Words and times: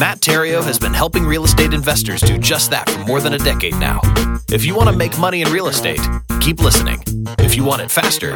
Matt 0.00 0.20
Theriault 0.20 0.64
has 0.64 0.78
been 0.78 0.94
helping 0.94 1.26
real 1.26 1.44
estate 1.44 1.74
investors 1.74 2.22
do 2.22 2.38
just 2.38 2.70
that 2.70 2.88
for 2.88 3.00
more 3.00 3.20
than 3.20 3.34
a 3.34 3.38
decade 3.38 3.74
now. 3.74 4.00
If 4.50 4.64
you 4.64 4.74
want 4.74 4.88
to 4.88 4.96
make 4.96 5.18
money 5.18 5.42
in 5.42 5.52
real 5.52 5.68
estate, 5.68 6.00
keep 6.40 6.62
listening. 6.62 7.04
If 7.38 7.54
you 7.54 7.64
want 7.64 7.82
it 7.82 7.90
faster, 7.90 8.32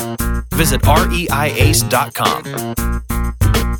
visit 0.52 0.82
reiace.com. 0.82 2.44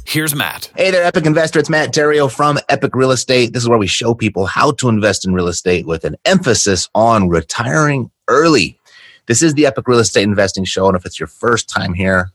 Here's 0.06 0.34
Matt. 0.34 0.72
Hey 0.74 0.92
there, 0.92 1.04
Epic 1.04 1.26
Investor. 1.26 1.58
It's 1.58 1.68
Matt 1.68 1.92
Theriault 1.92 2.32
from 2.32 2.58
Epic 2.70 2.94
Real 2.94 3.10
Estate. 3.10 3.52
This 3.52 3.64
is 3.64 3.68
where 3.68 3.76
we 3.76 3.86
show 3.86 4.14
people 4.14 4.46
how 4.46 4.70
to 4.72 4.88
invest 4.88 5.26
in 5.26 5.34
real 5.34 5.48
estate 5.48 5.86
with 5.86 6.06
an 6.06 6.16
emphasis 6.24 6.88
on 6.94 7.28
retiring 7.28 8.10
early. 8.28 8.78
This 9.26 9.42
is 9.42 9.52
the 9.52 9.66
Epic 9.66 9.86
Real 9.86 9.98
Estate 9.98 10.22
Investing 10.22 10.64
Show. 10.64 10.88
And 10.88 10.96
if 10.96 11.04
it's 11.04 11.20
your 11.20 11.26
first 11.26 11.68
time 11.68 11.92
here, 11.92 12.30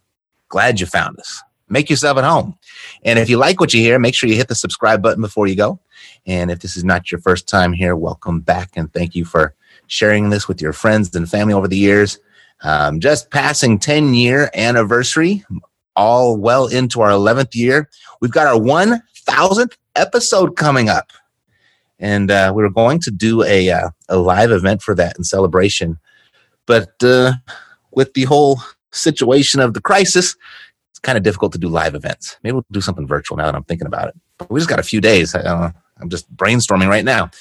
glad 0.50 0.80
you 0.80 0.86
found 0.86 1.18
us. 1.20 1.42
Make 1.70 1.90
yourself 1.90 2.18
at 2.18 2.24
home. 2.24 2.58
And 3.04 3.20
if 3.20 3.30
you 3.30 3.38
like 3.38 3.60
what 3.60 3.74
you 3.74 3.82
hear, 3.82 4.00
make 4.00 4.16
sure 4.16 4.30
you 4.30 4.36
hit 4.36 4.48
the 4.48 4.56
subscribe 4.56 5.02
button 5.02 5.22
before 5.22 5.48
you 5.48 5.56
go. 5.56 5.80
And 6.26 6.52
if 6.52 6.60
this 6.60 6.76
is 6.76 6.84
not 6.84 7.12
your 7.12 7.22
first 7.22 7.48
time 7.48 7.74
here, 7.74 7.96
welcome 7.96 8.42
back. 8.42 8.72
And 8.76 8.92
thank 8.92 9.16
you 9.16 9.26
for 9.26 9.56
sharing 9.88 10.30
this 10.30 10.48
with 10.48 10.62
your 10.62 10.74
friends 10.74 11.16
and 11.16 11.30
family 11.30 11.54
over 11.54 11.68
the 11.68 11.78
years. 11.78 12.20
Um, 12.62 13.00
just 13.00 13.32
passing 13.32 13.80
10 13.80 14.14
year 14.14 14.50
anniversary 14.54 15.46
all 15.96 16.38
well 16.38 16.68
into 16.68 17.02
our 17.02 17.10
11th 17.10 17.56
year. 17.56 17.90
We've 18.22 18.32
got 18.32 18.48
our 18.48 18.60
1000th 18.60 19.76
episode 19.96 20.56
coming 20.56 20.90
up. 20.90 21.12
And 22.00 22.32
uh, 22.32 22.54
we 22.56 22.64
are 22.64 22.70
going 22.70 23.00
to 23.02 23.12
do 23.12 23.44
a, 23.44 23.70
uh, 23.70 23.90
a 24.08 24.18
live 24.18 24.52
event 24.52 24.82
for 24.82 24.96
that 24.96 25.18
in 25.18 25.24
celebration. 25.24 26.00
But 26.66 27.04
uh, 27.04 27.34
with 27.92 28.14
the 28.14 28.24
whole 28.24 28.60
situation 28.92 29.60
of 29.60 29.74
the 29.74 29.82
crisis, 29.82 30.36
it's 31.00 31.06
kind 31.06 31.18
of 31.18 31.24
difficult 31.24 31.54
to 31.54 31.58
do 31.58 31.70
live 31.70 31.96
events. 31.96 32.38
Maybe 32.44 32.54
we'll 32.54 32.66
do 32.72 32.82
something 32.82 33.08
virtual 33.08 33.38
now 33.38 33.46
that 33.46 33.56
I'm 33.56 33.64
thinking 33.64 33.88
about 33.88 34.10
it. 34.10 34.16
But 34.38 34.52
we 34.52 34.60
just 34.60 34.70
got 34.70 34.80
a 34.80 34.84
few 34.84 35.00
days. 35.00 35.34
I, 35.34 35.72
am 36.02 36.10
just 36.10 36.34
brainstorming 36.36 36.90
right 36.90 37.06
now. 37.06 37.32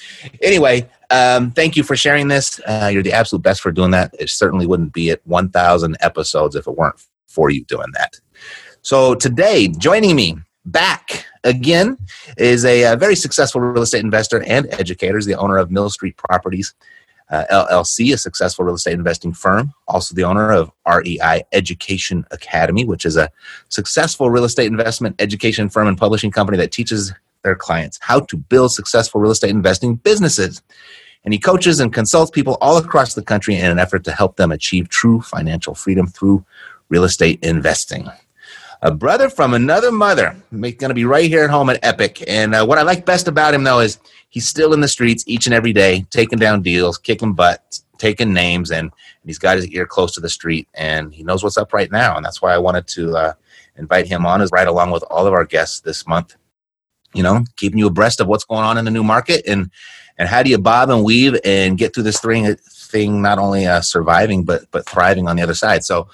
Anyway, 0.42 0.88
um, 1.10 1.50
thank 1.50 1.76
you 1.76 1.82
for 1.82 1.96
sharing 1.96 2.28
this. 2.28 2.60
Uh, 2.66 2.88
you're 2.92 3.02
the 3.02 3.12
absolute 3.12 3.42
best 3.42 3.60
for 3.60 3.72
doing 3.72 3.90
that. 3.90 4.14
It 4.16 4.30
certainly 4.30 4.64
wouldn't 4.64 4.92
be 4.92 5.10
at 5.10 5.26
1,000 5.26 5.96
episodes 6.00 6.54
if 6.54 6.68
it 6.68 6.76
weren't 6.76 7.04
for 7.26 7.50
you 7.50 7.64
doing 7.64 7.88
that. 7.94 8.20
So 8.82 9.16
today, 9.16 9.66
joining 9.66 10.14
me 10.14 10.36
back 10.64 11.26
again 11.42 11.98
is 12.36 12.64
a, 12.64 12.92
a, 12.92 12.96
very 12.96 13.16
successful 13.16 13.60
real 13.60 13.82
estate 13.82 14.04
investor 14.04 14.42
and 14.44 14.72
educator, 14.74 15.18
is 15.18 15.26
the 15.26 15.34
owner 15.34 15.56
of 15.56 15.72
Mill 15.72 15.90
Street 15.90 16.16
Properties 16.16 16.74
uh, 17.30 17.44
LLC, 17.50 18.12
a 18.12 18.18
successful 18.18 18.64
real 18.64 18.74
estate 18.74 18.94
investing 18.94 19.32
firm. 19.32 19.72
Also, 19.86 20.14
the 20.14 20.24
owner 20.24 20.50
of 20.50 20.70
REI 20.86 21.42
Education 21.52 22.24
Academy, 22.30 22.84
which 22.84 23.04
is 23.04 23.16
a 23.16 23.30
successful 23.68 24.30
real 24.30 24.44
estate 24.44 24.66
investment 24.66 25.16
education 25.18 25.68
firm 25.68 25.88
and 25.88 25.98
publishing 25.98 26.30
company 26.30 26.56
that 26.58 26.72
teaches 26.72 27.12
their 27.42 27.54
clients 27.54 27.98
how 28.02 28.20
to 28.20 28.36
build 28.36 28.72
successful 28.72 29.20
real 29.20 29.30
estate 29.30 29.50
investing 29.50 29.96
businesses. 29.96 30.62
And 31.24 31.34
he 31.34 31.38
coaches 31.38 31.80
and 31.80 31.92
consults 31.92 32.30
people 32.30 32.56
all 32.60 32.78
across 32.78 33.14
the 33.14 33.22
country 33.22 33.56
in 33.56 33.70
an 33.70 33.78
effort 33.78 34.04
to 34.04 34.12
help 34.12 34.36
them 34.36 34.50
achieve 34.50 34.88
true 34.88 35.20
financial 35.20 35.74
freedom 35.74 36.06
through 36.06 36.44
real 36.88 37.04
estate 37.04 37.38
investing 37.42 38.08
a 38.82 38.90
brother 38.90 39.28
from 39.28 39.54
another 39.54 39.90
mother. 39.90 40.36
Going 40.52 40.76
to 40.76 40.94
be 40.94 41.04
right 41.04 41.28
here 41.28 41.44
at 41.44 41.50
home 41.50 41.70
at 41.70 41.78
Epic. 41.82 42.22
And 42.26 42.54
uh, 42.54 42.64
what 42.64 42.78
I 42.78 42.82
like 42.82 43.04
best 43.04 43.28
about 43.28 43.54
him, 43.54 43.64
though, 43.64 43.80
is 43.80 43.98
he's 44.28 44.46
still 44.46 44.72
in 44.72 44.80
the 44.80 44.88
streets 44.88 45.24
each 45.26 45.46
and 45.46 45.54
every 45.54 45.72
day, 45.72 46.06
taking 46.10 46.38
down 46.38 46.62
deals, 46.62 46.98
kicking 46.98 47.32
butt, 47.32 47.80
taking 47.98 48.32
names, 48.32 48.70
and, 48.70 48.90
he's 49.28 49.38
got 49.38 49.56
his 49.56 49.68
ear 49.68 49.84
close 49.84 50.14
to 50.14 50.20
the 50.20 50.28
street, 50.28 50.66
and 50.72 51.12
he 51.12 51.22
knows 51.22 51.44
what's 51.44 51.58
up 51.58 51.74
right 51.74 51.92
now. 51.92 52.16
And 52.16 52.24
that's 52.24 52.40
why 52.40 52.54
I 52.54 52.58
wanted 52.58 52.86
to 52.88 53.14
uh, 53.14 53.32
invite 53.76 54.06
him 54.06 54.24
on, 54.24 54.40
is 54.40 54.50
right 54.52 54.66
along 54.66 54.90
with 54.90 55.04
all 55.10 55.26
of 55.26 55.34
our 55.34 55.44
guests 55.44 55.80
this 55.80 56.06
month. 56.06 56.34
You 57.14 57.22
know, 57.22 57.44
keeping 57.56 57.78
you 57.78 57.86
abreast 57.86 58.20
of 58.20 58.26
what's 58.26 58.46
going 58.46 58.64
on 58.64 58.78
in 58.78 58.86
the 58.86 58.90
new 58.90 59.04
market 59.04 59.42
and 59.46 59.70
and 60.18 60.28
how 60.28 60.42
do 60.42 60.50
you 60.50 60.58
bob 60.58 60.90
and 60.90 61.04
weave 61.04 61.38
and 61.44 61.78
get 61.78 61.94
through 61.94 62.02
this 62.04 62.20
thing 62.20 62.56
thing 62.56 63.22
not 63.22 63.38
only 63.38 63.66
uh, 63.66 63.80
surviving 63.80 64.44
but 64.44 64.70
but 64.70 64.86
thriving 64.86 65.28
on 65.28 65.36
the 65.36 65.42
other 65.42 65.54
side. 65.54 65.84
So 65.84 66.08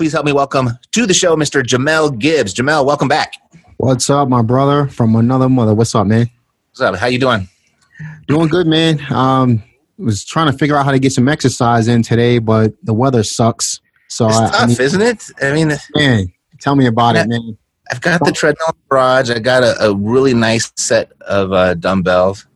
Please 0.00 0.14
help 0.14 0.24
me 0.24 0.32
welcome 0.32 0.70
to 0.92 1.04
the 1.04 1.12
show, 1.12 1.36
Mr. 1.36 1.62
Jamel 1.62 2.18
Gibbs. 2.18 2.54
Jamel, 2.54 2.86
welcome 2.86 3.06
back. 3.06 3.34
What's 3.76 4.08
up, 4.08 4.30
my 4.30 4.40
brother 4.40 4.86
from 4.86 5.14
another 5.14 5.46
mother? 5.46 5.74
What's 5.74 5.94
up, 5.94 6.06
man? 6.06 6.30
What's 6.70 6.80
up? 6.80 6.96
How 6.96 7.08
you 7.08 7.18
doing? 7.18 7.50
Doing 8.26 8.48
good, 8.48 8.66
man. 8.66 8.98
Um, 9.12 9.62
was 9.98 10.24
trying 10.24 10.50
to 10.50 10.56
figure 10.56 10.74
out 10.74 10.86
how 10.86 10.92
to 10.92 10.98
get 10.98 11.12
some 11.12 11.28
exercise 11.28 11.86
in 11.86 12.02
today, 12.02 12.38
but 12.38 12.72
the 12.82 12.94
weather 12.94 13.22
sucks. 13.22 13.82
So 14.08 14.28
it's 14.28 14.38
I, 14.38 14.50
tough, 14.50 14.80
I 14.80 14.82
isn't 14.82 15.02
it? 15.02 15.30
I 15.42 15.52
mean, 15.52 15.70
man, 15.94 16.32
tell 16.62 16.76
me 16.76 16.86
about 16.86 17.16
it, 17.16 17.28
man. 17.28 17.58
I've 17.90 18.00
got 18.00 18.24
the 18.24 18.32
treadmill 18.32 18.68
in 18.68 18.76
the 18.76 18.88
garage. 18.88 19.30
I 19.30 19.38
got 19.38 19.62
a, 19.62 19.84
a 19.84 19.94
really 19.94 20.32
nice 20.32 20.72
set 20.78 21.12
of 21.20 21.52
uh, 21.52 21.74
dumbbells, 21.74 22.46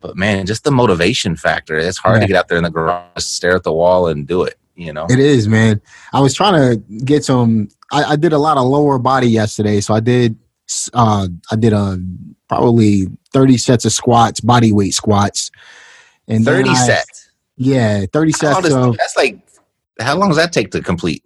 but 0.00 0.16
man, 0.16 0.46
just 0.46 0.64
the 0.64 0.72
motivation 0.72 1.36
factor. 1.36 1.78
It's 1.78 1.98
hard 1.98 2.16
yeah. 2.16 2.20
to 2.22 2.26
get 2.26 2.36
out 2.36 2.48
there 2.48 2.58
in 2.58 2.64
the 2.64 2.70
garage, 2.70 3.06
stare 3.18 3.54
at 3.54 3.62
the 3.62 3.72
wall, 3.72 4.08
and 4.08 4.26
do 4.26 4.42
it 4.42 4.58
you 4.78 4.92
know? 4.92 5.06
It 5.10 5.18
is 5.18 5.48
man. 5.48 5.80
I 6.12 6.20
was 6.20 6.34
trying 6.34 6.54
to 6.54 6.76
get 7.04 7.24
some 7.24 7.68
i, 7.92 8.04
I 8.04 8.16
did 8.16 8.32
a 8.32 8.38
lot 8.38 8.56
of 8.56 8.64
lower 8.64 8.98
body 8.98 9.28
yesterday 9.28 9.80
so 9.80 9.94
i 9.94 10.00
did 10.00 10.36
uh 10.94 11.26
i 11.50 11.56
did 11.56 11.72
a 11.72 11.76
uh, 11.76 11.96
probably 12.48 13.06
30 13.32 13.58
sets 13.58 13.84
of 13.84 13.92
squats 13.92 14.40
body 14.40 14.72
weight 14.72 14.94
squats. 14.94 15.50
And 16.28 16.44
30 16.44 16.70
I, 16.70 16.74
sets 16.74 17.30
yeah 17.56 18.06
30 18.12 18.32
sets 18.32 18.62
does, 18.62 18.74
of, 18.74 18.96
that's 18.96 19.16
like 19.16 19.38
how 20.00 20.16
long 20.16 20.28
does 20.28 20.36
that 20.36 20.52
take 20.52 20.70
to 20.70 20.82
complete? 20.82 21.24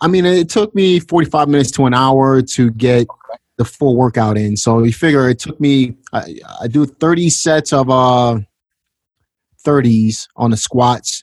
I 0.00 0.08
mean 0.08 0.26
it 0.26 0.48
took 0.48 0.74
me 0.74 1.00
45 1.00 1.48
minutes 1.48 1.70
to 1.72 1.86
an 1.86 1.94
hour 1.94 2.42
to 2.42 2.70
get 2.72 3.06
the 3.56 3.64
full 3.64 3.96
workout 3.96 4.38
in. 4.38 4.56
So 4.56 4.82
you 4.82 4.92
figure 4.92 5.28
it 5.28 5.38
took 5.38 5.60
me 5.60 5.96
i, 6.12 6.38
I 6.62 6.68
do 6.68 6.86
30 6.86 7.30
sets 7.30 7.72
of 7.72 7.90
uh 7.90 8.40
30s 9.64 10.26
on 10.36 10.50
the 10.50 10.56
squats 10.56 11.22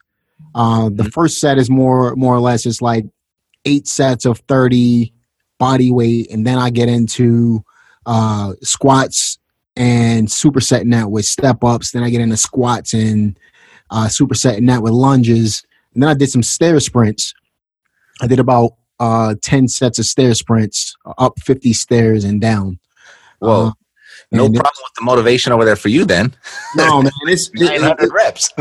uh, 0.57 0.85
the 0.85 1.03
mm-hmm. 1.03 1.09
first 1.09 1.39
set 1.39 1.59
is 1.59 1.69
more 1.69 2.15
more 2.15 2.33
or 2.33 2.39
less 2.39 2.65
it's 2.65 2.81
like 2.81 3.05
eight 3.65 3.87
sets 3.87 4.25
of 4.25 4.39
30 4.47 5.13
body 5.59 5.91
weight, 5.91 6.31
and 6.31 6.47
then 6.47 6.57
I 6.57 6.71
get 6.71 6.89
into 6.89 7.63
uh, 8.07 8.53
squats 8.63 9.37
and 9.75 10.27
supersetting 10.27 10.91
that 10.93 11.11
with 11.11 11.25
step 11.25 11.63
ups. 11.63 11.91
Then 11.91 12.03
I 12.03 12.09
get 12.09 12.21
into 12.21 12.37
squats 12.37 12.95
and 12.95 13.39
uh, 13.91 14.07
supersetting 14.07 14.67
that 14.67 14.81
with 14.81 14.93
lunges. 14.93 15.63
And 15.93 16.01
then 16.01 16.09
I 16.09 16.15
did 16.15 16.31
some 16.31 16.41
stair 16.41 16.79
sprints. 16.79 17.35
I 18.19 18.25
did 18.25 18.39
about 18.39 18.71
uh, 18.99 19.35
10 19.39 19.67
sets 19.67 19.99
of 19.99 20.05
stair 20.05 20.33
sprints, 20.33 20.95
up 21.19 21.39
50 21.39 21.71
stairs 21.73 22.23
and 22.23 22.41
down. 22.41 22.79
well 23.39 23.67
Uh, 23.67 23.71
no 24.31 24.49
problem 24.49 24.55
with 24.55 24.93
the 24.95 25.03
motivation 25.03 25.53
over 25.53 25.63
there 25.63 25.75
for 25.75 25.89
you 25.89 26.03
then. 26.03 26.35
No, 26.75 27.03
man. 27.03 27.11
It's 27.27 27.51
900 27.53 28.03
it, 28.03 28.11
reps. 28.11 28.49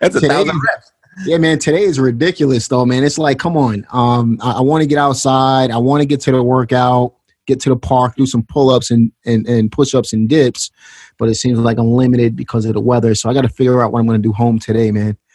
That's 0.00 0.14
a 0.14 0.20
thousand 0.20 0.60
reps 0.68 0.92
yeah, 1.24 1.38
man. 1.38 1.58
Today 1.58 1.82
is 1.82 2.00
ridiculous, 2.00 2.68
though, 2.68 2.84
man. 2.84 3.04
It's 3.04 3.18
like, 3.18 3.38
come 3.38 3.56
on. 3.56 3.86
Um, 3.92 4.38
I, 4.42 4.52
I 4.52 4.60
want 4.60 4.82
to 4.82 4.86
get 4.86 4.98
outside. 4.98 5.70
I 5.70 5.78
want 5.78 6.00
to 6.00 6.06
get 6.06 6.20
to 6.22 6.32
the 6.32 6.42
workout, 6.42 7.14
get 7.46 7.60
to 7.60 7.68
the 7.68 7.76
park, 7.76 8.16
do 8.16 8.26
some 8.26 8.42
pull 8.44 8.70
ups 8.70 8.90
and, 8.90 9.12
and, 9.24 9.46
and 9.46 9.70
push 9.70 9.94
ups 9.94 10.12
and 10.12 10.28
dips. 10.28 10.70
But 11.18 11.28
it 11.28 11.34
seems 11.34 11.58
like 11.58 11.78
I'm 11.78 11.92
limited 11.92 12.36
because 12.36 12.64
of 12.64 12.74
the 12.74 12.80
weather. 12.80 13.14
So 13.14 13.28
I 13.28 13.34
got 13.34 13.42
to 13.42 13.48
figure 13.48 13.82
out 13.82 13.92
what 13.92 14.00
I'm 14.00 14.06
going 14.06 14.20
to 14.20 14.28
do 14.28 14.32
home 14.32 14.58
today, 14.58 14.90
man. 14.90 15.16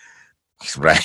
Right. 0.77 1.03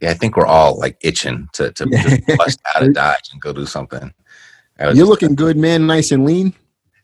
Yeah, 0.00 0.10
I 0.10 0.14
think 0.14 0.36
we're 0.36 0.46
all 0.46 0.78
like 0.78 0.96
itching 1.00 1.48
to 1.54 1.72
to 1.72 1.86
just 1.92 2.26
bust 2.36 2.60
out 2.74 2.82
of 2.82 2.94
Dodge 2.94 3.30
and 3.32 3.40
go 3.40 3.52
do 3.52 3.66
something. 3.66 4.12
You're 4.78 5.06
looking 5.06 5.34
good, 5.34 5.56
man. 5.56 5.86
Nice 5.86 6.12
and 6.12 6.24
lean. 6.24 6.54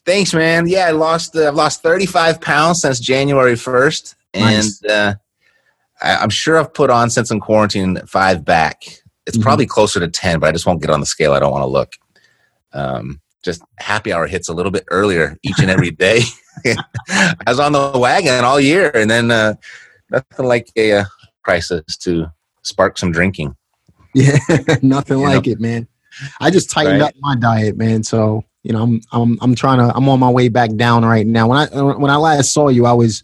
Thanks, 0.04 0.32
man. 0.34 0.66
Yeah, 0.66 0.86
I 0.86 0.90
lost. 0.92 1.36
Uh, 1.36 1.48
I've 1.48 1.54
lost 1.54 1.82
35 1.82 2.40
pounds 2.40 2.80
since 2.80 2.98
January 2.98 3.54
1st, 3.54 4.14
nice. 4.34 4.82
and 4.82 4.90
uh, 4.90 5.14
I, 6.02 6.22
am 6.22 6.30
sure 6.30 6.58
I've 6.58 6.72
put 6.72 6.90
on 6.90 7.10
since 7.10 7.30
in 7.30 7.40
quarantine 7.40 8.00
five 8.06 8.44
back. 8.44 8.82
It's 9.26 9.36
mm-hmm. 9.36 9.42
probably 9.42 9.66
closer 9.66 10.00
to 10.00 10.08
10, 10.08 10.40
but 10.40 10.48
I 10.48 10.52
just 10.52 10.66
won't 10.66 10.80
get 10.80 10.90
on 10.90 11.00
the 11.00 11.06
scale. 11.06 11.32
I 11.32 11.40
don't 11.40 11.52
want 11.52 11.62
to 11.62 11.66
look. 11.66 11.92
Um, 12.72 13.20
just 13.42 13.62
happy 13.78 14.12
hour 14.12 14.26
hits 14.26 14.48
a 14.48 14.52
little 14.52 14.72
bit 14.72 14.84
earlier 14.90 15.36
each 15.42 15.58
and 15.60 15.70
every 15.70 15.90
day. 15.90 16.22
I 16.66 17.34
was 17.46 17.60
on 17.60 17.72
the 17.72 17.92
wagon 17.98 18.44
all 18.44 18.60
year, 18.60 18.90
and 18.94 19.10
then 19.10 19.30
uh, 19.30 19.54
nothing 20.10 20.46
like 20.46 20.70
a 20.76 20.92
uh, 20.92 21.04
crisis 21.42 21.96
to 21.98 22.26
spark 22.62 22.98
some 22.98 23.12
drinking. 23.12 23.54
Yeah, 24.14 24.38
nothing 24.82 25.18
you 25.18 25.24
like 25.24 25.46
know? 25.46 25.52
it, 25.52 25.60
man. 25.60 25.88
I 26.40 26.50
just 26.50 26.70
tightened 26.70 27.00
right? 27.00 27.08
up 27.08 27.14
my 27.20 27.36
diet, 27.36 27.76
man. 27.76 28.02
So 28.02 28.44
you 28.64 28.72
know, 28.72 28.82
I'm 28.82 29.00
I'm 29.12 29.38
I'm 29.40 29.54
trying 29.54 29.78
to. 29.78 29.94
I'm 29.94 30.08
on 30.08 30.20
my 30.20 30.30
way 30.30 30.48
back 30.48 30.74
down 30.74 31.04
right 31.04 31.26
now. 31.26 31.48
When 31.48 31.58
I 31.58 31.66
when 31.94 32.10
I 32.10 32.16
last 32.16 32.52
saw 32.52 32.68
you, 32.68 32.86
I 32.86 32.92
was 32.92 33.22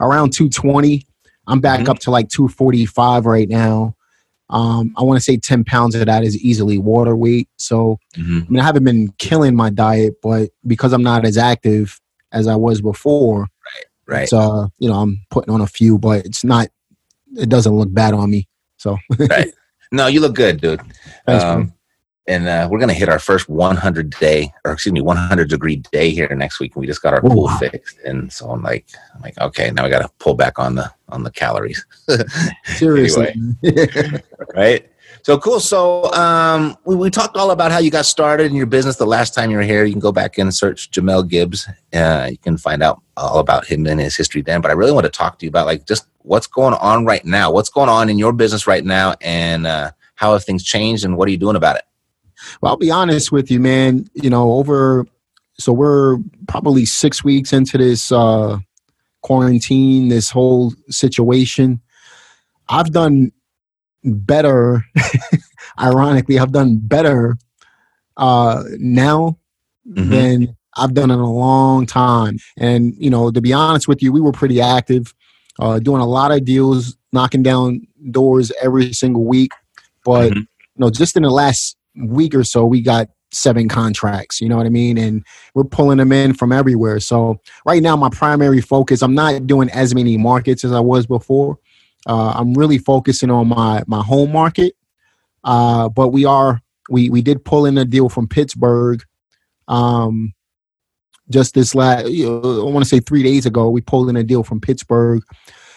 around 0.00 0.32
220 0.32 1.06
I'm 1.46 1.60
back 1.60 1.80
Mhm. 1.80 1.88
up 1.88 1.98
to 2.00 2.10
like 2.10 2.28
245 2.28 3.26
right 3.26 3.48
now. 3.48 3.94
Um, 4.50 4.92
I 4.96 5.02
want 5.02 5.16
to 5.16 5.22
say 5.24 5.36
10 5.36 5.64
pounds 5.64 5.94
of 5.94 6.04
that 6.06 6.22
is 6.24 6.36
easily 6.38 6.78
water 6.78 7.16
weight. 7.16 7.48
So, 7.56 7.98
Mhm. 8.16 8.46
I 8.46 8.50
mean, 8.50 8.60
I 8.60 8.64
haven't 8.64 8.84
been 8.84 9.12
killing 9.18 9.56
my 9.56 9.70
diet, 9.70 10.14
but 10.22 10.50
because 10.66 10.92
I'm 10.92 11.02
not 11.02 11.24
as 11.24 11.36
active 11.38 12.00
as 12.32 12.46
I 12.46 12.56
was 12.56 12.80
before, 12.80 13.48
Right. 14.06 14.24
it's, 14.24 14.32
uh, 14.34 14.68
you 14.78 14.88
know, 14.88 15.00
I'm 15.00 15.24
putting 15.30 15.52
on 15.52 15.60
a 15.62 15.66
few, 15.66 15.98
but 15.98 16.24
it's 16.26 16.44
not, 16.44 16.68
it 17.36 17.48
doesn't 17.48 17.74
look 17.74 17.92
bad 17.92 18.12
on 18.14 18.30
me. 18.30 18.46
So, 18.76 18.98
No, 19.92 20.08
you 20.08 20.20
look 20.20 20.34
good, 20.34 20.60
dude. 20.60 20.80
thanks, 21.26 21.44
Um. 21.44 21.72
And 22.26 22.48
uh, 22.48 22.68
we're 22.70 22.78
gonna 22.78 22.92
hit 22.94 23.08
our 23.08 23.18
first 23.18 23.48
100 23.48 24.10
day, 24.10 24.52
or 24.64 24.72
excuse 24.72 24.92
me, 24.92 25.00
100 25.00 25.48
degree 25.48 25.76
day 25.92 26.10
here 26.10 26.28
next 26.34 26.60
week. 26.60 26.74
And 26.74 26.80
we 26.80 26.86
just 26.86 27.02
got 27.02 27.14
our 27.14 27.20
Oh, 27.24 27.28
pool 27.28 27.48
fixed, 27.58 27.98
and 28.04 28.32
so 28.32 28.50
I'm 28.50 28.62
like, 28.62 28.86
I'm 29.14 29.20
like, 29.22 29.38
okay, 29.38 29.70
now 29.70 29.84
we 29.84 29.90
got 29.90 30.02
to 30.02 30.10
pull 30.18 30.34
back 30.34 30.58
on 30.58 30.74
the 30.74 30.90
on 31.08 31.22
the 31.22 31.30
calories, 31.30 31.84
Seriously. 32.64 33.34
right? 34.54 34.88
So 35.22 35.38
cool. 35.38 35.58
So 35.58 36.12
um, 36.12 36.76
we, 36.84 36.96
we 36.96 37.10
talked 37.10 37.36
all 37.36 37.50
about 37.50 37.72
how 37.72 37.78
you 37.78 37.90
got 37.90 38.04
started 38.04 38.46
in 38.46 38.54
your 38.54 38.66
business 38.66 38.96
the 38.96 39.06
last 39.06 39.32
time 39.32 39.50
you 39.50 39.56
were 39.56 39.62
here. 39.62 39.84
You 39.84 39.92
can 39.92 40.00
go 40.00 40.12
back 40.12 40.36
and 40.36 40.54
search 40.54 40.90
Jamel 40.90 41.26
Gibbs. 41.26 41.66
Uh, 41.94 42.28
you 42.30 42.38
can 42.38 42.58
find 42.58 42.82
out 42.82 43.00
all 43.16 43.38
about 43.38 43.64
him 43.64 43.86
and 43.86 44.00
his 44.00 44.16
history 44.16 44.42
then. 44.42 44.60
But 44.60 44.70
I 44.70 44.74
really 44.74 44.92
want 44.92 45.04
to 45.04 45.10
talk 45.10 45.38
to 45.38 45.46
you 45.46 45.48
about 45.48 45.64
like 45.64 45.86
just 45.86 46.06
what's 46.18 46.46
going 46.46 46.74
on 46.74 47.06
right 47.06 47.24
now. 47.24 47.50
What's 47.50 47.70
going 47.70 47.88
on 47.88 48.10
in 48.10 48.18
your 48.18 48.34
business 48.34 48.66
right 48.66 48.84
now, 48.84 49.14
and 49.22 49.66
uh, 49.66 49.92
how 50.14 50.32
have 50.32 50.44
things 50.44 50.62
changed, 50.62 51.06
and 51.06 51.16
what 51.16 51.26
are 51.26 51.30
you 51.30 51.38
doing 51.38 51.56
about 51.56 51.76
it? 51.76 51.84
Well, 52.60 52.72
I'll 52.72 52.76
be 52.78 52.90
honest 52.90 53.32
with 53.32 53.50
you, 53.50 53.60
man. 53.60 54.06
You 54.14 54.30
know, 54.30 54.52
over 54.52 55.06
so 55.58 55.72
we're 55.72 56.18
probably 56.48 56.84
six 56.84 57.22
weeks 57.22 57.52
into 57.52 57.78
this 57.78 58.10
uh, 58.10 58.58
quarantine, 59.22 60.08
this 60.08 60.30
whole 60.30 60.72
situation. 60.88 61.80
I've 62.68 62.90
done 62.92 63.32
better. 64.04 64.84
ironically, 65.80 66.38
I've 66.38 66.52
done 66.52 66.78
better 66.82 67.36
uh, 68.16 68.62
now 68.78 69.38
Mhm. 69.88 70.08
than 70.08 70.56
I've 70.76 70.94
done 70.94 71.10
in 71.10 71.18
a 71.20 71.30
long 71.30 71.84
time. 71.86 72.38
And 72.56 72.94
you 72.98 73.10
know, 73.10 73.30
to 73.30 73.40
be 73.40 73.52
honest 73.52 73.86
with 73.86 74.02
you, 74.02 74.12
we 74.12 74.20
were 74.20 74.32
pretty 74.32 74.60
active, 74.60 75.14
uh, 75.58 75.78
doing 75.78 76.00
a 76.00 76.06
lot 76.06 76.32
of 76.32 76.44
deals, 76.44 76.96
knocking 77.12 77.42
down 77.42 77.86
doors 78.10 78.50
every 78.62 78.92
single 78.92 79.24
week. 79.24 79.52
But 80.04 80.32
Mhm. 80.32 80.36
you 80.36 80.78
know, 80.78 80.90
just 80.90 81.16
in 81.16 81.22
the 81.22 81.30
last 81.30 81.76
week 81.96 82.34
or 82.34 82.44
so, 82.44 82.64
we 82.64 82.80
got 82.80 83.08
seven 83.30 83.68
contracts. 83.68 84.40
You 84.40 84.48
know 84.48 84.56
what 84.56 84.66
I 84.66 84.70
mean? 84.70 84.96
And 84.96 85.24
we're 85.54 85.64
pulling 85.64 85.98
them 85.98 86.12
in 86.12 86.34
from 86.34 86.52
everywhere. 86.52 87.00
So 87.00 87.40
right 87.66 87.82
now, 87.82 87.96
my 87.96 88.10
primary 88.10 88.60
focus, 88.60 89.02
I'm 89.02 89.14
not 89.14 89.46
doing 89.46 89.70
as 89.70 89.94
many 89.94 90.16
markets 90.16 90.64
as 90.64 90.72
I 90.72 90.80
was 90.80 91.06
before. 91.06 91.58
Uh, 92.06 92.34
I'm 92.36 92.54
really 92.54 92.78
focusing 92.78 93.30
on 93.30 93.48
my 93.48 93.82
my 93.86 94.02
home 94.02 94.32
market. 94.32 94.76
Uh, 95.42 95.88
but 95.88 96.08
we 96.08 96.24
are 96.24 96.62
we 96.90 97.10
we 97.10 97.22
did 97.22 97.44
pull 97.44 97.66
in 97.66 97.78
a 97.78 97.84
deal 97.84 98.08
from 98.08 98.28
Pittsburgh. 98.28 99.02
Um, 99.68 100.34
just 101.30 101.54
this 101.54 101.74
last, 101.74 102.08
you 102.08 102.26
know, 102.26 102.66
I 102.66 102.70
want 102.70 102.84
to 102.84 102.88
say 102.88 103.00
three 103.00 103.22
days 103.22 103.46
ago, 103.46 103.70
we 103.70 103.80
pulled 103.80 104.10
in 104.10 104.16
a 104.16 104.22
deal 104.22 104.42
from 104.42 104.60
Pittsburgh. 104.60 105.22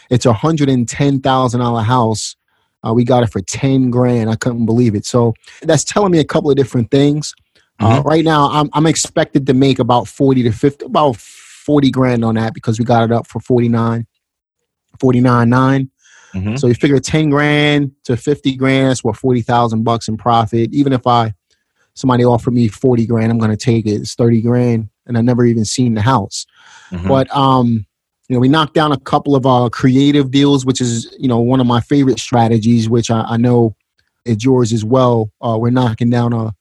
It's 0.09 0.25
a 0.25 0.33
hundred 0.33 0.69
and 0.69 0.87
ten 0.87 1.21
thousand 1.21 1.61
dollar 1.61 1.83
house. 1.83 2.35
Uh, 2.87 2.93
we 2.93 3.03
got 3.03 3.23
it 3.23 3.31
for 3.31 3.41
ten 3.41 3.89
grand. 3.89 4.29
I 4.29 4.35
couldn't 4.35 4.65
believe 4.65 4.95
it. 4.95 5.05
So 5.05 5.33
that's 5.61 5.83
telling 5.83 6.11
me 6.11 6.19
a 6.19 6.25
couple 6.25 6.49
of 6.49 6.55
different 6.55 6.91
things. 6.91 7.33
Uh, 7.79 8.01
right 8.05 8.23
now, 8.23 8.49
I'm 8.49 8.69
I'm 8.73 8.85
expected 8.87 9.45
to 9.47 9.53
make 9.53 9.79
about 9.79 10.07
forty 10.07 10.43
to 10.43 10.51
fifty, 10.51 10.85
about 10.85 11.17
forty 11.17 11.91
grand 11.91 12.23
on 12.23 12.35
that 12.35 12.53
because 12.53 12.79
we 12.79 12.85
got 12.85 13.03
it 13.03 13.11
up 13.11 13.27
for 13.27 13.39
49, 13.39 14.07
49 14.99 15.49
nine. 15.49 15.89
Mhm. 16.33 16.59
So 16.59 16.67
you 16.67 16.73
figure 16.75 16.99
ten 16.99 17.29
grand 17.29 17.91
to 18.03 18.17
fifty 18.17 18.55
grand, 18.55 18.89
that's 18.89 19.03
what 19.03 19.15
forty 19.15 19.41
thousand 19.41 19.83
bucks 19.83 20.07
in 20.07 20.17
profit. 20.17 20.73
Even 20.73 20.93
if 20.93 21.07
I 21.07 21.33
somebody 21.93 22.25
offered 22.25 22.53
me 22.53 22.67
forty 22.67 23.05
grand, 23.07 23.31
I'm 23.31 23.37
gonna 23.39 23.57
take 23.57 23.85
it. 23.85 24.01
It's 24.01 24.13
thirty 24.13 24.41
grand, 24.41 24.89
and 25.05 25.17
I 25.17 25.21
never 25.21 25.45
even 25.45 25.65
seen 25.65 25.93
the 25.95 26.01
house. 26.01 26.45
Mhm. 26.91 27.07
But 27.07 27.35
um, 27.35 27.85
you 28.27 28.35
know, 28.35 28.39
we 28.39 28.50
knocked 28.50 28.74
down 28.74 28.91
a 28.91 29.00
couple 29.00 29.35
of 29.35 29.45
uh, 29.45 29.69
creative 29.71 30.31
deals, 30.31 30.65
which 30.65 30.81
is 30.81 31.15
you 31.18 31.27
know 31.27 31.39
one 31.39 31.59
of 31.62 31.68
my 31.68 31.79
favorite 31.79 32.19
strategies, 32.19 32.89
which 32.89 33.09
I, 33.09 33.21
I 33.21 33.38
know 33.38 33.75
is 34.25 34.44
yours 34.44 34.74
as 34.74 34.83
well. 34.83 35.31
Uh, 35.41 35.57
we're 35.59 35.69
knocking 35.69 36.09
down 36.09 36.33
a 36.33 36.53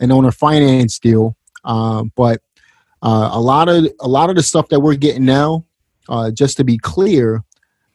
an 0.00 0.12
owner 0.12 0.30
finance 0.30 0.98
deal, 0.98 1.36
uh, 1.64 2.04
but 2.16 2.40
uh, 3.02 3.30
a 3.32 3.40
lot 3.40 3.68
of 3.68 3.86
a 4.00 4.08
lot 4.08 4.30
of 4.30 4.36
the 4.36 4.42
stuff 4.42 4.68
that 4.68 4.80
we're 4.80 4.94
getting 4.94 5.24
now, 5.24 5.64
uh, 6.08 6.30
just 6.30 6.56
to 6.58 6.64
be 6.64 6.78
clear, 6.78 7.42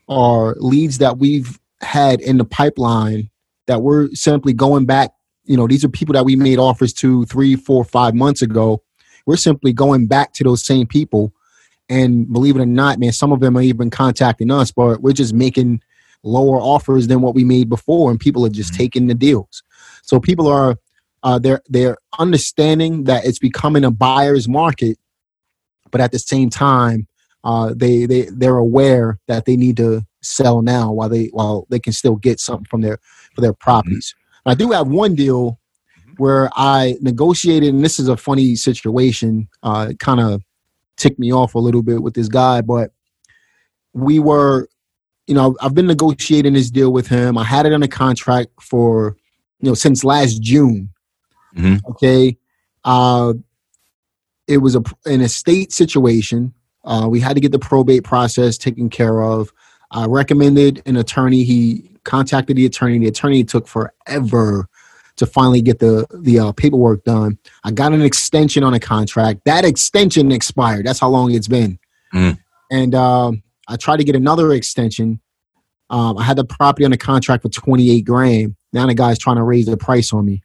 are 0.10 0.56
leads 0.58 0.98
that 0.98 1.18
we've 1.18 1.60
had 1.82 2.20
in 2.20 2.38
the 2.38 2.46
pipeline 2.46 3.30
that 3.68 3.82
we're 3.82 4.10
simply 4.14 4.54
going 4.54 4.86
back. 4.86 5.12
You 5.46 5.56
know, 5.56 5.68
these 5.68 5.86
are 5.86 5.90
people 5.90 6.14
that 6.14 6.26
we 6.26 6.36
made 6.36 6.60
offers 6.60 6.92
to 6.94 7.26
three, 7.26 7.56
four, 7.56 7.86
five 7.86 8.14
months 8.14 8.42
ago. 8.42 8.84
We're 9.26 9.38
simply 9.38 9.72
going 9.72 10.08
back 10.08 10.34
to 10.34 10.44
those 10.44 10.66
same 10.66 10.88
people. 10.88 11.34
And 11.90 12.32
believe 12.32 12.56
it 12.58 12.62
or 12.62 12.66
not, 12.66 13.00
man, 13.00 13.14
some 13.14 13.32
of 13.32 13.40
them 13.40 13.58
are 13.58 13.62
even 13.62 13.90
contacting 13.90 14.52
us, 14.52 14.72
but 14.72 15.02
we're 15.02 15.14
just 15.14 15.34
making 15.34 15.82
lower 16.24 16.60
offers 16.60 17.08
than 17.08 17.22
what 17.22 17.36
we 17.36 17.44
made 17.44 17.70
before, 17.70 18.12
and 18.12 18.20
people 18.20 18.46
are 18.46 18.50
just 18.50 18.74
Mhm. 18.74 18.78
taking 18.78 19.08
the 19.08 19.14
deals. 19.14 19.64
So 20.04 20.20
people 20.20 20.48
are 20.48 20.78
uh, 21.24 21.40
they're 21.40 21.62
they're 21.68 21.98
understanding 22.20 23.06
that 23.06 23.26
it's 23.26 23.40
becoming 23.40 23.84
a 23.84 23.92
buyer's 23.92 24.48
market, 24.48 24.98
but 25.92 26.00
at 26.00 26.12
the 26.12 26.20
same 26.20 26.50
time, 26.50 27.08
uh, 27.44 27.74
they 27.76 28.06
they 28.06 28.24
they're 28.32 28.58
aware 28.58 29.20
that 29.28 29.46
they 29.46 29.56
need 29.56 29.78
to 29.78 30.06
sell 30.22 30.62
now 30.62 30.92
while 30.92 31.10
they 31.10 31.28
while 31.28 31.66
they 31.70 31.80
can 31.80 31.94
still 31.94 32.16
get 32.16 32.40
something 32.40 32.66
from 32.66 32.82
their 32.82 33.00
for 33.34 33.42
their 33.42 33.54
properties. 33.54 34.14
I 34.46 34.54
do 34.54 34.72
have 34.72 34.88
one 34.88 35.16
deal 35.16 35.60
where 36.18 36.50
I 36.56 36.98
negotiated, 37.02 37.74
and 37.74 37.84
this 37.84 38.00
is 38.00 38.08
a 38.08 38.18
funny 38.18 38.56
situation. 38.56 39.48
Uh, 39.64 39.94
kind 40.00 40.20
of 40.20 40.44
ticked 40.98 41.20
me 41.20 41.32
off 41.32 41.56
a 41.56 41.60
little 41.60 41.82
bit 41.84 42.02
with 42.02 42.14
this 42.14 42.28
guy, 42.28 42.62
but 42.62 42.92
we 43.94 44.20
were, 44.20 44.68
you 45.28 45.36
know, 45.36 45.56
I've 45.62 45.74
been 45.74 45.88
negotiating 45.88 46.54
this 46.54 46.70
deal 46.70 46.92
with 46.92 47.08
him. 47.08 47.38
I 47.38 47.44
had 47.44 47.66
it 47.66 47.74
under 47.74 47.88
contract 47.88 48.50
for, 48.62 49.16
you 49.60 49.70
know, 49.70 49.74
since 49.74 50.04
last 50.04 50.42
June. 50.42 50.90
Mhm. 51.56 51.82
Okay. 51.90 52.38
Uh, 52.84 53.34
it 54.48 54.58
was 54.58 54.76
a 54.76 54.84
an 55.06 55.22
estate 55.22 55.72
situation. 55.74 56.54
Uh, 56.86 57.08
we 57.10 57.20
had 57.20 57.36
to 57.36 57.42
get 57.42 57.52
the 57.52 57.60
probate 57.60 58.04
process 58.04 58.58
taken 58.58 58.90
care 58.90 59.22
of. 59.22 59.52
I 59.92 60.06
recommended 60.06 60.82
an 60.86 60.96
attorney. 60.96 61.44
He 61.44 61.92
contacted 62.04 62.56
the 62.56 62.66
attorney. 62.66 63.00
The 63.00 63.08
attorney 63.08 63.44
took 63.44 63.68
forever 63.68 64.70
to 65.18 65.26
finally 65.26 65.62
get 65.62 65.80
the 65.80 66.08
the 66.14 66.40
uh, 66.40 66.52
paperwork 66.54 67.04
done. 67.04 67.38
I 67.64 67.72
got 67.72 67.94
an 67.94 68.02
extension 68.02 68.64
on 68.64 68.74
a 68.74 68.80
contract. 68.80 69.42
That 69.46 69.66
extension 69.66 70.32
expired. 70.32 70.86
That's 70.86 71.00
how 71.00 71.10
long 71.10 71.34
it's 71.34 71.48
been. 71.48 71.80
Mm. 72.14 72.40
And 72.72 72.96
um, 72.96 73.44
I 73.68 73.76
tried 73.76 73.98
to 73.98 74.04
get 74.04 74.16
another 74.16 74.54
extension. 74.54 75.20
Um, 75.90 76.18
I 76.18 76.24
had 76.24 76.38
the 76.38 76.46
property 76.46 76.86
on 76.86 76.92
the 76.92 76.98
contract 76.98 77.44
for 77.44 77.50
twenty 77.50 77.92
eight 77.92 78.06
grand. 78.06 78.56
Now 78.74 78.86
the 78.86 78.94
guy's 78.94 79.20
trying 79.20 79.38
to 79.38 79.44
raise 79.44 79.66
the 79.66 79.78
price 79.78 80.14
on 80.14 80.26
me. 80.26 80.44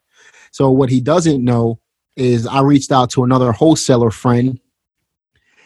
So 0.50 0.70
what 0.70 0.90
he 0.90 1.00
doesn't 1.00 1.44
know 1.44 1.78
is 2.16 2.46
I 2.46 2.60
reached 2.60 2.92
out 2.92 3.10
to 3.10 3.24
another 3.24 3.52
wholesaler 3.52 4.10
friend, 4.10 4.60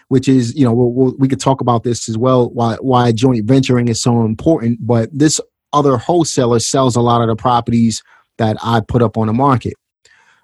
which 0.08 0.28
is 0.28 0.54
you 0.54 0.64
know 0.64 0.72
we'll, 0.72 0.92
we'll, 0.92 1.14
we 1.18 1.28
could 1.28 1.40
talk 1.40 1.60
about 1.60 1.84
this 1.84 2.08
as 2.08 2.18
well. 2.18 2.50
Why 2.50 2.76
why 2.80 3.12
joint 3.12 3.44
venturing 3.44 3.88
is 3.88 4.00
so 4.00 4.25
important, 4.25 4.84
but 4.84 5.10
this 5.16 5.40
other 5.72 5.96
wholesaler 5.96 6.58
sells 6.58 6.96
a 6.96 7.00
lot 7.00 7.20
of 7.20 7.28
the 7.28 7.36
properties 7.36 8.02
that 8.38 8.57
I 8.62 8.81
put 8.81 9.02
up 9.02 9.16
on 9.16 9.26
the 9.26 9.33
market. 9.33 9.75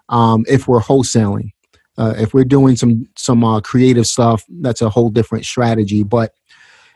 Um, 0.08 0.44
if 0.48 0.68
we're 0.68 0.80
wholesaling, 0.80 1.52
uh, 1.98 2.14
if 2.16 2.32
we're 2.34 2.44
doing 2.44 2.76
some 2.76 3.06
some 3.16 3.44
uh, 3.44 3.60
creative 3.60 4.06
stuff, 4.06 4.44
that's 4.60 4.82
a 4.82 4.90
whole 4.90 5.10
different 5.10 5.44
strategy. 5.44 6.02
But 6.02 6.34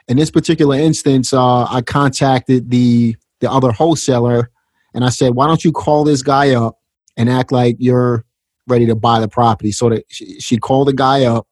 in 0.08 0.16
this 0.16 0.30
particular 0.30 0.76
instance, 0.76 1.32
uh, 1.32 1.64
I 1.64 1.82
contacted 1.82 2.70
the 2.70 3.16
the 3.40 3.50
other 3.50 3.72
wholesaler, 3.72 4.50
and 4.94 5.04
I 5.04 5.10
said, 5.10 5.34
"Why 5.34 5.46
don't 5.46 5.64
you 5.64 5.72
call 5.72 6.04
this 6.04 6.22
guy 6.22 6.54
up 6.54 6.78
and 7.16 7.28
act 7.28 7.52
like 7.52 7.76
you're 7.78 8.24
ready 8.66 8.86
to 8.86 8.94
buy 8.94 9.20
the 9.20 9.28
property?" 9.28 9.72
So 9.72 9.90
that 9.90 10.04
she, 10.08 10.40
she 10.40 10.56
called 10.56 10.88
the 10.88 10.94
guy 10.94 11.24
up, 11.24 11.46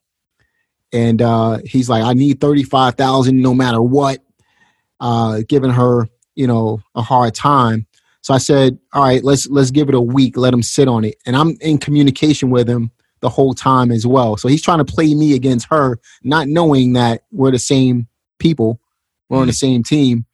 and 0.93 1.21
uh, 1.21 1.59
he's 1.65 1.89
like, 1.91 2.03
"I 2.03 2.15
need 2.15 2.41
thirty 2.41 2.63
five 2.63 2.95
thousand, 2.95 3.41
no 3.41 3.55
matter 3.55 3.83
what." 3.83 4.21
Uh, 5.01 5.43
giving 5.49 5.71
her, 5.71 6.07
you 6.35 6.47
know, 6.47 6.81
a 6.95 7.03
hard 7.03 7.35
time. 7.35 7.87
So 8.25 8.33
I 8.33 8.39
said, 8.39 8.79
"All 8.95 9.03
right, 9.03 9.23
let's 9.23 9.47
let's 9.49 9.71
give 9.71 9.91
it 9.91 9.95
a 9.95 10.01
week. 10.01 10.39
Let 10.39 10.55
him 10.55 10.63
sit 10.63 10.89
on 10.89 11.05
it." 11.05 11.17
And 11.27 11.37
I'm 11.37 11.59
in 11.61 11.77
communication 11.77 12.49
with 12.49 12.67
him 12.67 12.91
the 13.21 13.29
whole 13.29 13.53
time 13.53 13.93
as 13.93 14.07
well. 14.07 14.39
So 14.39 14.49
he's 14.49 14.63
trying 14.63 14.79
to 14.79 14.85
play 14.85 15.15
me 15.15 15.35
against 15.35 15.67
her, 15.69 15.99
not 16.23 16.49
knowing 16.49 16.95
that 16.95 17.25
we're 17.31 17.51
the 17.51 17.59
same 17.59 18.09
people, 18.39 18.81
we're 19.29 19.41
on 19.41 19.47
the 19.47 19.53
same 19.53 19.83
team. 19.83 20.25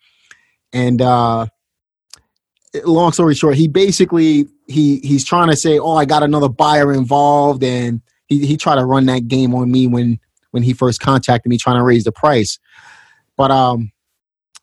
And 0.73 1.03
uh, 1.03 1.47
long 2.85 3.11
story 3.11 3.35
short, 3.35 3.57
he 3.57 3.67
basically 3.67 4.47
he 4.69 5.01
he's 5.01 5.25
trying 5.25 5.51
to 5.51 5.57
say, 5.57 5.81
"Oh, 5.81 5.97
I 5.97 6.05
got 6.05 6.23
another 6.23 6.49
buyer 6.49 6.93
involved," 6.93 7.65
and 7.65 8.03
he 8.29 8.47
he 8.47 8.57
tried 8.57 8.77
to 8.77 8.85
run 8.85 9.07
that 9.07 9.27
game 9.27 9.53
on 9.53 9.69
me 9.69 9.89
when 9.89 10.21
when 10.53 10.63
he 10.63 10.75
first 10.75 11.01
contacted 11.01 11.51
me, 11.51 11.59
trying 11.59 11.79
to 11.79 11.85
raise 11.85 12.05
the 12.05 12.13
price. 12.13 12.61
But 13.37 13.51
um, 13.51 13.91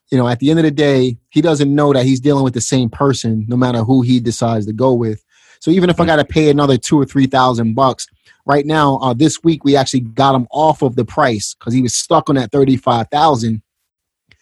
you 0.09 0.17
know, 0.17 0.27
at 0.27 0.39
the 0.39 0.49
end 0.49 0.59
of 0.59 0.63
the 0.63 0.71
day, 0.71 1.17
he 1.29 1.41
doesn't 1.41 1.73
know 1.73 1.93
that 1.93 2.05
he's 2.05 2.19
dealing 2.19 2.43
with 2.43 2.53
the 2.53 2.61
same 2.61 2.89
person, 2.89 3.45
no 3.47 3.57
matter 3.57 3.79
who 3.79 4.01
he 4.01 4.19
decides 4.19 4.65
to 4.65 4.73
go 4.73 4.93
with. 4.93 5.23
So 5.59 5.71
even 5.71 5.89
if 5.89 5.99
I 5.99 6.05
got 6.05 6.17
to 6.17 6.25
pay 6.25 6.49
another 6.49 6.77
two 6.77 6.99
or 6.99 7.05
three 7.05 7.25
thousand 7.27 7.73
bucks, 7.73 8.07
right 8.45 8.65
now, 8.65 8.97
uh, 8.97 9.13
this 9.13 9.43
week 9.43 9.63
we 9.63 9.75
actually 9.75 10.01
got 10.01 10.35
him 10.35 10.47
off 10.51 10.81
of 10.81 10.95
the 10.95 11.05
price 11.05 11.55
because 11.55 11.73
he 11.73 11.81
was 11.81 11.95
stuck 11.95 12.29
on 12.29 12.35
that 12.35 12.51
thirty-five 12.51 13.07
thousand. 13.09 13.61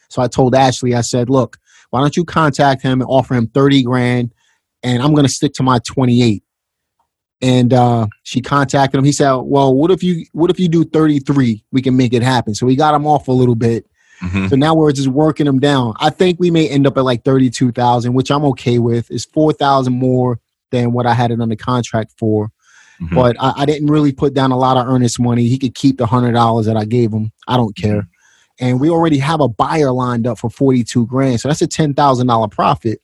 So 0.09 0.21
I 0.21 0.27
told 0.27 0.53
Ashley, 0.55 0.93
I 0.93 1.01
said, 1.01 1.29
"Look, 1.29 1.57
why 1.89 2.01
don't 2.01 2.15
you 2.15 2.25
contact 2.25 2.81
him 2.81 3.01
and 3.01 3.09
offer 3.09 3.33
him 3.33 3.47
thirty 3.47 3.81
grand, 3.81 4.33
and 4.83 5.01
I'm 5.01 5.13
going 5.13 5.25
to 5.25 5.31
stick 5.31 5.53
to 5.53 5.63
my 5.63 5.79
twenty-eight." 5.79 6.43
And 7.41 7.73
uh, 7.73 8.07
she 8.23 8.41
contacted 8.41 8.97
him. 8.97 9.05
He 9.05 9.11
said, 9.11 9.33
"Well, 9.33 9.73
what 9.73 9.89
if 9.89 10.03
you 10.03 10.25
what 10.33 10.51
if 10.51 10.59
you 10.59 10.67
do 10.67 10.83
thirty-three? 10.83 11.63
We 11.71 11.81
can 11.81 11.97
make 11.97 12.13
it 12.13 12.21
happen." 12.21 12.55
So 12.55 12.65
we 12.65 12.75
got 12.75 12.93
him 12.93 13.07
off 13.07 13.27
a 13.29 13.31
little 13.31 13.55
bit 13.55 13.87
Mhm. 14.25 14.49
so 14.49 14.55
now 14.55 14.73
we're 14.75 14.91
just 14.91 15.07
working 15.09 15.45
them 15.45 15.59
down. 15.59 15.93
I 15.99 16.09
think 16.09 16.39
we 16.39 16.51
may 16.51 16.67
end 16.67 16.85
up 16.87 16.97
at 16.97 17.03
like 17.03 17.23
thirty-two 17.23 17.71
thousand, 17.71 18.13
which 18.13 18.31
I'm 18.31 18.45
okay 18.45 18.79
with. 18.79 19.09
It's 19.11 19.25
four 19.25 19.53
thousand 19.53 19.93
more 19.93 20.39
than 20.71 20.91
what 20.93 21.05
I 21.05 21.13
had 21.13 21.31
it 21.31 21.39
under 21.41 21.55
contract 21.55 22.13
for. 22.17 22.49
Mhm. 23.01 23.13
But 23.15 23.35
I, 23.39 23.53
I 23.57 23.65
didn't 23.65 23.87
really 23.89 24.11
put 24.13 24.33
down 24.33 24.51
a 24.51 24.57
lot 24.57 24.77
of 24.77 24.87
earnest 24.87 25.19
money. 25.19 25.47
He 25.47 25.57
could 25.59 25.75
keep 25.75 25.97
the 25.97 26.05
hundred 26.05 26.31
dollars 26.33 26.65
that 26.65 26.77
I 26.77 26.85
gave 26.85 27.11
him. 27.11 27.31
I 27.47 27.57
don't 27.57 27.75
care. 27.75 28.07
And 28.59 28.79
we 28.79 28.89
already 28.89 29.17
have 29.17 29.41
a 29.41 29.49
buyer 29.49 29.91
lined 29.91 30.25
up 30.25 30.39
for 30.39 30.49
forty-two 30.49 31.05
grand, 31.07 31.41
so 31.41 31.49
that's 31.49 31.61
a 31.61 31.67
ten 31.67 31.93
thousand 31.93 32.27
dollar 32.27 32.47
profit. 32.47 32.99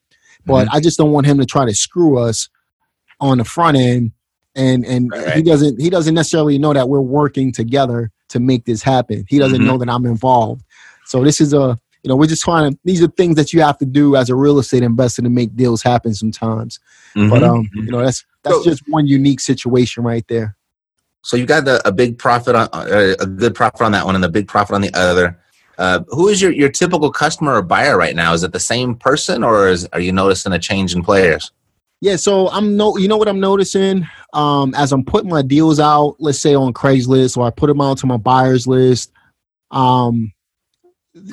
But 0.45 0.67
I 0.71 0.79
just 0.79 0.97
don't 0.97 1.11
want 1.11 1.27
him 1.27 1.37
to 1.39 1.45
try 1.45 1.65
to 1.65 1.75
screw 1.75 2.17
us 2.17 2.49
on 3.19 3.37
the 3.37 3.43
front 3.43 3.77
end. 3.77 4.11
And 4.55 4.85
and 4.85 5.11
Right, 5.11 5.33
he 5.33 5.43
doesn't 5.43 5.79
he 5.79 5.89
doesn't 5.89 6.13
necessarily 6.15 6.57
know 6.57 6.73
that 6.73 6.89
we're 6.89 6.99
working 7.01 7.51
together 7.51 8.11
to 8.29 8.39
make 8.39 8.65
this 8.65 8.81
happen. 8.81 9.25
He 9.29 9.39
doesn't 9.39 9.61
Mhm. 9.61 9.65
know 9.65 9.77
that 9.77 9.89
I'm 9.89 10.05
involved. 10.05 10.63
So 11.05 11.23
this 11.23 11.41
is 11.41 11.53
a 11.53 11.77
you 12.03 12.09
know 12.09 12.15
we're 12.15 12.27
just 12.27 12.43
trying 12.43 12.71
to 12.71 12.79
these 12.83 13.01
are 13.03 13.07
things 13.07 13.35
that 13.35 13.53
you 13.53 13.61
have 13.61 13.77
to 13.79 13.85
do 13.85 14.15
as 14.15 14.29
a 14.29 14.35
real 14.35 14.59
estate 14.59 14.83
investor 14.83 15.21
to 15.21 15.29
make 15.29 15.55
deals 15.55 15.81
happen 15.83 16.13
sometimes. 16.13 16.79
But 17.13 17.41
Mhm. 17.41 17.47
um 17.49 17.69
you 17.75 17.91
know 17.91 18.03
that's 18.03 18.25
that's 18.43 18.57
So- 18.57 18.63
just 18.63 18.83
one 18.87 19.05
unique 19.07 19.39
situation 19.39 20.03
right 20.03 20.25
there. 20.27 20.55
So 21.23 21.37
you 21.37 21.45
got 21.45 21.67
a, 21.67 21.87
a 21.87 21.91
big 21.91 22.17
profit 22.17 22.55
on 22.55 22.67
uh, 22.73 23.13
a 23.19 23.27
good 23.27 23.53
profit 23.53 23.81
on 23.81 23.91
that 23.91 24.05
one 24.07 24.15
and 24.15 24.25
a 24.25 24.29
big 24.29 24.47
profit 24.47 24.73
on 24.73 24.81
the 24.81 24.91
other. 24.95 25.37
Uh, 25.77 25.99
who 26.09 26.27
is 26.27 26.41
your, 26.41 26.51
your 26.51 26.69
typical 26.69 27.11
customer 27.11 27.53
or 27.53 27.61
buyer 27.61 27.95
right 27.97 28.15
now? 28.15 28.33
Is 28.33 28.43
it 28.43 28.51
the 28.53 28.59
same 28.59 28.93
person, 28.95 29.43
or 29.43 29.67
is, 29.67 29.87
are 29.93 29.99
you 29.99 30.11
noticing 30.11 30.51
a 30.51 30.59
change 30.59 30.93
in 30.95 31.01
players? 31.03 31.51
Yeah, 32.01 32.15
so 32.15 32.49
I'm 32.49 32.75
no 32.75 32.97
you 32.97 33.07
know 33.07 33.17
what 33.17 33.27
I'm 33.27 33.39
noticing 33.39 34.07
um 34.33 34.73
as 34.75 34.91
I'm 34.91 35.05
putting 35.05 35.29
my 35.29 35.43
deals 35.43 35.79
out, 35.79 36.15
let's 36.19 36.39
say 36.39 36.55
on 36.55 36.73
Craigslist 36.73 37.37
or 37.37 37.45
I 37.45 37.51
put 37.51 37.67
them 37.67 37.81
out 37.81 37.99
to 37.99 38.07
my 38.07 38.17
buyers 38.17 38.65
list. 38.65 39.11
Um 39.69 40.33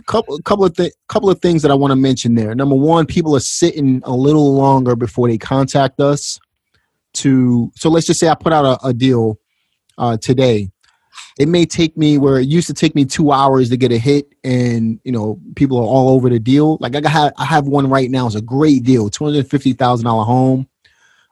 couple 0.07 0.39
couple 0.41 0.65
of 0.65 0.77
th- 0.77 0.93
couple 1.09 1.31
of 1.31 1.41
things 1.41 1.63
that 1.63 1.71
I 1.71 1.75
want 1.75 1.93
to 1.93 1.97
mention 1.97 2.35
there. 2.35 2.55
Number 2.55 2.75
one, 2.75 3.07
people 3.07 3.37
are 3.37 3.41
sitting 3.41 4.03
a 4.05 4.13
little 4.13 4.55
longer 4.55 4.97
before 4.97 5.29
they 5.29 5.39
contact 5.39 6.01
us 6.01 6.39
to 7.15 7.71
so 7.75 7.89
let's 7.89 8.07
just 8.07 8.21
say 8.21 8.29
I 8.29 8.35
put 8.35 8.53
out 8.53 8.65
a, 8.65 8.89
a 8.89 8.93
deal 8.93 9.39
uh 9.97 10.17
today. 10.17 10.71
It 11.39 11.49
may 11.49 11.67
take 11.67 11.97
me 11.97 12.19
where 12.19 12.39
it 12.39 12.49
used 12.49 12.67
to 12.67 12.75
take 12.75 12.95
me 12.97 13.05
two 13.05 13.31
hours 13.31 13.71
to 13.71 13.77
get 13.77 13.93
a 13.93 13.99
hit, 13.99 14.27
and 14.43 14.99
you 15.05 15.13
know 15.13 15.41
people 15.55 15.79
are 15.79 15.87
all 15.87 16.11
over 16.11 16.29
the 16.29 16.41
deal. 16.41 16.79
Like 16.81 16.97
I 16.97 17.09
have, 17.09 17.33
I 17.37 17.45
have 17.45 17.69
one 17.69 17.89
right 17.89 18.11
now. 18.11 18.27
It's 18.27 18.35
a 18.35 18.43
great 18.43 18.83
deal, 18.83 19.09
two 19.09 19.25
hundred 19.25 19.49
fifty 19.49 19.73
thousand 19.73 20.07
dollar 20.07 20.25
home. 20.25 20.69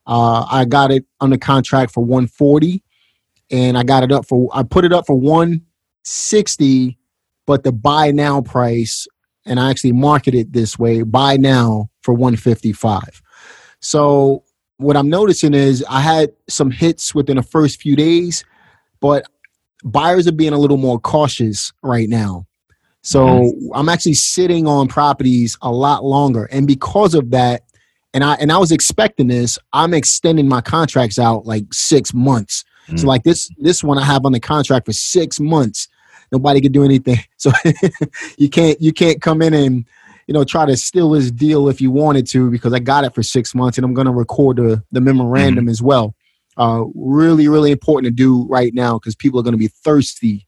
Uh, 0.06 0.46
I 0.48 0.64
got 0.64 0.92
it 0.92 1.04
under 1.20 1.36
contract 1.36 1.92
for 1.92 2.04
one 2.04 2.28
forty, 2.28 2.84
and 3.50 3.76
I 3.76 3.82
got 3.82 4.04
it 4.04 4.12
up 4.12 4.26
for. 4.26 4.48
I 4.52 4.62
put 4.62 4.84
it 4.84 4.92
up 4.92 5.06
for 5.06 5.18
one 5.18 5.62
sixty, 6.04 6.98
but 7.46 7.64
the 7.64 7.72
buy 7.72 8.10
now 8.10 8.42
price, 8.42 9.06
and 9.44 9.58
I 9.58 9.70
actually 9.70 9.92
marketed 9.92 10.52
this 10.52 10.78
way: 10.78 11.02
buy 11.02 11.36
now 11.36 11.88
for 12.02 12.14
one 12.14 12.36
fifty 12.36 12.72
five. 12.72 13.22
So 13.80 14.44
what 14.78 14.96
I'm 14.96 15.08
noticing 15.08 15.54
is 15.54 15.84
I 15.88 16.00
had 16.00 16.30
some 16.48 16.70
hits 16.70 17.14
within 17.14 17.36
the 17.36 17.42
first 17.42 17.80
few 17.80 17.96
days, 17.96 18.44
but 19.00 19.26
buyers 19.84 20.26
are 20.26 20.32
being 20.32 20.52
a 20.52 20.58
little 20.58 20.76
more 20.76 20.98
cautious 20.98 21.72
right 21.82 22.08
now. 22.08 22.46
So 23.02 23.52
I'm 23.72 23.88
actually 23.88 24.14
sitting 24.14 24.66
on 24.66 24.88
properties 24.88 25.56
a 25.62 25.70
lot 25.70 26.04
longer. 26.04 26.46
And 26.46 26.66
because 26.66 27.14
of 27.14 27.30
that, 27.30 27.62
and 28.12 28.24
I 28.24 28.34
and 28.34 28.50
I 28.50 28.58
was 28.58 28.72
expecting 28.72 29.28
this, 29.28 29.58
I'm 29.72 29.94
extending 29.94 30.48
my 30.48 30.60
contracts 30.60 31.16
out 31.16 31.46
like 31.46 31.72
six 31.72 32.12
months. 32.12 32.64
Mm. 32.88 32.98
So 32.98 33.06
like 33.06 33.22
this 33.22 33.48
this 33.58 33.84
one 33.84 33.96
I 33.98 34.04
have 34.04 34.26
on 34.26 34.32
the 34.32 34.40
contract 34.40 34.86
for 34.86 34.92
six 34.92 35.38
months. 35.38 35.86
Nobody 36.32 36.60
can 36.60 36.72
do 36.72 36.84
anything. 36.84 37.18
So 37.38 37.52
you 38.38 38.48
can't 38.48 38.80
you 38.80 38.92
can't 38.92 39.22
come 39.22 39.40
in 39.40 39.54
and 39.54 39.84
you 40.26 40.34
know 40.34 40.42
try 40.42 40.66
to 40.66 40.76
steal 40.76 41.10
this 41.10 41.30
deal 41.30 41.68
if 41.68 41.80
you 41.80 41.92
wanted 41.92 42.26
to 42.28 42.50
because 42.50 42.72
I 42.72 42.80
got 42.80 43.04
it 43.04 43.14
for 43.14 43.22
six 43.22 43.54
months 43.54 43.78
and 43.78 43.84
I'm 43.84 43.94
gonna 43.94 44.12
record 44.12 44.56
the, 44.56 44.82
the 44.90 45.00
memorandum 45.00 45.68
as 45.68 45.80
well. 45.80 46.16
Uh, 46.56 46.84
really, 46.94 47.48
really 47.48 47.70
important 47.70 48.06
to 48.06 48.10
do 48.10 48.46
right 48.48 48.72
now 48.74 48.98
because 48.98 49.14
people 49.14 49.38
are 49.38 49.42
going 49.42 49.52
to 49.52 49.58
be 49.58 49.68
thirsty. 49.68 50.46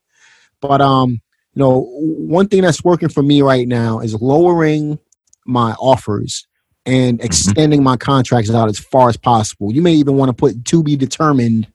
But 0.60 0.80
um, 0.80 1.20
you 1.54 1.60
know, 1.60 1.82
one 1.92 2.48
thing 2.48 2.62
that's 2.62 2.82
working 2.82 3.10
for 3.10 3.22
me 3.22 3.42
right 3.42 3.68
now 3.68 4.00
is 4.00 4.14
lowering 4.20 4.98
my 5.44 5.72
offers 5.72 6.46
and 6.86 7.22
extending 7.22 7.82
my 7.82 7.96
contracts 7.96 8.50
out 8.50 8.68
as 8.68 8.78
far 8.78 9.10
as 9.10 9.16
possible. 9.16 9.72
You 9.72 9.82
may 9.82 9.92
even 9.92 10.16
want 10.16 10.30
to 10.30 10.32
put 10.32 10.64
to 10.64 10.82
be 10.82 10.96
determined 10.96 11.68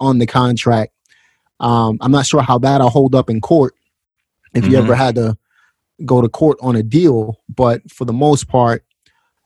on 0.00 0.18
the 0.18 0.26
contract. 0.26 0.92
Um, 1.60 1.98
I'm 2.00 2.12
not 2.12 2.26
sure 2.26 2.42
how 2.42 2.58
that'll 2.58 2.90
hold 2.90 3.14
up 3.14 3.30
in 3.30 3.40
court 3.40 3.74
if 4.54 4.66
you 4.66 4.72
Mhm. 4.76 4.82
ever 4.82 4.94
had 4.94 5.14
to 5.14 5.36
go 6.04 6.20
to 6.20 6.28
court 6.28 6.58
on 6.60 6.76
a 6.76 6.82
deal, 6.82 7.38
but 7.48 7.90
for 7.90 8.04
the 8.04 8.12
most 8.12 8.48
part, 8.48 8.84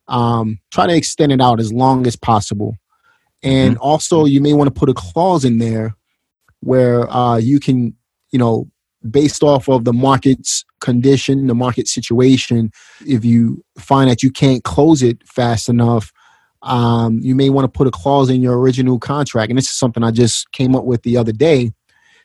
um, 0.09 0.59
try 0.71 0.87
to 0.87 0.95
extend 0.95 1.31
it 1.31 1.41
out 1.41 1.61
as 1.61 1.73
long 1.73 2.07
as 2.07 2.17
possible. 2.17 2.77
And 3.43 3.79
also, 3.79 4.25
you 4.25 4.41
may 4.41 4.53
want 4.53 4.67
to 4.73 4.79
put 4.79 4.89
a 4.89 4.95
clause 4.95 5.45
in 5.45 5.59
there 5.59 5.95
where 6.61 7.09
uh, 7.11 7.37
you 7.37 7.61
can, 7.61 7.95
you 8.33 8.39
know, 8.39 8.69
based 9.09 9.43
off 9.43 9.69
of 9.69 9.85
the 9.85 9.93
market's 9.95 10.65
condition, 10.81 11.47
the 11.47 11.55
market 11.55 11.89
situation, 11.89 12.71
if 13.07 13.25
you 13.25 13.65
find 13.79 14.11
that 14.11 14.23
you 14.23 14.31
can't 14.31 14.63
close 14.65 15.03
it 15.03 15.27
fast 15.27 15.69
enough, 15.69 16.13
um, 16.63 17.19
you 17.23 17.35
may 17.35 17.49
want 17.49 17.65
to 17.65 17.69
put 17.69 17.87
a 17.87 17.91
clause 17.91 18.29
in 18.29 18.43
your 18.43 18.59
original 18.59 18.99
contract. 18.99 19.49
And 19.51 19.57
this 19.57 19.67
is 19.67 19.73
something 19.73 20.03
I 20.03 20.11
just 20.11 20.53
came 20.53 20.77
up 20.77 20.85
with 20.85 21.03
the 21.03 21.17
other 21.17 21.33
day. 21.33 21.73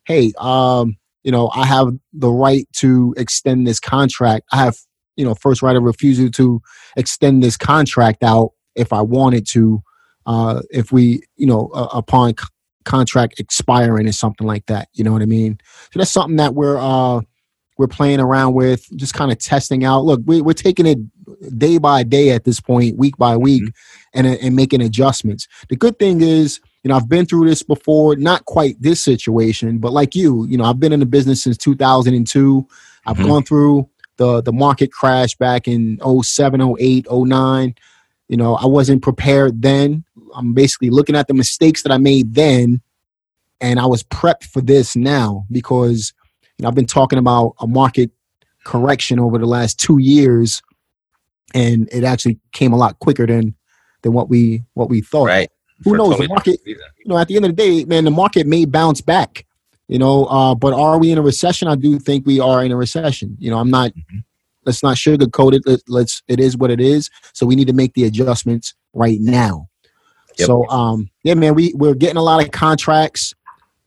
Hey, 0.06 0.34
um, 0.38 0.98
you 1.24 1.32
know, 1.32 1.50
I 1.54 1.66
have 1.66 1.90
the 2.14 2.32
right 2.32 2.68
to 2.74 3.14
extend 3.18 3.66
this 3.66 3.80
contract. 3.80 4.46
I 4.52 4.58
have, 4.58 4.78
you 5.16 5.26
know, 5.26 5.34
first 5.36 5.62
right 5.62 5.76
of 5.76 5.84
refusal 5.84 6.30
to 6.32 6.62
extend 6.96 7.42
this 7.42 7.58
contract 7.58 8.24
out 8.24 8.52
if 8.76 8.94
I 8.94 9.02
wanted 9.02 9.48
to, 9.48 9.82
uh, 10.28 10.62
if 10.70 10.92
we, 10.92 11.24
you 11.36 11.48
know, 11.48 11.72
uh, 11.74 11.88
upon 11.92 12.38
c- 12.38 12.46
contract 12.84 13.40
expiring 13.40 14.08
or 14.08 14.12
something 14.12 14.46
like 14.46 14.68
that. 14.68 14.90
You 14.94 15.04
know 15.04 15.12
what 15.12 15.24
I 15.24 15.26
mean? 15.26 15.58
So 15.92 16.00
that's 16.00 16.12
something 16.12 16.38
that 16.38 16.54
we're 16.54 16.78
uh, 16.78 17.22
we're 17.78 17.88
playing 17.88 18.20
around 18.20 18.54
with, 18.54 18.88
just 18.96 19.14
kind 19.14 19.32
of 19.32 19.40
testing 19.40 19.84
out. 19.84 20.06
Look, 20.06 20.22
we, 20.26 20.42
we're 20.42 20.54
taking 20.54 20.86
it 20.86 21.00
day 21.58 21.78
by 21.78 22.04
day 22.04 22.32
at 22.32 22.44
this 22.44 22.60
point, 22.60 22.98
week 22.98 23.18
by 23.18 23.36
week, 23.36 23.64
and 24.14 24.28
and 24.28 24.56
making 24.56 24.82
adjustments. 24.82 25.48
The 25.70 25.76
good 25.76 25.98
thing 26.00 26.22
is, 26.22 26.62
you 26.86 26.90
know, 26.90 26.98
I've 26.98 27.10
been 27.10 27.26
through 27.26 27.50
this 27.50 27.64
before, 27.64 28.16
not 28.16 28.46
quite 28.46 28.80
this 28.80 29.02
situation, 29.02 29.80
but 29.80 29.92
like 29.92 30.14
you, 30.14 30.46
you 30.46 30.56
know, 30.56 30.66
I've 30.66 30.80
been 30.80 30.94
in 30.94 31.00
the 31.00 31.08
business 31.08 31.42
since 31.42 31.58
2002. 31.58 32.68
I've 33.08 33.18
Mhm. 33.18 33.26
gone 33.26 33.44
through 33.44 33.90
the 34.18 34.44
the 34.44 34.54
market 34.54 34.92
crash 34.92 35.36
back 35.36 35.68
in 35.68 35.98
07, 36.04 36.62
08, 36.62 37.08
09. 37.10 37.74
You 38.30 38.38
know, 38.38 38.54
I 38.54 38.68
wasn't 38.68 39.02
prepared 39.02 39.64
then. 39.64 40.04
I'm 40.36 40.54
basically 40.54 40.92
looking 40.92 41.16
at 41.16 41.28
the 41.28 41.34
mistakes 41.34 41.82
that 41.82 41.92
I 41.92 41.98
made 41.98 42.36
then, 42.36 42.82
and 43.60 43.80
I 43.80 43.88
was 43.88 44.04
prepped 44.04 44.44
for 44.44 44.62
this 44.62 44.96
now 44.96 45.48
because 45.52 46.14
you 46.60 46.64
know 46.64 46.70
I've 46.70 46.76
been 46.76 46.86
talking 46.86 47.18
about 47.18 47.56
a 47.60 47.66
market 47.66 48.12
correction 48.64 49.20
over 49.20 49.40
the 49.40 49.48
last 49.48 49.80
two 49.80 49.98
years, 49.98 50.62
and 51.56 51.90
it 51.92 52.04
actually 52.04 52.38
came 52.52 52.74
a 52.74 52.78
lot 52.78 53.00
quicker 53.00 53.26
than 53.26 53.56
than 54.04 54.14
what 54.14 54.30
we 54.30 54.64
what 54.76 54.88
we 54.88 55.02
thought. 55.02 55.26
Right. 55.26 55.50
Who 55.84 55.98
knows? 55.98 56.18
The 56.18 56.28
market, 56.28 56.60
you 56.66 56.78
know, 57.06 57.18
at 57.18 57.28
the 57.28 57.36
end 57.36 57.46
of 57.46 57.56
the 57.56 57.56
day, 57.56 57.86
man, 57.86 58.06
the 58.06 58.12
market 58.12 58.48
may 58.48 58.66
bounce 58.66 59.02
back. 59.02 59.46
You 59.88 60.00
know, 60.00 60.26
uh, 60.26 60.56
but 60.56 60.74
are 60.74 60.98
we 60.98 61.12
in 61.12 61.18
a 61.18 61.22
recession? 61.22 61.68
I 61.68 61.76
do 61.76 62.00
think 62.00 62.26
we 62.26 62.40
are 62.40 62.64
in 62.64 62.72
a 62.72 62.76
recession. 62.76 63.38
You 63.40 63.52
know, 63.52 63.60
I'm 63.60 63.70
not. 63.70 63.92
Mhm. 63.92 64.24
Let's 64.66 64.82
not 64.82 64.98
sugarcoat 64.98 65.54
it. 65.54 65.62
Let, 65.68 65.82
let's. 65.88 66.24
It 66.28 66.40
is 66.40 66.58
what 66.58 66.72
it 66.72 66.82
is. 66.82 67.12
So 67.34 67.46
we 67.46 67.56
need 67.56 67.68
to 67.68 67.74
make 67.74 67.94
the 67.94 68.06
adjustments 68.06 68.74
right 68.94 69.20
now. 69.22 69.70
Yep. 70.40 70.48
So, 70.48 70.68
um, 70.70 71.10
yeah, 71.24 71.36
man, 71.36 71.54
we 71.54 71.72
we're 71.76 71.94
getting 71.94 72.18
a 72.18 72.24
lot 72.24 72.44
of 72.44 72.52
contracts. 72.52 73.34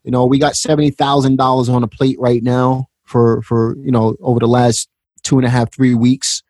You 0.05 0.13
know, 0.13 0.25
we 0.25 0.39
got 0.39 0.55
seventy 0.55 0.91
thousand 0.91 1.37
dollars 1.37 1.69
on 1.69 1.83
the 1.83 1.89
plate 1.89 2.17
right 2.21 2.43
now 2.43 2.89
for 3.05 3.43
for 3.43 3.77
you 3.79 3.91
know 3.91 4.17
over 4.21 4.39
the 4.39 4.47
last 4.47 4.89
two 5.23 5.37
and 5.37 5.47
a 5.47 5.51
half 5.51 5.73
three 5.75 5.95
weeks, 5.95 6.43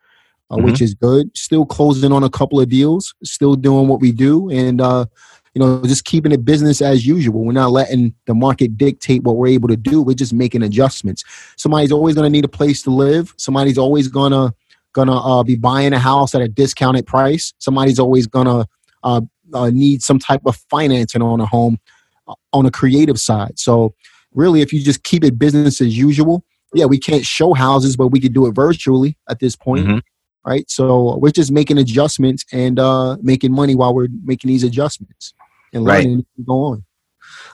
uh, 0.51 0.57
which 0.57 0.81
is 0.81 0.95
good. 0.95 1.37
Still 1.37 1.67
closing 1.67 2.13
on 2.13 2.25
a 2.25 2.31
couple 2.31 2.61
of 2.61 2.69
deals. 2.69 3.15
Still 3.25 3.55
doing 3.55 3.89
what 3.89 4.01
we 4.01 4.13
do, 4.13 4.51
and 4.51 4.81
uh, 4.81 5.07
you 5.55 5.61
know, 5.61 5.83
just 5.83 6.05
keeping 6.05 6.33
it 6.33 6.45
business 6.45 6.81
as 6.81 7.07
usual. 7.07 7.45
We're 7.45 7.53
not 7.53 7.71
letting 7.71 8.15
the 8.27 8.35
market 8.35 8.77
dictate 8.77 9.25
what 9.25 9.37
we're 9.37 9.49
able 9.49 9.69
to 9.69 9.77
do. 9.77 10.03
We're 10.03 10.15
just 10.15 10.33
making 10.33 10.63
adjustments. 10.63 11.25
Somebody's 11.57 11.93
always 11.93 12.15
going 12.15 12.27
to 12.27 12.31
need 12.31 12.45
a 12.45 12.49
place 12.49 12.83
to 12.83 12.91
live. 12.91 13.35
Somebody's 13.37 13.79
always 13.79 14.09
going 14.09 14.33
to 14.33 14.55
gonna 14.93 15.17
uh, 15.17 15.43
be 15.43 15.57
buying 15.57 15.93
a 15.93 15.99
house 15.99 16.35
at 16.35 16.41
a 16.41 16.49
discounted 16.49 17.07
price. 17.07 17.53
Somebody's 17.59 17.99
always 17.99 18.27
gonna 18.27 18.67
uh, 19.03 19.21
uh, 19.55 19.71
need 19.71 20.03
some 20.03 20.19
type 20.19 20.43
of 20.47 20.57
financing 20.71 21.23
on 21.23 21.41
a 21.41 21.47
home 21.47 21.79
uh, 22.27 22.35
on 22.53 22.67
a 22.67 22.71
creative 22.71 23.19
side. 23.19 23.59
So 23.59 23.95
really, 24.35 24.61
if 24.61 24.73
you 24.73 24.83
just 24.83 25.05
keep 25.05 25.25
it 25.25 25.39
business 25.39 25.81
as 25.81 25.97
usual, 25.97 26.45
yeah, 26.75 26.87
we 26.87 26.99
can't 26.99 27.25
show 27.25 27.55
houses, 27.55 27.97
but 27.97 28.09
we 28.09 28.21
could 28.21 28.33
do 28.33 28.47
it 28.47 28.53
virtually 28.53 29.17
at 29.29 29.39
this 29.41 29.57
point. 29.57 29.87
Mhm. 29.87 30.03
Right, 30.47 30.71
so 30.71 31.19
we're 31.19 31.31
just 31.33 31.53
making 31.53 31.79
adjustments 31.79 32.45
and 32.53 32.79
uh, 32.79 33.17
making 33.21 33.53
money 33.53 33.75
while 33.75 33.93
we're 33.95 34.09
making 34.25 34.49
these 34.49 34.65
adjustments 34.65 35.35
and 35.75 35.85
Right. 35.85 36.05
learning 36.05 36.25
to 36.37 36.43
go 36.47 36.55
on. 36.65 36.85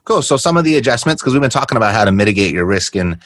Cool. 0.05 0.23
So 0.23 0.37
some 0.37 0.57
of 0.57 0.65
the 0.65 0.77
adjustments, 0.77 1.21
because 1.23 1.33
we've 1.33 1.41
been 1.41 1.51
talking 1.51 1.77
about 1.77 1.95
how 1.95 2.05
to 2.05 2.13
mitigate 2.13 2.53
your 2.53 2.67
risk 2.67 2.95
in 2.95 3.19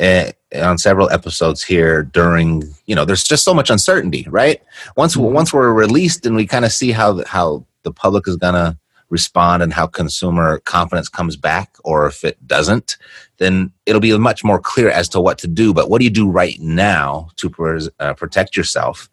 uh, 0.00 0.32
on 0.56 0.78
several 0.78 1.08
episodes 1.10 1.62
here. 1.62 2.02
During 2.02 2.64
you 2.86 2.94
know, 2.96 3.04
there's 3.04 3.22
just 3.22 3.44
so 3.44 3.54
much 3.54 3.70
uncertainty, 3.70 4.26
right? 4.30 4.60
Once 4.96 5.14
Mhm. 5.14 5.30
once 5.32 5.52
we're 5.52 5.72
released 5.72 6.24
and 6.26 6.34
we 6.34 6.46
kind 6.46 6.64
of 6.64 6.72
see 6.72 6.90
how 6.90 7.22
how 7.26 7.66
the 7.84 7.92
public 7.92 8.26
is 8.26 8.36
gonna 8.36 8.78
respond 9.10 9.62
and 9.62 9.74
how 9.74 9.86
consumer 9.86 10.58
confidence 10.60 11.08
comes 11.10 11.36
back, 11.36 11.76
or 11.84 12.06
if 12.06 12.24
it 12.24 12.44
doesn't, 12.46 12.96
then 13.42 13.72
it'll 13.86 14.00
be 14.00 14.16
much 14.16 14.44
more 14.44 14.60
clear 14.60 14.88
as 14.88 15.08
to 15.10 15.20
what 15.20 15.38
to 15.38 15.48
do. 15.48 15.74
But 15.74 15.90
what 15.90 15.98
do 15.98 16.04
you 16.04 16.10
do 16.10 16.28
right 16.28 16.58
now 16.60 17.28
to 17.36 17.50
pres- 17.50 17.90
uh, 17.98 18.14
protect 18.14 18.56
yourself? 18.56 19.08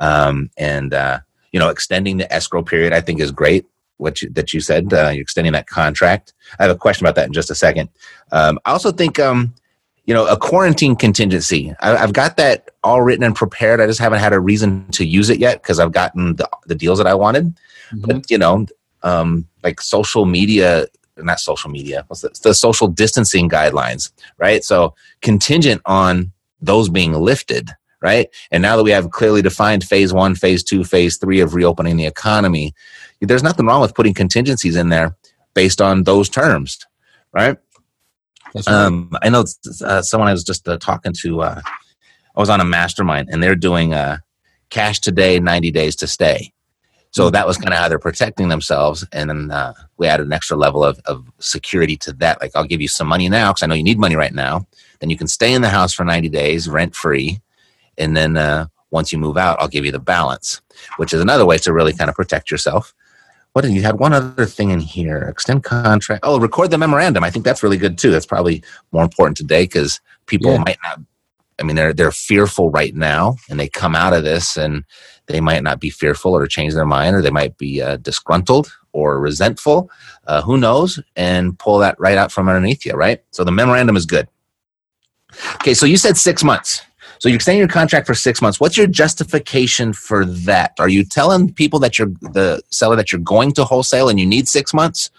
Um, 0.00 0.50
and 0.56 0.92
uh, 0.92 1.20
you 1.52 1.58
know, 1.58 1.68
extending 1.68 2.18
the 2.18 2.32
escrow 2.32 2.62
period, 2.62 2.92
I 2.92 3.00
think, 3.00 3.20
is 3.20 3.30
great. 3.30 3.66
What 3.96 4.22
you, 4.22 4.30
that 4.30 4.52
you 4.52 4.60
said, 4.60 4.92
uh, 4.92 5.08
you're 5.08 5.22
extending 5.22 5.52
that 5.54 5.66
contract. 5.66 6.32
I 6.58 6.64
have 6.64 6.70
a 6.70 6.78
question 6.78 7.04
about 7.04 7.16
that 7.16 7.26
in 7.26 7.32
just 7.32 7.50
a 7.50 7.54
second. 7.54 7.88
Um, 8.30 8.60
I 8.64 8.70
also 8.70 8.92
think, 8.92 9.18
um, 9.18 9.54
you 10.04 10.14
know, 10.14 10.26
a 10.26 10.36
quarantine 10.36 10.94
contingency. 10.94 11.74
I, 11.80 11.96
I've 11.96 12.12
got 12.12 12.36
that 12.36 12.70
all 12.84 13.02
written 13.02 13.24
and 13.24 13.34
prepared. 13.34 13.80
I 13.80 13.86
just 13.86 13.98
haven't 13.98 14.20
had 14.20 14.32
a 14.32 14.40
reason 14.40 14.88
to 14.92 15.04
use 15.04 15.30
it 15.30 15.40
yet 15.40 15.62
because 15.62 15.80
I've 15.80 15.92
gotten 15.92 16.36
the, 16.36 16.48
the 16.66 16.76
deals 16.76 16.98
that 16.98 17.08
I 17.08 17.14
wanted. 17.14 17.58
But 17.92 18.30
you 18.30 18.38
know, 18.38 18.66
um, 19.02 19.46
like 19.64 19.80
social 19.80 20.26
media, 20.26 20.86
not 21.24 21.40
social 21.40 21.70
media. 21.70 22.04
What's 22.08 22.22
the, 22.22 22.30
the 22.42 22.54
social 22.54 22.88
distancing 22.88 23.48
guidelines, 23.48 24.10
right? 24.38 24.64
So 24.64 24.94
contingent 25.22 25.82
on 25.84 26.32
those 26.60 26.88
being 26.88 27.12
lifted, 27.12 27.70
right? 28.00 28.28
And 28.50 28.62
now 28.62 28.76
that 28.76 28.84
we 28.84 28.90
have 28.90 29.10
clearly 29.10 29.42
defined 29.42 29.84
phase 29.84 30.12
one, 30.12 30.34
phase 30.34 30.62
two, 30.62 30.84
phase 30.84 31.16
three 31.16 31.40
of 31.40 31.54
reopening 31.54 31.96
the 31.96 32.06
economy, 32.06 32.74
there's 33.20 33.42
nothing 33.42 33.66
wrong 33.66 33.80
with 33.80 33.94
putting 33.94 34.14
contingencies 34.14 34.76
in 34.76 34.88
there 34.88 35.16
based 35.54 35.80
on 35.80 36.04
those 36.04 36.28
terms, 36.28 36.78
right? 37.32 37.56
Right. 38.54 38.68
Um, 38.68 39.10
I 39.20 39.28
know 39.28 39.44
uh, 39.84 40.02
someone 40.02 40.28
I 40.28 40.32
was 40.32 40.44
just 40.44 40.66
uh, 40.66 40.78
talking 40.78 41.12
to. 41.20 41.42
Uh, 41.42 41.60
I 42.34 42.40
was 42.40 42.48
on 42.48 42.60
a 42.60 42.64
mastermind, 42.64 43.28
and 43.30 43.42
they're 43.42 43.54
doing 43.54 43.92
uh, 43.92 44.18
cash 44.70 45.00
today, 45.00 45.38
ninety 45.38 45.70
days 45.70 45.94
to 45.96 46.06
stay. 46.06 46.52
So 47.10 47.30
that 47.30 47.46
was 47.46 47.56
kind 47.56 47.72
of 47.72 47.78
how 47.78 47.88
they're 47.88 47.98
protecting 47.98 48.48
themselves, 48.48 49.04
and 49.12 49.30
then 49.30 49.50
uh, 49.50 49.72
we 49.96 50.06
added 50.06 50.26
an 50.26 50.32
extra 50.32 50.56
level 50.56 50.84
of, 50.84 51.00
of 51.06 51.26
security 51.38 51.96
to 51.96 52.12
that. 52.14 52.40
Like, 52.40 52.52
I'll 52.54 52.64
give 52.64 52.82
you 52.82 52.88
some 52.88 53.08
money 53.08 53.28
now 53.28 53.50
because 53.50 53.62
I 53.62 53.66
know 53.66 53.74
you 53.74 53.82
need 53.82 53.98
money 53.98 54.14
right 54.14 54.34
now. 54.34 54.66
Then 55.00 55.08
you 55.10 55.16
can 55.16 55.26
stay 55.26 55.52
in 55.54 55.62
the 55.62 55.70
house 55.70 55.94
for 55.94 56.04
ninety 56.04 56.28
days, 56.28 56.68
rent 56.68 56.94
free, 56.94 57.40
and 57.96 58.16
then 58.16 58.36
uh, 58.36 58.66
once 58.90 59.10
you 59.10 59.18
move 59.18 59.36
out, 59.38 59.58
I'll 59.60 59.68
give 59.68 59.84
you 59.86 59.92
the 59.92 59.98
balance, 59.98 60.60
which 60.98 61.12
is 61.14 61.20
another 61.20 61.46
way 61.46 61.58
to 61.58 61.72
really 61.72 61.92
kind 61.94 62.10
of 62.10 62.16
protect 62.16 62.50
yourself. 62.50 62.94
What 63.54 63.62
did 63.62 63.72
you 63.72 63.82
had 63.82 63.98
one 63.98 64.12
other 64.12 64.44
thing 64.44 64.70
in 64.70 64.78
here? 64.78 65.22
Extend 65.22 65.64
contract. 65.64 66.20
Oh, 66.22 66.38
record 66.38 66.70
the 66.70 66.78
memorandum. 66.78 67.24
I 67.24 67.30
think 67.30 67.44
that's 67.44 67.62
really 67.62 67.78
good 67.78 67.96
too. 67.96 68.10
That's 68.10 68.26
probably 68.26 68.62
more 68.92 69.02
important 69.02 69.36
today 69.36 69.64
because 69.64 70.00
people 70.26 70.52
Yeah. 70.52 70.58
might 70.58 70.78
not. 70.84 71.00
I 71.58 71.64
mean, 71.64 71.74
they're 71.74 71.92
they're 71.94 72.12
fearful 72.12 72.70
right 72.70 72.94
now, 72.94 73.36
and 73.48 73.58
they 73.58 73.68
come 73.68 73.96
out 73.96 74.12
of 74.12 74.22
this, 74.22 74.56
and 74.56 74.84
they 75.28 75.40
might 75.40 75.62
not 75.62 75.78
be 75.80 75.90
fearful 75.90 76.32
or 76.32 76.46
change 76.46 76.74
their 76.74 76.86
mind, 76.86 77.14
or 77.14 77.22
they 77.22 77.30
might 77.30 77.56
be 77.58 77.80
uh, 77.80 77.96
disgruntled 77.96 78.72
or 78.92 79.20
resentful. 79.20 79.90
Uh, 80.26 80.42
who 80.42 80.56
knows? 80.56 81.00
And 81.16 81.58
pull 81.58 81.78
that 81.78 81.98
right 82.00 82.18
out 82.18 82.32
from 82.32 82.48
underneath 82.48 82.84
you, 82.84 82.92
right? 82.92 83.22
So 83.30 83.44
the 83.44 83.52
memorandum 83.52 83.96
is 83.96 84.06
good. 84.06 84.28
Okay, 85.56 85.74
so 85.74 85.86
you 85.86 85.96
said 85.96 86.16
six 86.16 86.42
months. 86.42 86.82
So 87.18 87.28
you're 87.28 87.36
extending 87.36 87.58
your 87.58 87.68
contract 87.68 88.06
for 88.06 88.14
six 88.14 88.40
months. 88.40 88.60
What's 88.60 88.76
your 88.76 88.86
justification 88.86 89.92
for 89.92 90.24
that? 90.24 90.72
Are 90.78 90.88
you 90.88 91.04
telling 91.04 91.52
people 91.52 91.78
that 91.80 91.98
you're 91.98 92.12
the 92.20 92.62
seller 92.70 92.96
that 92.96 93.12
you're 93.12 93.20
going 93.20 93.52
to 93.52 93.64
wholesale 93.64 94.08
and 94.08 94.18
you 94.20 94.26
need 94.26 94.48
six 94.48 94.72
months? 94.72 95.10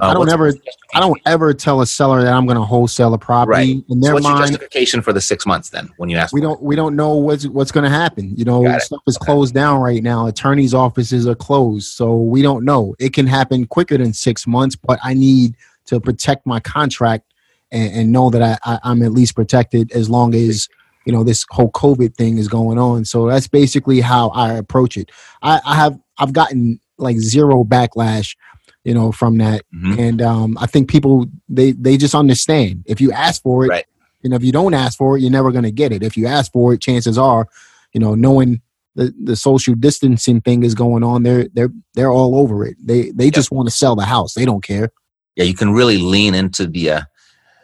Uh, 0.00 0.06
I 0.06 0.14
don't 0.14 0.30
ever, 0.30 0.52
I 0.94 1.00
don't 1.00 1.20
ever 1.26 1.54
tell 1.54 1.80
a 1.80 1.86
seller 1.86 2.22
that 2.22 2.32
I'm 2.32 2.46
going 2.46 2.56
to 2.56 2.64
wholesale 2.64 3.14
a 3.14 3.18
property. 3.18 3.74
Right. 3.74 3.84
In 3.88 4.02
So 4.02 4.06
their 4.06 4.14
what's 4.14 4.26
your 4.26 4.38
justification 4.38 5.02
for 5.02 5.12
the 5.12 5.20
six 5.20 5.46
months 5.46 5.70
then? 5.70 5.90
When 5.96 6.08
you 6.08 6.16
ask, 6.16 6.32
we 6.32 6.40
don't, 6.40 6.60
we 6.62 6.76
don't 6.76 6.96
know 6.96 7.14
what's 7.14 7.46
what's 7.46 7.72
going 7.72 7.84
to 7.84 7.90
happen. 7.90 8.34
You 8.36 8.44
know, 8.44 8.78
stuff 8.78 9.02
is 9.06 9.18
closed 9.18 9.54
down 9.54 9.80
right 9.80 10.02
now. 10.02 10.26
Attorneys' 10.26 10.74
offices 10.74 11.26
are 11.26 11.34
closed, 11.34 11.88
so 11.88 12.16
we 12.16 12.42
don't 12.42 12.64
know. 12.64 12.94
It 12.98 13.12
can 13.12 13.26
happen 13.26 13.66
quicker 13.66 13.98
than 13.98 14.12
six 14.12 14.46
months, 14.46 14.76
but 14.76 14.98
I 15.02 15.14
need 15.14 15.54
to 15.86 16.00
protect 16.00 16.46
my 16.46 16.60
contract 16.60 17.32
and, 17.70 17.92
and 17.94 18.12
know 18.12 18.30
that 18.30 18.42
I, 18.42 18.58
I, 18.64 18.78
I'm 18.84 19.02
at 19.02 19.12
least 19.12 19.34
protected 19.34 19.92
as 19.92 20.08
long 20.08 20.34
as 20.34 20.68
you 21.04 21.12
know 21.12 21.22
this 21.24 21.44
whole 21.50 21.70
COVID 21.72 22.14
thing 22.14 22.38
is 22.38 22.48
going 22.48 22.78
on. 22.78 23.04
So 23.04 23.28
that's 23.28 23.48
basically 23.48 24.00
how 24.00 24.30
I 24.30 24.54
approach 24.54 24.96
it. 24.96 25.10
I, 25.42 25.60
I 25.66 25.74
have 25.74 25.98
I've 26.18 26.32
gotten 26.32 26.80
like 26.96 27.18
zero 27.18 27.64
backlash, 27.64 28.36
you 28.84 28.94
know, 28.94 29.10
from 29.12 29.38
that, 29.38 29.62
Mhm. 29.74 29.98
and 29.98 30.22
um, 30.22 30.58
I 30.60 30.66
think 30.66 30.88
people 30.88 31.26
they 31.48 31.72
they 31.72 31.96
just 31.96 32.14
understand 32.14 32.84
if 32.86 33.00
you 33.00 33.10
ask 33.12 33.42
for 33.42 33.64
it, 33.64 33.68
Right. 33.68 33.84
and 34.22 34.32
if 34.34 34.44
you 34.44 34.52
don't 34.52 34.74
ask 34.74 34.96
for 34.98 35.16
it, 35.16 35.20
you're 35.22 35.30
never 35.30 35.50
going 35.52 35.64
to 35.64 35.70
get 35.72 35.90
it. 35.92 36.02
If 36.02 36.16
you 36.16 36.26
ask 36.26 36.52
for 36.52 36.72
it, 36.74 36.80
chances 36.80 37.16
are, 37.18 37.48
you 37.92 38.00
know, 38.00 38.14
knowing 38.14 38.60
the, 38.96 39.12
the 39.24 39.34
social 39.36 39.74
distancing 39.74 40.40
thing 40.40 40.62
is 40.62 40.74
going 40.74 41.02
on, 41.02 41.22
they're 41.24 41.48
they're 41.54 41.70
they're 41.94 42.10
all 42.12 42.36
over 42.36 42.64
it. 42.64 42.76
They 42.80 43.10
they 43.10 43.30
just 43.30 43.50
want 43.50 43.68
to 43.68 43.74
sell 43.74 43.96
the 43.96 44.04
house. 44.04 44.34
They 44.34 44.44
don't 44.44 44.62
care. 44.62 44.90
yeah, 45.36 45.44
you 45.44 45.54
can 45.54 45.72
really 45.72 45.98
lean 45.98 46.32
into 46.34 46.64
the 46.66 46.90
uh, 46.90 47.00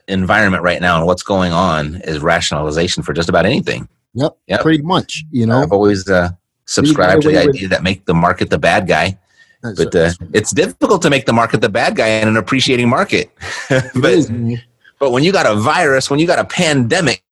environment 0.09 0.63
right 0.65 0.81
now 0.81 0.97
and 0.97 1.07
what's 1.07 1.23
going 1.23 1.53
on 1.53 1.97
is 2.05 2.19
rationalization 2.21 3.03
for 3.05 3.13
just 3.13 3.29
about 3.29 3.47
anything. 3.47 3.89
Yep, 4.15 4.33
Yep. 4.49 4.61
pretty 4.63 4.83
much. 4.83 5.25
You 5.31 5.47
know, 5.47 5.63
I've 5.63 5.71
always 5.71 6.09
uh, 6.11 6.31
subscribed 6.65 7.23
to 7.23 7.29
the 7.31 7.39
idea 7.49 7.69
that 7.69 7.85
make 7.85 8.07
the 8.07 8.15
market 8.15 8.51
the 8.51 8.59
bad 8.59 8.89
guy, 8.89 9.17
but 9.63 9.95
uh, 9.95 10.11
it's 10.33 10.51
difficult 10.53 11.03
to 11.03 11.11
make 11.11 11.27
the 11.27 11.33
market 11.33 11.61
the 11.61 11.69
bad 11.69 11.97
guy 11.97 12.09
in 12.09 12.29
an 12.29 12.37
appreciating 12.37 12.89
market. 12.89 13.31
but. 13.95 14.31
But 15.01 15.13
when 15.13 15.25
you 15.25 15.33
got 15.33 15.47
a 15.47 15.55
virus, 15.57 16.11
when 16.11 16.21
you 16.21 16.27
got 16.27 16.39
a 16.39 16.45
pandemic, 16.45 17.25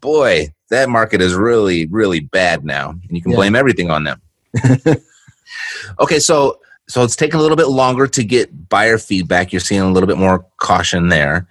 boy, 0.00 0.48
that 0.70 0.88
market 0.88 1.20
is 1.20 1.34
really, 1.34 1.84
really 1.86 2.20
bad 2.20 2.64
now. 2.64 2.90
And 2.90 3.10
you 3.10 3.20
can 3.20 3.32
Yeah. 3.32 3.36
blame 3.36 3.54
everything 3.54 3.90
on 3.90 4.04
them. 4.04 4.22
okay, 6.00 6.18
so 6.18 6.58
so 6.88 7.04
it's 7.04 7.14
taking 7.14 7.38
a 7.38 7.42
little 7.42 7.58
bit 7.58 7.68
longer 7.68 8.06
to 8.08 8.24
get 8.24 8.68
buyer 8.68 8.98
feedback. 8.98 9.52
You're 9.52 9.60
seeing 9.60 9.82
a 9.82 9.92
little 9.92 10.08
bit 10.08 10.16
more 10.16 10.44
caution 10.56 11.08
there. 11.08 11.46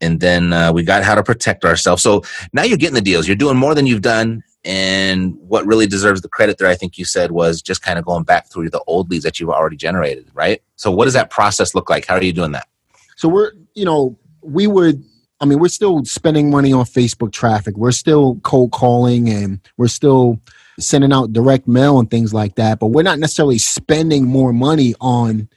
And 0.00 0.20
then 0.20 0.52
uh, 0.52 0.72
we 0.72 0.82
got 0.84 1.02
how 1.02 1.14
to 1.14 1.22
protect 1.22 1.64
ourselves. 1.64 2.02
So 2.02 2.22
now 2.52 2.62
you're 2.62 2.76
getting 2.76 2.94
the 2.94 3.00
deals. 3.00 3.26
You're 3.26 3.36
doing 3.36 3.56
more 3.56 3.74
than 3.74 3.86
you've 3.86 4.02
done. 4.02 4.44
And 4.66 5.36
what 5.36 5.64
really 5.64 5.86
deserves 5.86 6.22
the 6.22 6.28
credit 6.28 6.58
there, 6.58 6.66
I 6.66 6.74
think 6.74 6.98
you 6.98 7.04
said, 7.04 7.30
was 7.30 7.62
just 7.62 7.82
kind 7.82 8.00
of 8.00 8.04
going 8.04 8.24
back 8.24 8.48
through 8.48 8.70
the 8.70 8.82
old 8.88 9.08
leads 9.08 9.22
that 9.22 9.38
you've 9.38 9.48
already 9.48 9.76
generated, 9.76 10.28
right? 10.34 10.60
So 10.74 10.90
what 10.90 11.04
does 11.04 11.14
that 11.14 11.30
process 11.30 11.72
look 11.72 11.88
like? 11.88 12.04
How 12.04 12.16
are 12.16 12.22
you 12.22 12.32
doing 12.32 12.50
that? 12.50 12.66
So 13.14 13.28
we're, 13.28 13.52
you 13.74 13.84
know, 13.84 14.18
we 14.42 14.66
would, 14.66 15.04
I 15.40 15.44
mean, 15.44 15.60
we're 15.60 15.68
still 15.68 16.04
spending 16.04 16.50
money 16.50 16.72
on 16.72 16.84
Facebook 16.84 17.32
traffic. 17.32 17.76
We're 17.76 17.92
still 17.92 18.40
cold 18.42 18.72
calling 18.72 19.28
and 19.28 19.60
we're 19.76 19.86
still 19.86 20.40
sending 20.80 21.12
out 21.12 21.32
direct 21.32 21.68
mail 21.68 22.00
and 22.00 22.10
things 22.10 22.34
like 22.34 22.56
that. 22.56 22.80
But 22.80 22.88
we're 22.88 23.02
not 23.04 23.20
necessarily 23.20 23.58
spending 23.58 24.24
more 24.24 24.52
money 24.52 24.96
on 25.00 25.48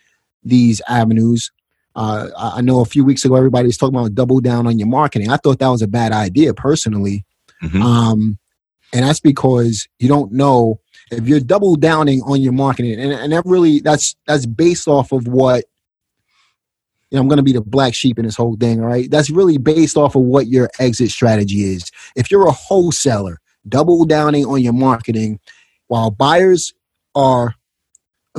these 0.43 0.81
avenues. 0.87 1.51
Uh, 1.95 2.29
I 2.37 2.61
know 2.61 2.81
a 2.81 2.85
few 2.85 3.03
weeks 3.03 3.25
ago, 3.25 3.35
everybody 3.35 3.65
was 3.65 3.77
talking 3.77 3.95
about 3.95 4.13
double 4.13 4.39
down 4.39 4.67
on 4.67 4.77
your 4.77 4.87
marketing. 4.87 5.31
I 5.31 5.37
thought 5.37 5.57
that 5.59 5.67
was 5.69 5.81
a 5.81 5.87
bad 5.87 6.11
idea 6.11 6.53
personally. 6.53 7.25
Mhm. 7.63 7.81
Um, 7.81 8.37
and 8.93 9.03
that's 9.05 9.19
because 9.19 9.87
you 9.99 10.07
don't 10.07 10.31
know 10.31 10.79
if 11.11 11.27
you're 11.27 11.39
double 11.39 11.75
downing 11.75 12.21
on 12.23 12.41
your 12.41 12.53
marketing. 12.53 12.99
And, 12.99 13.11
and 13.13 13.33
that 13.33 13.43
really, 13.45 13.79
that's, 13.79 14.15
that's 14.27 14.45
based 14.45 14.87
off 14.87 15.11
of 15.11 15.27
what 15.27 15.65
you 17.11 17.15
know, 17.15 17.21
I'm 17.21 17.27
going 17.27 17.37
to 17.37 17.43
be 17.43 17.53
the 17.53 17.61
black 17.61 17.95
sheep 17.95 18.19
in 18.19 18.25
this 18.25 18.35
whole 18.35 18.55
thing, 18.55 18.81
all 18.81 18.87
right? 18.87 19.09
That's 19.09 19.31
really 19.31 19.57
based 19.57 19.97
off 19.97 20.15
of 20.15 20.21
what 20.21 20.47
your 20.47 20.69
exit 20.79 21.09
strategy 21.09 21.63
is. 21.63 21.91
If 22.15 22.29
you're 22.29 22.47
a 22.47 22.51
wholesaler, 22.51 23.39
double 23.67 24.05
downing 24.05 24.45
on 24.45 24.61
your 24.61 24.73
marketing 24.73 25.39
while 25.87 26.11
buyers 26.11 26.73
are 27.15 27.55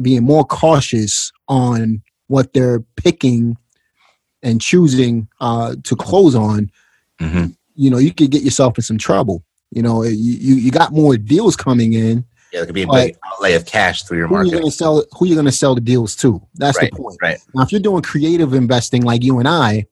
being 0.00 0.22
more 0.22 0.44
cautious 0.44 1.32
on 1.48 2.02
what 2.28 2.52
they're 2.52 2.80
picking 2.96 3.56
and 4.42 4.60
choosing 4.60 5.28
uh, 5.40 5.74
to 5.84 5.96
close 5.96 6.34
on, 6.36 6.70
Mhm. 7.20 7.56
you 7.74 7.90
know, 7.90 7.98
you 7.98 8.14
could 8.14 8.30
get 8.30 8.42
yourself 8.42 8.78
in 8.78 8.82
some 8.82 8.98
trouble. 8.98 9.44
You 9.70 9.82
know, 9.82 10.02
you, 10.02 10.10
you, 10.12 10.54
you 10.56 10.70
got 10.70 10.92
more 10.92 11.16
deals 11.16 11.56
coming 11.56 11.92
in. 11.92 12.24
Yeah, 12.52 12.62
it 12.62 12.66
could 12.66 12.74
be 12.74 12.82
a 12.82 12.88
big 12.88 13.16
outlay 13.32 13.54
of 13.54 13.64
cash 13.64 14.02
through 14.02 14.18
your 14.18 14.26
Who 14.26 14.34
market. 14.34 14.50
going 14.52 14.64
to 14.64 14.70
sell? 14.72 15.04
Who 15.18 15.26
you 15.26 15.34
going 15.34 15.46
to 15.46 15.52
sell 15.52 15.74
the 15.76 15.80
deals 15.80 16.16
to? 16.16 16.42
That's 16.54 16.76
Right, 16.78 16.90
the 16.90 16.96
point. 16.96 17.16
right. 17.22 17.38
Now, 17.54 17.62
if 17.62 17.70
you're 17.70 17.80
doing 17.80 18.02
creative 18.02 18.52
investing 18.54 19.02
like 19.02 19.22
you 19.22 19.38
and 19.38 19.46
I, 19.46 19.86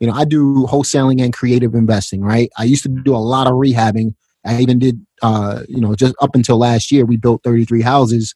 you 0.00 0.08
know, 0.08 0.12
I 0.12 0.24
do 0.24 0.66
wholesaling 0.66 1.22
and 1.22 1.32
creative 1.32 1.74
investing, 1.74 2.22
right? 2.22 2.50
I 2.58 2.64
used 2.64 2.82
to 2.82 2.88
do 2.88 3.14
a 3.14 3.18
lot 3.18 3.46
of 3.46 3.52
rehabbing 3.52 4.14
I 4.44 4.60
even 4.60 4.78
did, 4.78 5.04
uh, 5.22 5.62
you 5.68 5.80
know, 5.80 5.94
just 5.94 6.14
up 6.20 6.34
until 6.34 6.58
last 6.58 6.90
year, 6.90 7.04
we 7.04 7.16
built 7.16 7.42
33 7.44 7.82
houses. 7.82 8.34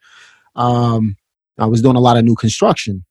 Um, 0.55 1.17
I 1.59 1.67
was 1.67 1.83
doing 1.83 1.97
a 1.97 2.01
lot 2.01 2.17
of 2.17 2.25
new 2.25 2.37
construction. 2.37 3.05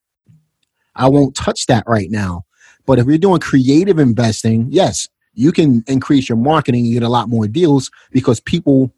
I 0.96 1.10
won't 1.10 1.36
touch 1.36 1.66
that 1.66 1.84
right 1.88 2.10
now. 2.10 2.44
But 2.86 3.00
if 3.00 3.08
you're 3.08 3.18
doing 3.18 3.40
creative 3.40 4.00
investing, 4.00 4.68
yes, 4.70 5.10
you 5.36 5.52
can 5.52 5.84
increase 5.88 6.28
your 6.28 6.38
marketing 6.38 6.86
and 6.86 6.94
get 6.94 7.04
a 7.04 7.10
lot 7.10 7.30
more 7.30 7.48
deals 7.48 7.92
because 8.12 8.40
people 8.40 8.92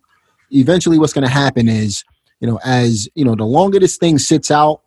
eventually 0.51 0.97
what's 0.97 1.13
going 1.13 1.25
to 1.25 1.33
happen 1.33 1.67
is, 1.67 2.03
you 2.39 2.47
know, 2.47 2.59
as, 2.63 3.09
you 3.15 3.25
know, 3.25 3.35
the 3.35 3.43
longer 3.43 3.79
this 3.79 3.97
thing 3.97 4.17
sits 4.17 4.51
out, 4.51 4.81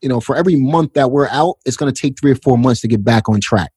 you 0.00 0.08
know, 0.08 0.20
for 0.20 0.36
every 0.36 0.56
month 0.56 0.94
that 0.94 1.10
we're 1.10 1.28
out, 1.28 1.58
it's 1.66 1.76
going 1.76 1.92
to 1.92 2.00
take 2.00 2.18
three 2.18 2.32
or 2.32 2.36
four 2.36 2.56
months 2.56 2.80
to 2.80 2.88
get 2.88 3.04
back 3.04 3.28
on 3.28 3.40
track, 3.40 3.72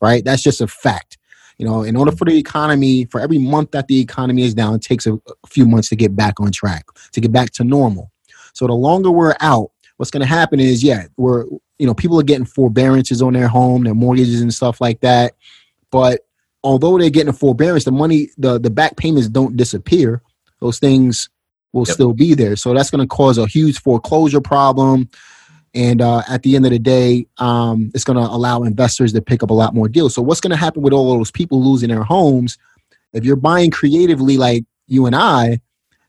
right? 0.00 0.24
That's 0.24 0.42
just 0.42 0.60
a 0.60 0.66
fact. 0.66 1.18
You 1.58 1.66
know, 1.66 1.82
in 1.82 1.94
order 1.94 2.10
for 2.12 2.24
the 2.24 2.38
economy, 2.38 3.04
for 3.04 3.20
every 3.20 3.36
month 3.36 3.72
that 3.72 3.86
the 3.86 4.00
economy 4.00 4.42
is 4.42 4.54
down, 4.54 4.74
it 4.74 4.82
takes 4.82 5.06
a, 5.06 5.14
a 5.14 5.46
few 5.46 5.66
months 5.66 5.90
to 5.90 5.96
get 5.96 6.16
back 6.16 6.40
on 6.40 6.52
track, 6.52 6.86
to 7.12 7.20
get 7.20 7.32
back 7.32 7.50
to 7.50 7.64
normal. 7.64 8.10
So 8.54 8.66
the 8.66 8.72
longer 8.72 9.10
we're 9.10 9.36
out, 9.40 9.70
what's 9.98 10.10
going 10.10 10.22
to 10.22 10.26
happen 10.26 10.58
is, 10.58 10.82
yeah, 10.82 11.04
we're, 11.18 11.44
you 11.78 11.86
know, 11.86 11.92
people 11.92 12.18
are 12.18 12.24
getting 12.24 12.46
forbearances 12.46 13.20
on 13.20 13.34
their 13.34 13.48
home, 13.48 13.84
their 13.84 13.94
mortgages 13.94 14.40
and 14.40 14.54
stuff 14.54 14.80
like 14.80 15.00
that. 15.00 15.34
But 15.90 16.20
although 16.62 16.98
they're 16.98 17.10
getting 17.10 17.28
a 17.28 17.32
forbearance, 17.34 17.84
the 17.84 17.92
money, 17.92 18.28
the, 18.38 18.58
the 18.58 18.70
back 18.70 18.96
payments 18.96 19.28
don't 19.28 19.56
disappear. 19.56 20.22
Those 20.60 20.78
things 20.78 21.28
will 21.72 21.86
Yep. 21.86 21.94
still 21.94 22.12
be 22.12 22.34
there. 22.34 22.56
So 22.56 22.74
that's 22.74 22.90
going 22.90 23.06
to 23.06 23.06
cause 23.06 23.38
a 23.38 23.46
huge 23.46 23.80
foreclosure 23.80 24.40
problem. 24.40 25.08
And 25.72 26.02
uh, 26.02 26.22
at 26.28 26.42
the 26.42 26.56
end 26.56 26.66
of 26.66 26.72
the 26.72 26.78
day, 26.80 27.26
um, 27.38 27.92
it's 27.94 28.04
going 28.04 28.16
to 28.16 28.28
allow 28.28 28.62
investors 28.64 29.12
to 29.12 29.22
pick 29.22 29.42
up 29.42 29.50
a 29.50 29.54
lot 29.54 29.74
more 29.74 29.88
deals. 29.88 30.14
So 30.14 30.22
what's 30.22 30.40
going 30.40 30.50
to 30.50 30.56
happen 30.56 30.82
with 30.82 30.92
all 30.92 31.16
those 31.16 31.30
people 31.30 31.62
losing 31.62 31.90
their 31.90 32.02
homes? 32.02 32.58
If 33.12 33.24
you're 33.24 33.36
buying 33.36 33.70
creatively 33.70 34.36
like 34.36 34.64
you 34.88 35.06
and 35.06 35.14
I, 35.14 35.60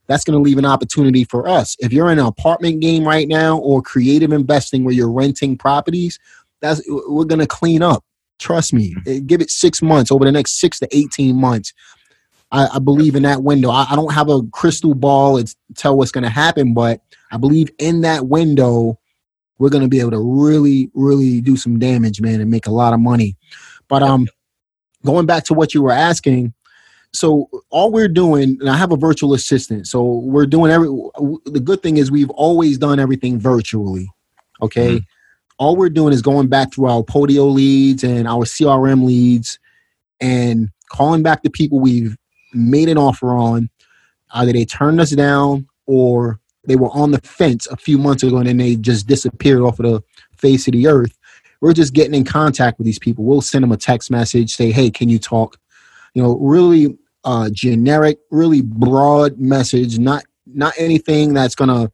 that's 0.08 0.24
going 0.24 0.36
to 0.36 0.42
leave 0.42 0.58
an 0.58 0.64
opportunity 0.64 1.24
for 1.24 1.48
us. 1.48 1.76
If 1.78 1.92
you're 1.92 2.10
in 2.10 2.18
an 2.18 2.26
apartment 2.26 2.80
game 2.80 3.04
right 3.06 3.28
now 3.28 3.58
or 3.58 3.82
creative 3.82 4.32
investing 4.32 4.84
where 4.84 4.92
you're 4.92 5.10
renting 5.10 5.56
properties, 5.56 6.18
that's 6.60 6.82
we're 6.88 7.24
going 7.24 7.38
to 7.38 7.46
clean 7.46 7.82
up. 7.82 8.04
Trust 8.42 8.72
me. 8.72 8.94
Eh, 9.06 9.20
Give 9.24 9.40
it 9.40 9.50
six 9.50 9.80
months 9.80 10.10
over 10.10 10.24
the 10.24 10.32
next 10.32 10.58
six 10.60 10.78
to 10.80 10.88
eighteen 10.96 11.36
months. 11.36 11.72
I, 12.50 12.68
I 12.74 12.78
believe 12.80 13.14
in 13.14 13.22
that 13.22 13.42
window. 13.42 13.70
I, 13.70 13.86
I 13.90 13.96
don't 13.96 14.12
have 14.12 14.28
a 14.28 14.42
crystal 14.52 14.94
ball 14.94 15.42
to 15.42 15.56
tell 15.76 15.96
what's 15.96 16.10
going 16.10 16.24
to 16.24 16.30
happen, 16.30 16.74
but 16.74 17.00
I 17.30 17.38
believe 17.38 17.70
in 17.78 18.02
that 18.02 18.26
window 18.26 18.98
we're 19.58 19.70
going 19.70 19.82
to 19.82 19.88
be 19.88 20.00
able 20.00 20.10
to 20.10 20.18
really, 20.18 20.90
really 20.92 21.40
do 21.40 21.56
some 21.56 21.78
damage, 21.78 22.20
man, 22.20 22.40
and 22.40 22.50
make 22.50 22.66
a 22.66 22.72
lot 22.72 22.92
of 22.92 22.98
money. 22.98 23.36
But 23.88 24.02
um, 24.02 24.26
going 25.04 25.24
back 25.26 25.44
to 25.44 25.54
what 25.54 25.72
you 25.72 25.82
were 25.82 25.92
asking, 25.92 26.52
so 27.12 27.48
all 27.70 27.92
we're 27.92 28.08
doing, 28.08 28.56
and 28.60 28.68
I 28.68 28.76
have 28.76 28.90
a 28.90 28.96
virtual 28.96 29.34
assistant, 29.34 29.86
so 29.86 30.02
we're 30.02 30.46
doing 30.46 30.72
every. 30.72 30.88
The 30.88 31.62
good 31.62 31.82
thing 31.82 31.96
is 31.96 32.10
we've 32.10 32.30
always 32.30 32.76
done 32.76 32.98
everything 32.98 33.38
virtually. 33.38 34.10
Okay, 34.60 35.00
all 35.62 35.76
we're 35.76 35.88
doing 35.88 36.12
is 36.12 36.22
going 36.22 36.48
back 36.48 36.74
through 36.74 36.86
our 36.86 37.04
Podio 37.04 37.48
leads 37.52 38.02
and 38.02 38.26
our 38.26 38.44
CRM 38.44 39.04
leads, 39.04 39.60
and 40.20 40.70
calling 40.90 41.22
back 41.22 41.44
the 41.44 41.50
people 41.50 41.78
we've 41.78 42.16
made 42.52 42.88
an 42.88 42.98
offer 42.98 43.28
on. 43.32 43.70
Either 44.32 44.52
they 44.52 44.64
turned 44.64 45.00
us 45.00 45.10
down 45.10 45.68
or 45.86 46.40
they 46.66 46.74
were 46.74 46.90
on 46.90 47.12
the 47.12 47.20
fence 47.20 47.68
a 47.68 47.76
few 47.76 47.96
months 47.96 48.24
ago 48.24 48.38
and 48.38 48.48
then 48.48 48.56
they 48.56 48.74
just 48.74 49.06
disappeared 49.06 49.62
off 49.62 49.78
of 49.78 49.84
the 49.84 50.02
face 50.36 50.66
of 50.66 50.72
the 50.72 50.88
earth. 50.88 51.16
We're 51.60 51.74
just 51.74 51.92
getting 51.92 52.14
in 52.14 52.24
contact 52.24 52.78
with 52.78 52.86
these 52.86 52.98
people. 52.98 53.22
We'll 53.24 53.40
send 53.40 53.62
them 53.62 53.70
a 53.70 53.76
text 53.76 54.10
message, 54.10 54.56
say, 54.56 54.72
"Hey, 54.72 54.90
can 54.90 55.08
you 55.08 55.20
talk?" 55.20 55.58
You 56.14 56.24
know, 56.24 56.38
really 56.38 56.98
uh, 57.22 57.50
generic, 57.52 58.18
really 58.32 58.62
broad 58.62 59.38
message, 59.38 60.00
not 60.00 60.24
not 60.44 60.74
anything 60.76 61.34
that's 61.34 61.54
gonna 61.54 61.92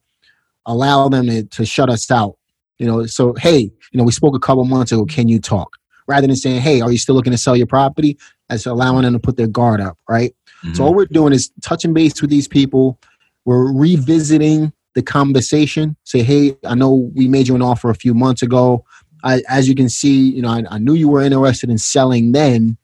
allow 0.64 1.10
them 1.10 1.26
to, 1.26 1.42
to 1.42 1.66
shut 1.66 1.90
us 1.90 2.10
out. 2.10 2.37
You 2.78 2.86
know, 2.86 3.06
so 3.06 3.34
hey, 3.34 3.60
you 3.60 3.98
know, 3.98 4.04
we 4.04 4.12
spoke 4.12 4.36
a 4.36 4.40
couple 4.40 4.64
months 4.64 4.92
ago. 4.92 5.04
Can 5.04 5.28
you 5.28 5.40
talk? 5.40 5.76
Rather 6.06 6.26
than 6.26 6.36
saying, 6.36 6.60
"Hey, 6.60 6.80
are 6.80 6.90
you 6.90 6.98
still 6.98 7.14
looking 7.14 7.32
to 7.32 7.38
sell 7.38 7.56
your 7.56 7.66
property?" 7.66 8.16
That's 8.48 8.66
allowing 8.66 9.02
them 9.02 9.12
to 9.12 9.18
put 9.18 9.36
their 9.36 9.46
guard 9.46 9.80
up, 9.80 9.98
right? 10.08 10.34
So 10.62 10.68
mm-hmm. 10.68 10.82
all 10.82 10.94
we're 10.94 11.06
doing 11.06 11.32
is 11.32 11.50
touching 11.62 11.92
base 11.92 12.20
with 12.20 12.30
these 12.30 12.48
people. 12.48 12.98
We're 13.44 13.72
revisiting 13.72 14.72
the 14.94 15.02
conversation. 15.02 15.96
Say, 16.04 16.22
hey, 16.22 16.56
I 16.64 16.74
know 16.74 17.10
we 17.14 17.28
made 17.28 17.46
you 17.46 17.54
an 17.54 17.62
offer 17.62 17.90
a 17.90 17.94
few 17.94 18.14
months 18.14 18.42
ago. 18.42 18.84
I, 19.22 19.42
as 19.48 19.68
you 19.68 19.74
can 19.74 19.88
see, 19.88 20.30
you 20.30 20.42
know, 20.42 20.48
I, 20.48 20.64
I 20.70 20.78
knew 20.78 20.94
you 20.94 21.08
were 21.08 21.22
interested 21.22 21.70
in 21.70 21.78
selling 21.78 22.32
then, 22.32 22.76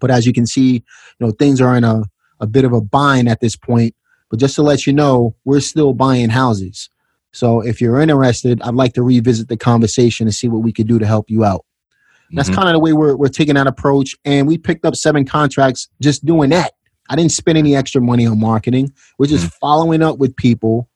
but 0.00 0.10
as 0.10 0.26
you 0.26 0.32
can 0.32 0.46
see, 0.46 0.72
you 0.74 0.82
know, 1.20 1.30
things 1.30 1.60
are 1.60 1.76
in 1.76 1.84
a, 1.84 2.02
a 2.40 2.46
bit 2.46 2.64
of 2.64 2.72
a 2.72 2.80
bind 2.80 3.28
at 3.28 3.40
this 3.40 3.56
point. 3.56 3.94
But 4.30 4.40
just 4.40 4.54
to 4.56 4.62
let 4.62 4.86
you 4.86 4.92
know, 4.92 5.36
we're 5.44 5.60
still 5.60 5.92
buying 5.94 6.30
houses. 6.30 6.88
So 7.32 7.60
if 7.60 7.80
you're 7.80 8.00
interested, 8.00 8.60
I'd 8.62 8.74
like 8.74 8.92
to 8.94 9.02
revisit 9.02 9.48
the 9.48 9.56
conversation 9.56 10.26
and 10.26 10.34
see 10.34 10.48
what 10.48 10.62
we 10.62 10.72
could 10.72 10.86
do 10.86 10.98
to 10.98 11.06
help 11.06 11.30
you 11.30 11.44
out. 11.44 11.64
That's 12.34 12.48
Mhm. 12.50 12.54
kind 12.54 12.68
of 12.68 12.72
the 12.74 12.78
way 12.78 12.92
we're, 12.92 13.16
we're 13.16 13.28
taking 13.28 13.54
that 13.56 13.66
approach. 13.66 14.16
And 14.24 14.46
we 14.46 14.58
picked 14.58 14.84
up 14.84 14.96
seven 14.96 15.24
contracts 15.24 15.88
just 16.00 16.24
doing 16.24 16.50
that. 16.50 16.72
I 17.10 17.16
didn't 17.16 17.32
spend 17.32 17.58
any 17.58 17.74
extra 17.76 18.00
money 18.00 18.26
on 18.26 18.38
marketing. 18.40 18.92
We're 19.18 19.26
just 19.26 19.52
following 19.60 20.02
up 20.02 20.18
with 20.18 20.34
people 20.36 20.88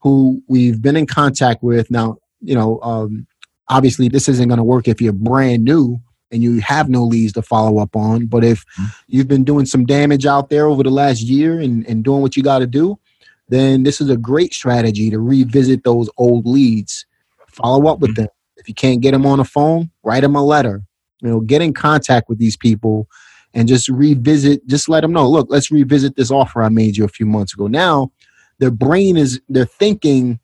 who 0.00 0.42
we've 0.48 0.80
been 0.80 0.96
in 0.96 1.06
contact 1.06 1.62
with. 1.62 1.90
Now, 1.90 2.18
you 2.40 2.54
know, 2.54 2.80
um, 2.82 3.26
obviously 3.68 4.08
this 4.08 4.28
isn't 4.28 4.48
going 4.48 4.58
to 4.58 4.64
work 4.64 4.88
if 4.88 5.00
you're 5.00 5.12
brand 5.12 5.64
new 5.64 5.98
and 6.30 6.42
you 6.42 6.60
have 6.60 6.88
no 6.88 7.04
leads 7.04 7.32
to 7.34 7.42
follow 7.42 7.78
up 7.78 7.94
on. 7.96 8.26
But 8.26 8.44
if 8.44 8.64
you've 9.06 9.28
been 9.28 9.44
doing 9.44 9.66
some 9.66 9.84
damage 9.86 10.24
out 10.26 10.50
there 10.50 10.66
over 10.66 10.82
the 10.82 10.90
last 10.90 11.22
year 11.22 11.58
and, 11.60 11.86
and 11.86 12.04
doing 12.04 12.20
what 12.22 12.36
you 12.36 12.42
got 12.42 12.60
to 12.60 12.66
do, 12.66 12.98
then 13.48 13.82
this 13.82 14.00
is 14.00 14.10
a 14.10 14.16
great 14.16 14.52
strategy 14.52 15.10
to 15.10 15.18
revisit 15.18 15.84
those 15.84 16.08
old 16.16 16.46
leads. 16.46 17.06
Follow 17.48 17.90
up 17.90 18.00
with 18.00 18.14
them. 18.16 18.28
If 18.56 18.68
you 18.68 18.74
can't 18.74 19.00
get 19.00 19.12
them 19.12 19.26
on 19.26 19.38
the 19.38 19.44
phone, 19.44 19.90
write 20.02 20.20
them 20.20 20.36
a 20.36 20.44
letter. 20.44 20.82
You 21.20 21.30
know, 21.30 21.40
get 21.40 21.62
in 21.62 21.72
contact 21.72 22.28
with 22.28 22.38
these 22.38 22.56
people 22.56 23.08
and 23.54 23.66
just 23.66 23.88
revisit. 23.88 24.66
Just 24.66 24.88
let 24.88 25.00
them 25.00 25.12
know. 25.12 25.28
Look, 25.28 25.48
let's 25.50 25.70
revisit 25.70 26.16
this 26.16 26.30
offer 26.30 26.62
I 26.62 26.68
made 26.68 26.96
you 26.96 27.04
a 27.04 27.08
few 27.08 27.26
months 27.26 27.54
ago. 27.54 27.66
Now, 27.66 28.12
their 28.58 28.70
brain 28.70 29.16
is 29.16 29.40
their 29.48 29.64
thinking 29.64 30.38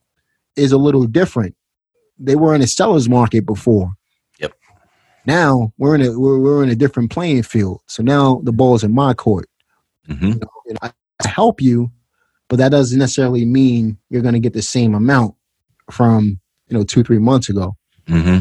is 0.57 0.73
a 0.73 0.79
little 0.79 1.05
different. 1.05 1.55
They 2.19 2.37
were 2.37 2.55
in 2.55 2.63
a 2.63 2.67
seller's 2.67 3.09
market 3.09 3.45
before. 3.45 3.93
Yep. 4.39 4.55
Now 5.27 5.73
we're 5.79 5.97
in 5.97 6.03
a 6.03 6.19
we're, 6.19 6.39
we're 6.39 6.63
in 6.63 6.71
a 6.71 6.77
different 6.77 7.11
playing 7.11 7.43
field. 7.43 7.83
So 7.87 8.03
now 8.03 8.41
the 8.45 8.53
ball's 8.53 8.85
in 8.85 8.95
my 8.95 9.15
court. 9.15 9.49
Mm-hmm. 10.09 10.43
And 10.69 10.79
I 10.83 10.93
I 11.23 11.29
help 11.29 11.61
you, 11.61 11.91
but 12.49 12.57
that 12.57 12.71
doesn't 12.71 12.99
necessarily 12.99 13.45
mean 13.45 13.99
you're 14.11 14.23
going 14.23 14.35
to 14.35 14.41
get 14.41 14.53
the 14.53 14.63
same 14.63 14.95
amount 14.95 15.35
from 15.91 16.41
you 16.69 16.77
know 16.77 16.85
two 16.85 17.03
three 17.03 17.19
months 17.19 17.49
ago. 17.49 17.77
Mm-hmm. 18.07 18.41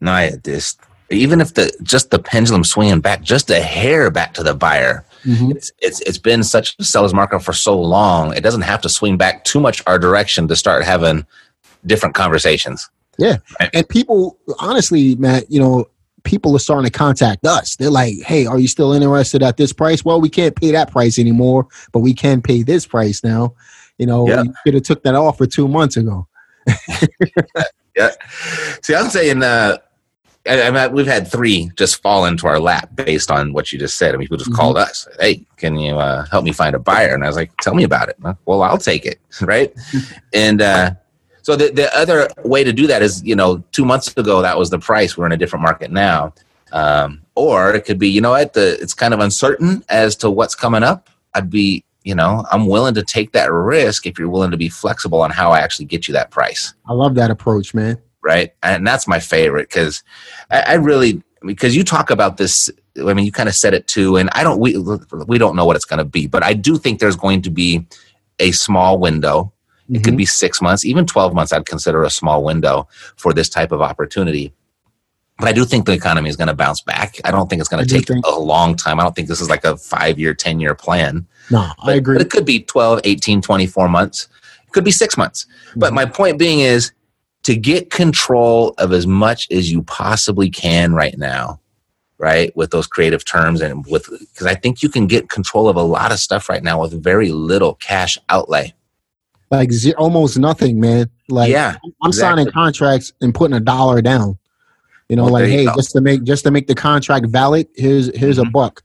No, 0.00 0.30
just 0.44 0.80
even 1.10 1.40
if 1.40 1.54
the 1.54 1.72
just 1.82 2.10
the 2.10 2.18
pendulum 2.18 2.64
swinging 2.64 3.00
back 3.00 3.22
just 3.22 3.50
a 3.50 3.60
hair 3.60 4.10
back 4.10 4.34
to 4.34 4.42
the 4.42 4.54
buyer, 4.54 5.04
it's 5.24 5.72
it's 5.80 6.00
it's 6.00 6.18
been 6.18 6.42
such 6.42 6.76
a 6.78 6.84
seller's 6.84 7.14
market 7.14 7.40
for 7.40 7.52
so 7.52 7.80
long. 7.80 8.34
It 8.36 8.42
doesn't 8.42 8.62
have 8.62 8.82
to 8.82 8.88
swing 8.88 9.16
back 9.16 9.44
too 9.44 9.60
much 9.60 9.82
our 9.86 9.98
direction 9.98 10.48
to 10.48 10.56
start 10.56 10.84
having 10.84 11.26
different 11.86 12.14
conversations. 12.14 12.88
Yeah. 13.18 13.36
And 13.72 13.88
people, 13.88 14.38
honestly, 14.58 15.14
Matt, 15.16 15.50
you 15.50 15.60
know, 15.60 15.86
people 16.24 16.56
are 16.56 16.58
starting 16.58 16.90
to 16.90 16.98
contact 16.98 17.46
us. 17.46 17.76
They're 17.76 17.90
like, 17.90 18.14
"Hey, 18.22 18.46
are 18.46 18.58
you 18.58 18.68
still 18.68 18.92
interested 18.92 19.42
at 19.42 19.56
this 19.56 19.72
price?" 19.72 20.04
Well, 20.04 20.20
we 20.20 20.28
can't 20.28 20.56
pay 20.56 20.72
that 20.72 20.90
price 20.90 21.18
anymore, 21.18 21.68
but 21.92 22.00
we 22.00 22.12
can 22.14 22.42
pay 22.42 22.62
this 22.62 22.86
price 22.86 23.22
now. 23.22 23.54
You 23.98 24.06
know, 24.06 24.26
you 24.42 24.52
could 24.64 24.74
have 24.74 24.82
took 24.82 25.02
that 25.04 25.14
offer 25.14 25.46
two 25.46 25.68
months 25.68 25.96
ago. 25.96 26.26
Yeah. 27.96 28.10
See, 28.82 28.92
I'm 28.92 29.08
saying 29.08 29.44
uh, 29.44 29.76
I, 30.48 30.62
I 30.62 30.88
we've 30.88 31.06
had 31.06 31.28
three 31.30 31.70
just 31.76 32.02
fall 32.02 32.24
into 32.24 32.48
our 32.48 32.58
lap 32.58 32.90
based 32.96 33.30
on 33.30 33.52
what 33.52 33.70
you 33.72 33.78
just 33.78 33.96
said. 33.98 34.14
I 34.14 34.18
mean, 34.18 34.26
people 34.26 34.36
just 34.38 34.50
Mhm. 34.50 34.56
called 34.56 34.76
us, 34.76 35.06
"Hey, 35.20 35.46
can 35.58 35.78
you 35.78 35.96
uh, 35.96 36.26
help 36.26 36.44
me 36.44 36.50
find 36.52 36.74
a 36.74 36.80
buyer?" 36.80 37.14
And 37.14 37.22
I 37.22 37.28
was 37.28 37.36
like, 37.36 37.56
"Tell 37.58 37.72
me 37.74 37.84
about 37.84 38.08
it." 38.08 38.16
Well, 38.46 38.62
I'll 38.62 38.78
take 38.78 39.06
it, 39.06 39.20
right? 39.42 39.72
and 40.32 40.60
uh, 40.60 40.90
so 41.44 41.56
the 41.56 41.70
the 41.70 41.94
other 41.94 42.28
way 42.42 42.64
to 42.64 42.72
do 42.72 42.86
that 42.86 43.02
is, 43.02 43.22
you 43.22 43.36
know, 43.36 43.62
two 43.70 43.84
months 43.84 44.16
ago 44.16 44.40
that 44.40 44.58
was 44.58 44.70
the 44.70 44.78
price. 44.78 45.16
We're 45.16 45.26
in 45.26 45.32
a 45.32 45.36
different 45.36 45.62
market 45.62 45.90
now, 45.90 46.32
um, 46.72 47.20
or 47.34 47.74
it 47.74 47.84
could 47.84 47.98
be, 47.98 48.08
you 48.08 48.22
know 48.22 48.30
what, 48.30 48.54
the 48.54 48.78
it's 48.80 48.94
kind 48.94 49.12
of 49.12 49.20
uncertain 49.20 49.84
as 49.90 50.16
to 50.16 50.30
what's 50.30 50.54
coming 50.54 50.82
up. 50.82 51.10
I'd 51.34 51.50
be, 51.50 51.84
you 52.02 52.14
know, 52.14 52.46
I'm 52.50 52.66
willing 52.66 52.94
to 52.94 53.02
take 53.02 53.32
that 53.32 53.52
risk 53.52 54.06
if 54.06 54.18
you're 54.18 54.30
willing 54.30 54.52
to 54.52 54.56
be 54.56 54.70
flexible 54.70 55.20
on 55.20 55.30
how 55.30 55.50
I 55.50 55.58
actually 55.58 55.84
get 55.84 56.08
you 56.08 56.14
that 56.14 56.30
price 56.30 56.72
I 56.86 56.94
love 56.94 57.14
that 57.16 57.30
approach, 57.30 57.74
man. 57.74 57.98
right? 58.24 58.52
And 58.62 58.86
that's 58.86 59.06
my 59.06 59.20
favorite 59.20 59.68
because 59.68 60.02
I, 60.50 60.60
I 60.60 60.74
really 60.74 61.22
because 61.46 61.76
you 61.76 61.84
talk 61.84 62.10
about 62.10 62.38
this. 62.38 62.70
I 62.98 63.12
mean, 63.12 63.26
you 63.26 63.32
kind 63.32 63.48
of 63.48 63.54
said 63.54 63.74
it 63.74 63.86
too, 63.86 64.16
and 64.16 64.30
I 64.32 64.42
don't. 64.42 64.58
We 64.58 64.78
we 65.26 65.38
don't 65.38 65.54
know 65.54 65.66
what 65.66 65.76
it's 65.76 65.84
going 65.84 65.98
to 65.98 66.04
be, 66.04 66.26
but 66.26 66.42
I 66.42 66.54
do 66.54 66.78
think 66.78 67.00
there's 67.00 67.16
going 67.16 67.42
to 67.42 67.50
be 67.50 67.86
a 68.38 68.50
small 68.52 68.98
window. 68.98 69.52
It 69.92 70.02
could 70.02 70.14
Mhm. 70.14 70.18
be 70.18 70.26
six 70.26 70.62
months, 70.62 70.84
even 70.84 71.06
twelve 71.06 71.34
months. 71.34 71.52
I'd 71.52 71.66
consider 71.66 72.02
a 72.04 72.10
small 72.10 72.42
window 72.42 72.88
for 73.16 73.32
this 73.32 73.48
type 73.48 73.70
of 73.72 73.82
opportunity. 73.82 74.52
But 75.38 75.48
I 75.48 75.52
do 75.52 75.64
think 75.64 75.84
the 75.84 75.92
economy 75.92 76.30
is 76.30 76.36
going 76.36 76.48
to 76.48 76.54
bounce 76.54 76.80
back. 76.80 77.16
I 77.24 77.30
don't 77.32 77.50
think 77.50 77.60
it's 77.60 77.68
going 77.68 77.84
to 77.84 77.92
take 77.92 78.06
think- 78.06 78.24
a 78.24 78.38
long 78.38 78.76
time. 78.76 79.00
I 79.00 79.02
don't 79.02 79.14
think 79.16 79.28
this 79.28 79.40
is 79.40 79.50
like 79.50 79.64
a 79.64 79.76
five 79.76 80.18
year, 80.18 80.32
10 80.32 80.60
year 80.60 80.74
plan. 80.74 81.26
No, 81.50 81.70
But, 81.84 81.90
I 81.92 81.94
agree. 81.96 82.16
But 82.16 82.22
it 82.26 82.30
could 82.30 82.44
be 82.46 82.60
12, 82.60 83.00
18, 83.04 83.42
24 83.42 83.88
months. 83.88 84.28
It 84.66 84.72
could 84.72 84.84
be 84.84 84.92
six 84.92 85.16
months. 85.16 85.44
But 85.76 85.90
Mhm. 85.92 85.96
my 85.96 86.04
point 86.06 86.38
being 86.38 86.60
is 86.60 86.92
to 87.42 87.56
get 87.56 87.90
control 87.90 88.74
of 88.78 88.92
as 88.92 89.06
much 89.06 89.48
as 89.50 89.70
you 89.70 89.82
possibly 89.82 90.48
can 90.48 90.94
right 90.94 91.18
now, 91.18 91.60
right? 92.18 92.56
With 92.56 92.70
those 92.70 92.86
creative 92.86 93.24
terms 93.24 93.60
and 93.60 93.84
with, 93.86 94.08
because 94.30 94.46
I 94.46 94.54
think 94.54 94.82
you 94.82 94.88
can 94.88 95.06
get 95.06 95.28
control 95.28 95.68
of 95.68 95.76
a 95.76 95.82
lot 95.82 96.10
of 96.12 96.20
stuff 96.20 96.48
right 96.48 96.62
now 96.62 96.80
with 96.80 97.02
very 97.02 97.32
little 97.32 97.74
cash 97.74 98.16
outlay. 98.30 98.72
Like 99.58 99.70
almost 99.98 100.38
nothing, 100.38 100.80
man. 100.80 101.08
Like 101.28 101.50
yeah. 101.50 101.76
I'm 102.02 102.12
signing 102.12 102.50
contracts 102.50 103.12
and 103.20 103.34
putting 103.34 103.56
a 103.56 103.60
dollar 103.60 104.02
down. 104.02 104.38
You 105.08 105.16
know, 105.16 105.24
Well, 105.24 105.32
like 105.34 105.46
hey, 105.46 105.66
go. 105.66 105.74
just 105.76 105.90
to 105.92 106.00
make 106.00 106.22
just 106.24 106.44
to 106.44 106.50
make 106.50 106.66
the 106.66 106.74
contract 106.74 107.26
valid, 107.26 107.66
here's 107.74 108.14
here's 108.16 108.38
a 108.38 108.42
Mhm. 108.42 108.52
buck. 108.52 108.82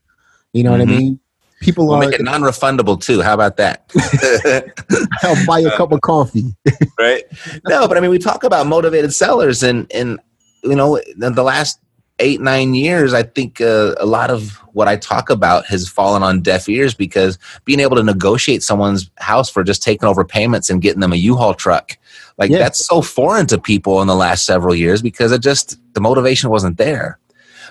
You 0.53 0.63
know 0.63 0.71
what 0.71 0.81
I 0.81 0.85
Mhm. 0.85 0.97
mean? 0.97 1.19
People 1.61 1.87
We'll 1.87 1.97
are 1.97 1.99
make 1.99 2.13
it 2.13 2.21
non 2.23 2.41
refundable 2.41 2.99
too. 3.01 3.21
How 3.21 3.33
about 3.33 3.57
that? 3.57 3.83
I'll 5.23 5.45
buy 5.45 5.59
you 5.59 5.67
a 5.69 5.75
cup 5.77 5.91
of 5.91 6.01
coffee. 6.01 6.55
right? 6.99 7.23
No, 7.67 7.87
but 7.87 7.97
I 7.97 7.99
mean, 7.99 8.11
we 8.11 8.17
talk 8.19 8.43
about 8.43 8.65
motivated 8.67 9.13
sellers, 9.13 9.61
and 9.63 9.85
and 9.93 10.19
you 10.63 10.75
know, 10.75 10.99
the 11.17 11.43
last 11.43 11.79
eight 12.19 12.41
nine 12.41 12.73
years, 12.73 13.13
I 13.13 13.23
think 13.23 13.61
uh, 13.61 13.95
a 13.99 14.05
lot 14.05 14.29
of 14.29 14.51
what 14.73 14.87
I 14.87 14.95
talk 14.97 15.29
about 15.29 15.65
has 15.67 15.87
fallen 15.89 16.21
on 16.23 16.41
deaf 16.41 16.69
ears 16.69 16.93
because 16.93 17.37
being 17.65 17.79
able 17.79 17.95
to 17.97 18.03
negotiate 18.03 18.61
someone's 18.63 19.09
house 19.17 19.49
for 19.49 19.63
just 19.63 19.81
taking 19.81 20.07
over 20.07 20.23
payments 20.23 20.69
and 20.69 20.81
getting 20.81 20.99
them 20.99 21.13
a 21.13 21.17
U-Haul 21.17 21.53
truck, 21.55 21.97
like 22.37 22.51
Yeah. 22.51 22.59
that's 22.59 22.85
so 22.85 23.01
foreign 23.01 23.47
to 23.47 23.57
people 23.57 24.01
in 24.01 24.07
the 24.07 24.15
last 24.15 24.45
several 24.45 24.75
years 24.75 25.01
because 25.01 25.31
it 25.31 25.41
just 25.41 25.77
the 25.93 26.01
motivation 26.01 26.49
wasn't 26.49 26.77
there. 26.77 27.17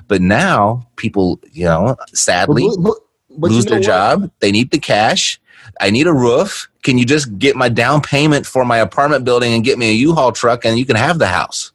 But 0.09 0.21
now 0.23 0.87
people, 0.97 1.41
you 1.53 1.65
know, 1.67 1.97
sadly 2.13 2.69
But- 2.69 2.83
but- 2.83 2.95
but 3.41 3.51
you 3.51 3.57
lose 3.57 3.67
know 3.67 3.71
their 3.71 3.79
what? 3.79 3.87
job. 3.87 4.31
They 4.41 4.51
need 4.51 4.73
the 4.73 4.79
cash. 4.81 5.41
I 5.81 5.91
need 5.91 6.09
a 6.09 6.13
roof. 6.13 6.69
Can 6.83 6.99
you 6.99 7.05
just 7.05 7.39
get 7.39 7.55
my 7.55 7.69
down 7.69 8.01
payment 8.01 8.47
for 8.47 8.65
my 8.65 8.79
apartment 8.79 9.25
building 9.25 9.53
and 9.55 9.63
get 9.63 9.79
me 9.79 9.91
a 9.91 9.93
U-Haul 9.93 10.33
truck 10.33 10.65
and 10.65 10.77
you 10.79 10.85
can 10.85 10.97
have 10.97 11.21
the 11.21 11.29
house? 11.29 11.71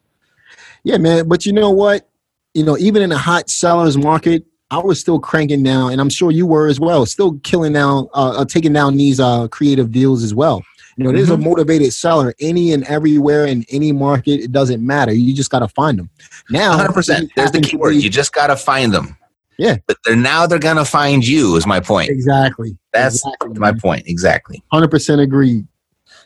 Yeah, 0.84 0.98
man. 0.98 1.28
But 1.30 1.46
you 1.46 1.54
know 1.54 1.70
what? 1.70 2.10
You 2.54 2.64
know, 2.64 2.78
even 2.78 3.02
in 3.02 3.12
a 3.12 3.18
hot 3.18 3.50
sellers 3.50 3.98
market, 3.98 4.46
I 4.70 4.78
was 4.78 5.00
still 5.00 5.20
cranking 5.20 5.64
down, 5.64 5.92
and 5.92 6.02
I'm 6.02 6.10
sure 6.10 6.32
you 6.32 6.48
were 6.48 6.68
as 6.68 6.80
well. 6.80 7.06
Still 7.06 7.40
killing 7.40 7.74
down, 7.74 8.08
uh, 8.14 8.38
uh, 8.38 8.46
taking 8.46 8.74
down 8.74 8.98
these 8.98 9.20
uh, 9.20 9.48
creative 9.48 9.92
deals 9.92 10.24
as 10.24 10.34
well. 10.34 10.64
You 10.98 11.06
know, 11.06 11.12
there's 11.12 11.30
a 11.30 11.38
motivated 11.38 11.92
seller 11.94 12.36
any 12.40 12.72
and 12.72 12.84
everywhere 12.86 13.46
in 13.46 13.66
any 13.70 13.92
market. 13.92 14.42
It 14.42 14.52
doesn't 14.52 14.86
matter. 14.86 15.12
You 15.12 15.34
just 15.34 15.50
got 15.50 15.60
to 15.60 15.68
find 15.68 15.98
them. 15.98 16.10
Now, 16.52 16.78
100%. 16.78 17.30
There's 17.36 17.52
the 17.52 17.62
key 17.62 17.78
word. 17.78 17.92
You 17.92 18.10
just 18.10 18.32
got 18.32 18.48
to 18.48 18.56
find 18.56 18.94
them. 18.94 19.18
Yeah. 19.58 19.78
But 19.88 19.98
they're 20.04 20.16
now 20.16 20.46
they're 20.48 20.60
going 20.60 20.78
to 20.78 20.86
find 20.86 21.26
you 21.26 21.56
is 21.56 21.66
my 21.66 21.80
point. 21.80 22.10
Exactly. 22.10 22.78
That's 22.92 23.16
exactly, 23.16 23.60
my 23.60 23.74
point. 23.74 24.08
Exactly. 24.08 24.64
Hundred 24.72 24.92
percent 24.92 25.22
agreed. 25.22 25.68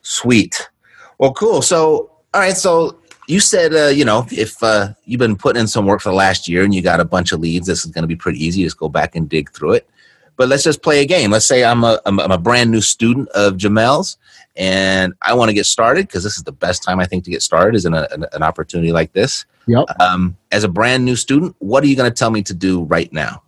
Sweet. 0.02 0.70
Well, 1.18 1.34
cool. 1.34 1.62
So, 1.62 2.12
all 2.34 2.42
right. 2.42 2.56
So 2.56 3.00
you 3.28 3.42
said, 3.42 3.74
uh, 3.74 3.88
you 3.88 4.06
know, 4.06 4.26
if 4.32 4.62
uh, 4.64 4.90
you've 5.04 5.20
been 5.20 5.36
putting 5.36 5.60
in 5.60 5.68
some 5.68 5.86
work 5.86 6.02
for 6.02 6.10
the 6.10 6.16
last 6.16 6.48
year 6.48 6.64
and 6.64 6.74
you 6.74 6.82
got 6.82 7.02
a 7.02 7.06
bunch 7.06 7.34
of 7.34 7.42
leads, 7.42 7.68
this 7.68 7.86
is 7.86 7.92
going 7.92 8.04
to 8.04 8.08
be 8.08 8.16
pretty 8.16 8.44
easy. 8.44 8.64
Just 8.64 8.78
go 8.78 8.90
back 8.90 9.16
and 9.16 9.30
dig 9.30 9.52
through 9.52 9.74
it. 9.74 9.90
But 10.38 10.48
let's 10.48 10.64
just 10.64 10.82
play 10.82 11.02
a 11.02 11.06
game. 11.06 11.32
Let's 11.32 11.46
say 11.46 11.64
I'm 11.64 11.84
a, 11.84 12.00
I'm 12.06 12.20
a- 12.20 12.38
brand 12.38 12.72
new 12.72 12.80
student 12.80 13.28
of 13.30 13.56
Jamel's 13.56 14.18
and 14.56 15.14
I 15.22 15.34
want 15.34 15.50
to 15.50 15.54
get 15.54 15.66
started 15.66 16.08
because 16.08 16.24
this 16.24 16.38
is 16.38 16.44
the 16.44 16.52
best 16.52 16.84
time 16.84 17.00
I 17.00 17.06
think 17.06 17.24
to 17.26 17.32
get 17.32 17.42
started 17.42 17.76
is 17.76 17.86
in 17.86 17.94
a, 17.94 18.08
an, 18.12 18.26
an 18.32 18.44
opportunity 18.44 18.92
like 18.92 19.14
this. 19.14 19.46
Yep. 19.68 19.86
Um, 20.00 20.38
as 20.52 20.64
a 20.64 20.70
brand 20.70 21.04
new 21.04 21.16
student, 21.16 21.56
what 21.60 21.84
are 21.84 21.88
you 21.88 21.96
going 21.96 22.10
to 22.10 22.16
tell 22.16 22.32
me 22.32 22.44
to 22.44 22.54
do 22.54 22.84
right 22.84 23.12
now? 23.12 23.44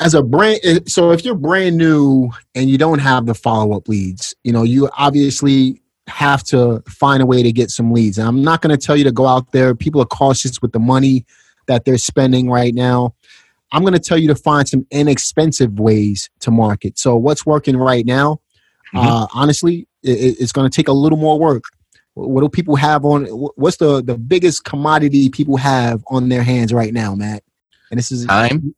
As 0.00 0.14
a 0.14 0.22
brand, 0.22 0.60
eh, 0.64 0.80
so 0.86 1.12
if 1.12 1.24
you're 1.24 1.34
brand 1.34 1.76
new 1.76 2.30
and 2.54 2.68
you 2.68 2.78
don't 2.78 2.98
have 2.98 3.26
the 3.26 3.34
follow 3.34 3.76
up 3.76 3.88
leads, 3.88 4.34
you 4.44 4.52
know 4.52 4.62
you 4.62 4.90
obviously 4.98 5.80
have 6.06 6.42
to 6.44 6.82
find 6.88 7.22
a 7.22 7.26
way 7.26 7.42
to 7.42 7.52
get 7.52 7.70
some 7.70 7.92
leads. 7.92 8.18
And 8.18 8.28
I'm 8.28 8.42
not 8.42 8.62
going 8.62 8.76
to 8.76 8.86
tell 8.86 8.96
you 8.96 9.04
to 9.04 9.12
go 9.12 9.26
out 9.26 9.52
there. 9.52 9.74
People 9.74 10.00
are 10.00 10.06
cautious 10.06 10.62
with 10.62 10.72
the 10.72 10.78
money 10.78 11.24
that 11.66 11.84
they're 11.84 11.98
spending 11.98 12.48
right 12.48 12.74
now. 12.74 13.14
I'm 13.72 13.82
going 13.82 13.94
to 13.94 14.00
tell 14.00 14.16
you 14.16 14.28
to 14.28 14.36
find 14.36 14.68
some 14.68 14.86
inexpensive 14.90 15.78
ways 15.80 16.30
to 16.40 16.50
market. 16.50 16.98
So 16.98 17.16
what's 17.16 17.44
working 17.44 17.76
right 17.76 18.06
now? 18.06 18.40
Mhm. 18.94 19.04
Uh, 19.04 19.26
honestly, 19.34 19.88
it, 20.02 20.36
it's 20.40 20.52
going 20.52 20.70
to 20.70 20.74
take 20.74 20.88
a 20.88 20.92
little 20.92 21.18
more 21.18 21.38
work. 21.38 21.64
What 22.14 22.40
do 22.40 22.48
people 22.48 22.76
have 22.76 23.04
on? 23.04 23.26
What's 23.26 23.76
the 23.76 24.02
the 24.02 24.16
biggest 24.16 24.64
commodity 24.64 25.28
people 25.28 25.58
have 25.58 26.02
on 26.08 26.30
their 26.30 26.42
hands 26.42 26.72
right 26.72 26.94
now, 26.94 27.14
Matt? 27.14 27.42
And 27.90 27.98
this 27.98 28.10
is 28.10 28.24
Time? 28.26 28.74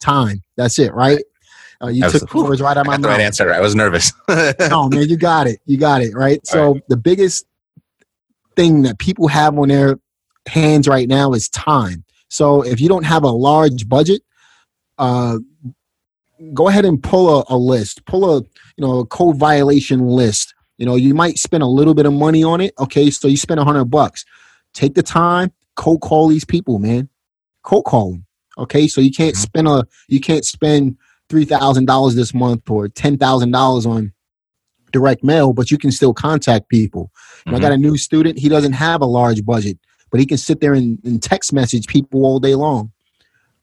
time. 0.00 0.42
That's 0.56 0.78
it, 0.78 0.92
right? 0.92 1.22
Uh, 1.82 1.88
you 1.88 2.02
took 2.10 2.28
the 2.28 2.42
words 2.44 2.60
right 2.60 2.76
out 2.76 2.82
of 2.82 2.86
my 2.86 2.94
got 2.96 3.02
the 3.02 3.08
right 3.08 3.20
answer. 3.20 3.52
I 3.52 3.60
was 3.60 3.74
nervous. 3.74 4.12
No, 4.68 4.88
man, 4.88 5.08
you 5.08 5.16
got 5.16 5.46
it. 5.46 5.60
You 5.66 5.78
got 5.78 6.02
it, 6.02 6.14
right? 6.14 6.46
So 6.46 6.78
the 6.88 6.96
biggest 6.96 7.46
thing 8.56 8.82
that 8.82 8.98
people 8.98 9.28
have 9.28 9.58
on 9.58 9.68
their 9.68 9.98
hands 10.46 10.86
right 10.88 11.08
now 11.08 11.32
is 11.32 11.48
time. 11.48 12.04
So 12.28 12.62
if 12.62 12.80
you 12.80 12.88
don't 12.88 13.04
have 13.04 13.24
a 13.24 13.30
large 13.30 13.88
budget, 13.88 14.22
uh, 14.98 15.38
go 16.54 16.68
ahead 16.68 16.84
and 16.84 17.02
pull 17.02 17.40
a, 17.40 17.44
a 17.48 17.56
list. 17.56 18.04
Pull 18.04 18.36
a 18.36 18.40
you 18.40 18.86
know 18.86 19.00
a 19.00 19.06
code 19.06 19.36
violation 19.36 20.06
list. 20.06 20.54
You 20.78 20.86
know 20.86 20.96
you 20.96 21.14
might 21.14 21.38
spend 21.38 21.62
a 21.62 21.66
little 21.66 21.94
bit 21.94 22.06
of 22.06 22.12
money 22.12 22.44
on 22.44 22.60
it. 22.60 22.74
Okay, 22.78 23.10
so 23.10 23.26
you 23.28 23.36
spend 23.36 23.58
a 23.60 23.64
hundred 23.64 23.86
bucks. 23.86 24.24
Take 24.74 24.94
the 24.94 25.02
time, 25.02 25.50
cold 25.76 26.00
call 26.02 26.28
these 26.28 26.44
people, 26.44 26.78
man. 26.78 27.08
Cold 27.62 27.84
call 27.86 28.12
them. 28.12 28.26
Okay, 28.58 28.86
so 28.88 29.00
you 29.00 29.10
can't 29.10 29.34
Mhm. 29.34 29.38
spend 29.38 29.68
a 29.68 29.84
you 30.08 30.20
can't 30.20 30.44
spend 30.44 30.96
three 31.30 31.46
thousand 31.46 31.86
dollars 31.86 32.14
this 32.14 32.34
month 32.34 32.68
or 32.68 32.88
ten 32.88 33.16
thousand 33.16 33.52
dollars 33.52 33.86
on 33.86 34.12
direct 34.92 35.24
mail, 35.24 35.52
but 35.52 35.70
you 35.70 35.78
can 35.78 35.90
still 35.90 36.12
contact 36.12 36.68
people. 36.68 37.10
And 37.46 37.56
I 37.56 37.60
got 37.60 37.72
a 37.72 37.78
new 37.78 37.96
student; 37.96 38.38
he 38.38 38.48
doesn't 38.48 38.74
have 38.74 39.00
a 39.00 39.06
large 39.06 39.44
budget, 39.46 39.78
but 40.10 40.20
he 40.20 40.26
can 40.26 40.36
sit 40.36 40.60
there 40.60 40.74
and, 40.74 40.98
and 41.04 41.22
text 41.22 41.52
message 41.52 41.86
people 41.86 42.24
all 42.26 42.40
day 42.40 42.54
long. 42.54 42.92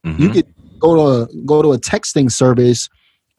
Mhm. 0.06 0.20
You 0.20 0.30
could 0.30 0.48
go 0.80 1.28
to 1.28 1.34
go 1.46 1.62
to 1.62 1.74
a 1.74 1.78
texting 1.78 2.32
service 2.32 2.90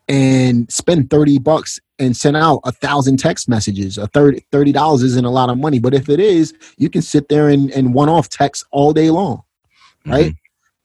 and 0.07 0.71
spend 0.71 1.11
thirty 1.11 1.39
bucks 1.39 1.81
and 1.99 2.17
send 2.17 2.37
out 2.37 2.61
a 2.65 2.71
thousand 2.71 3.17
text 3.19 3.49
messages. 3.49 3.99
A 3.99 4.07
thirty 4.07 4.45
thirty 4.53 4.71
dollars 4.71 5.03
isn't 5.03 5.25
a 5.25 5.31
lot 5.31 5.51
of 5.51 5.59
money, 5.59 5.81
but 5.81 5.95
if 5.95 6.09
it 6.09 6.21
is, 6.21 6.55
you 6.77 6.89
can 6.89 7.03
sit 7.03 7.29
there 7.29 7.49
and, 7.49 7.73
and 7.73 7.95
one 7.95 8.09
off 8.09 8.29
text 8.29 8.65
all 8.71 8.93
day 8.93 9.11
long 9.11 9.43
right? 10.07 10.35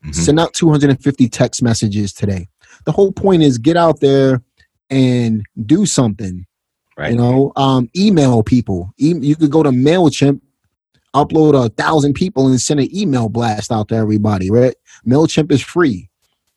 Mhm. 0.06 0.16
Send 0.16 0.40
out 0.40 0.54
250 0.54 1.30
text 1.30 1.64
messages 1.64 2.14
today. 2.14 2.48
The 2.86 2.92
whole 2.92 3.12
point 3.12 3.44
is 3.44 3.58
get 3.58 3.78
out 3.78 4.00
there 4.00 4.42
and 4.90 5.44
do 5.66 5.86
something. 5.86 6.46
Right. 6.98 7.12
You 7.12 7.18
know, 7.18 7.52
um, 7.56 7.90
email 7.96 8.44
people. 8.44 8.94
E- 8.98 9.18
you 9.20 9.36
could 9.36 9.52
go 9.52 9.64
to 9.64 9.72
Mailchimp, 9.72 10.42
upload 11.16 11.66
a 11.66 11.70
thousand 11.70 12.14
people, 12.14 12.48
and 12.48 12.62
send 12.62 12.80
an 12.80 12.96
email 12.96 13.30
blast 13.30 13.72
out 13.72 13.88
to 13.90 13.96
everybody. 13.96 14.52
Right? 14.52 14.76
Mailchimp 15.08 15.52
is 15.52 15.62
free 15.62 16.10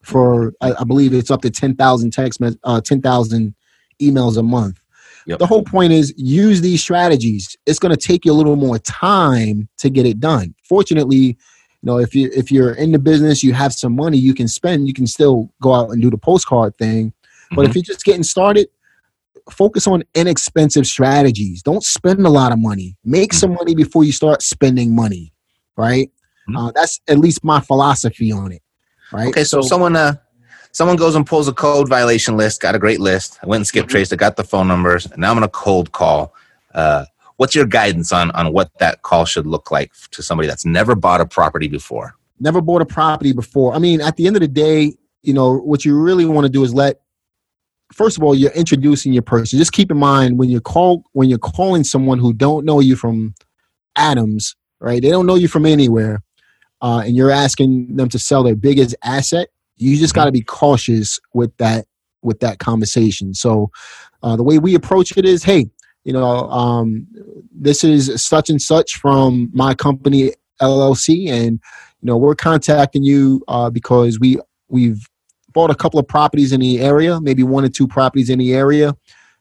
for 0.03 0.53
I, 0.61 0.73
I 0.81 0.85
believe 0.85 1.13
it's 1.13 1.31
up 1.31 1.43
to 1.43 1.51
10,000 1.51 2.13
text 2.13 2.41
mes- 2.41 2.57
uh, 2.65 2.81
10,000 2.81 3.55
emails 4.01 4.37
a 4.37 4.43
month. 4.43 4.81
Yep. 5.27 5.41
The 5.41 5.47
whole 5.47 5.65
point 5.65 5.93
is 5.93 6.15
use 6.17 6.61
these 6.61 6.81
strategies. 6.81 7.57
It's 7.67 7.81
going 7.81 7.95
to 7.95 8.01
take 8.01 8.25
you 8.25 8.31
a 8.31 8.35
little 8.35 8.55
more 8.55 8.79
time 8.79 9.69
to 9.79 9.91
get 9.91 10.07
it 10.07 10.21
done. 10.21 10.55
Fortunately, 10.63 11.37
know 11.87 11.99
if 11.99 12.15
you 12.15 12.29
if 12.35 12.51
you're 12.53 12.73
in 12.75 12.93
the 12.93 12.99
business 12.99 13.43
you 13.43 13.53
have 13.55 13.73
some 13.73 13.95
money 13.97 14.19
you 14.19 14.35
can 14.35 14.49
spend 14.49 14.87
you 14.89 14.93
can 14.95 15.07
still 15.07 15.51
go 15.63 15.73
out 15.73 15.89
and 15.91 16.03
do 16.03 16.11
the 16.11 16.19
postcard 16.19 16.77
thing 16.77 17.13
but 17.51 17.63
Mm-hmm. 17.63 17.71
if 17.71 17.75
you're 17.77 17.83
just 17.95 18.05
getting 18.05 18.25
started 18.25 18.67
focus 19.51 19.87
on 19.87 20.03
inexpensive 20.15 20.87
strategies 20.87 21.63
don't 21.63 21.85
spend 21.85 22.27
a 22.27 22.31
lot 22.31 22.51
of 22.53 22.59
money 22.59 22.97
make 23.05 23.33
some 23.33 23.53
money 23.55 23.75
before 23.75 24.03
you 24.05 24.13
start 24.13 24.43
spending 24.43 24.95
money 24.95 25.33
right 25.77 26.11
Mhm. 26.49 26.57
uh, 26.69 26.73
that's 26.75 27.01
at 27.09 27.19
least 27.19 27.43
my 27.45 27.61
philosophy 27.61 28.33
on 28.33 28.53
it 28.53 28.63
right 29.13 29.29
Okay, 29.29 29.45
so, 29.45 29.63
someone 29.63 29.95
uh 29.97 30.15
someone 30.73 30.97
goes 30.97 31.15
and 31.15 31.25
pulls 31.27 31.49
a 31.49 31.53
code 31.55 31.89
violation 31.89 32.37
list, 32.37 32.61
got 32.61 32.75
a 32.75 32.79
great 32.79 33.01
list. 33.01 33.39
I 33.43 33.47
went 33.47 33.61
and 33.61 33.67
skip 33.67 33.87
traced, 33.89 34.13
I 34.13 34.17
got 34.17 34.37
the 34.37 34.45
phone 34.45 34.69
numbers, 34.69 35.07
and 35.07 35.19
now 35.23 35.31
I'm 35.31 35.37
gonna 35.37 35.49
cold 35.49 35.91
call. 35.93 36.35
Uh 36.75 37.05
what's 37.37 37.55
your 37.55 37.67
guidance 37.67 38.13
on 38.13 38.31
on 38.33 38.53
what 38.53 38.71
that 38.79 39.03
call 39.03 39.25
should 39.25 39.47
look 39.47 39.71
like 39.71 39.93
to 40.13 40.23
somebody 40.23 40.49
that's 40.49 40.65
never 40.65 40.95
bought 40.95 41.21
a 41.21 41.27
property 41.27 41.69
before? 41.69 42.15
never 42.41 42.61
bought 42.61 42.83
a 42.83 42.87
property 42.87 43.33
before. 43.33 43.75
I 43.75 43.79
mean, 43.79 44.01
at 44.01 44.17
the 44.17 44.27
end 44.27 44.37
of 44.37 44.41
the 44.41 44.49
day, 44.49 44.95
you 45.23 45.33
know, 45.33 45.57
what 45.57 45.85
you 45.85 45.99
really 45.99 46.25
want 46.25 46.45
to 46.45 46.51
do 46.53 46.63
is 46.65 46.75
let 46.75 47.01
first 47.93 48.17
of 48.17 48.23
all, 48.23 48.35
you're 48.35 48.53
introducing 48.53 49.13
your 49.13 49.23
person. 49.23 49.59
Just 49.59 49.73
keep 49.73 49.91
in 49.91 49.99
mind 49.99 50.39
when 50.39 50.49
you're 50.49 50.61
call 50.61 51.05
when 51.13 51.29
you're 51.29 51.39
calling 51.39 51.85
someone 51.85 52.19
who 52.19 52.33
don't 52.33 52.65
know 52.65 52.81
you 52.81 52.97
from 52.97 53.35
Adams, 53.97 54.55
right? 54.81 55.03
They 55.03 55.11
don't 55.11 55.27
know 55.27 55.35
you 55.35 55.49
from 55.49 55.67
anywhere, 55.67 56.23
uh, 56.83 57.03
and 57.05 57.17
you're 57.17 57.31
asking 57.31 57.97
them 57.97 58.09
to 58.11 58.19
sell 58.19 58.43
their 58.43 58.57
biggest 58.57 58.95
asset. 59.03 59.49
You 59.77 59.97
just 59.97 60.15
got 60.15 60.25
to 60.25 60.33
be 60.33 60.43
cautious 60.43 61.21
with 61.35 61.57
that 61.59 61.87
with 62.23 62.41
that 62.41 62.59
conversation. 62.59 63.35
So, 63.35 63.71
uh, 64.23 64.37
the 64.37 64.43
way 64.43 64.59
we 64.59 64.75
approach 64.75 65.17
it 65.17 65.25
is, 65.25 65.45
hey, 65.45 65.71
you 66.07 66.13
know, 66.13 66.49
um, 66.51 67.05
this 67.51 67.83
is 67.83 68.23
such 68.23 68.49
and 68.49 68.63
such 68.63 68.95
from 68.95 69.51
my 69.53 69.75
company 69.75 70.35
LLC, 70.63 71.29
and 71.29 71.61
you 72.01 72.07
know, 72.07 72.17
we're 72.17 72.37
contacting 72.37 73.03
you 73.03 73.43
uh, 73.49 73.71
because 73.71 74.21
we 74.21 74.39
we've 74.69 75.05
bought 75.53 75.71
a 75.71 75.75
couple 75.75 75.99
of 75.99 76.07
properties 76.07 76.53
in 76.53 76.61
the 76.61 76.79
area, 76.79 77.21
maybe 77.21 77.43
one 77.43 77.65
or 77.65 77.69
two 77.69 77.89
properties 77.89 78.31
in 78.31 78.39
the 78.39 78.55
area 78.55 78.95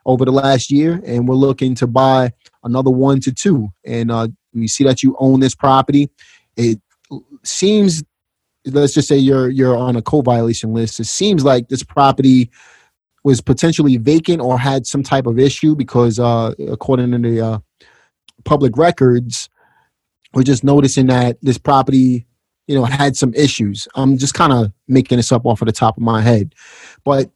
over 0.08 0.26
the 0.26 0.32
last 0.32 0.72
year, 0.72 1.04
and 1.06 1.28
we're 1.28 1.36
looking 1.36 1.76
to 1.76 1.86
buy 1.86 2.32
another 2.64 2.90
one 2.90 3.20
to 3.20 3.32
two. 3.32 3.70
And 3.86 4.10
uh, 4.10 4.30
we 4.52 4.68
see 4.68 4.84
that 4.86 5.04
you 5.04 5.16
own 5.20 5.42
this 5.42 5.54
property. 5.54 6.10
It 6.58 6.82
seems, 7.44 8.04
let's 8.66 8.96
just 8.96 9.08
say 9.08 9.18
you're 9.18 9.52
you're 9.52 9.78
on 9.78 9.96
a 9.98 10.02
code 10.02 10.26
violation 10.26 10.74
list. 10.74 11.00
It 11.00 11.06
seems 11.06 11.46
like 11.46 11.70
this 11.70 11.84
property 11.84 12.50
was 13.26 13.42
potentially 13.42 13.98
vacant 13.98 14.40
or 14.40 14.60
had 14.60 14.86
some 14.86 15.02
type 15.02 15.26
of 15.26 15.40
issue 15.40 15.76
because, 15.76 16.20
uh, 16.20 16.54
according 16.70 17.12
to 17.12 17.18
the 17.18 17.42
uh, 17.42 17.58
public 18.44 18.78
records, 18.78 19.50
we're 20.36 20.44
just 20.44 20.64
noticing 20.64 21.08
that 21.08 21.38
this 21.42 21.58
property, 21.58 22.28
you 22.68 22.76
know, 22.76 22.86
had 22.86 23.18
some 23.18 23.34
issues. 23.34 23.88
I'm 23.96 24.20
just 24.20 24.36
kind 24.36 24.54
of 24.54 24.72
making 24.88 25.18
this 25.18 25.32
up 25.32 25.44
off 25.48 25.64
of 25.64 25.66
the 25.66 25.72
top 25.72 25.98
of 25.98 26.04
my 26.04 26.22
head, 26.22 26.54
but 27.04 27.32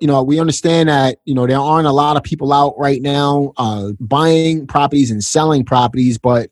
you 0.00 0.06
know, 0.06 0.22
we 0.22 0.38
understand 0.38 0.90
that 0.90 1.18
you 1.24 1.34
know 1.34 1.46
there 1.46 1.58
aren't 1.58 1.86
a 1.86 1.92
lot 1.92 2.18
of 2.18 2.22
people 2.22 2.52
out 2.52 2.74
right 2.78 3.00
now 3.00 3.52
uh, 3.56 3.92
buying 4.00 4.66
properties 4.66 5.10
and 5.10 5.24
selling 5.24 5.64
properties, 5.64 6.18
but 6.18 6.50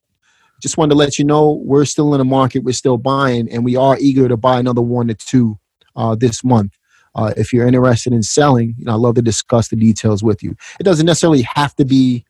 just 0.62 0.78
wanted 0.78 0.90
to 0.90 0.96
let 0.96 1.18
you 1.18 1.24
know 1.24 1.60
we're 1.64 1.84
still 1.84 2.14
in 2.14 2.18
the 2.18 2.24
market, 2.24 2.64
we're 2.64 2.72
still 2.72 2.96
buying, 2.96 3.50
and 3.50 3.62
we 3.62 3.76
are 3.76 3.98
eager 4.00 4.26
to 4.26 4.38
buy 4.38 4.58
another 4.58 4.80
one 4.80 5.10
or 5.10 5.14
two 5.14 5.58
uh, 5.96 6.14
this 6.14 6.42
month. 6.42 6.77
Uh, 7.18 7.32
if 7.36 7.52
you're 7.52 7.66
interested 7.66 8.12
in 8.12 8.22
selling, 8.22 8.74
you 8.78 8.84
know, 8.84 8.94
I'd 8.94 9.00
love 9.00 9.16
to 9.16 9.22
discuss 9.22 9.68
the 9.68 9.76
details 9.76 10.22
with 10.22 10.40
you. 10.40 10.54
It 10.78 10.84
doesn't 10.84 11.04
necessarily 11.04 11.42
have 11.54 11.74
to 11.76 11.84
be 11.84 12.24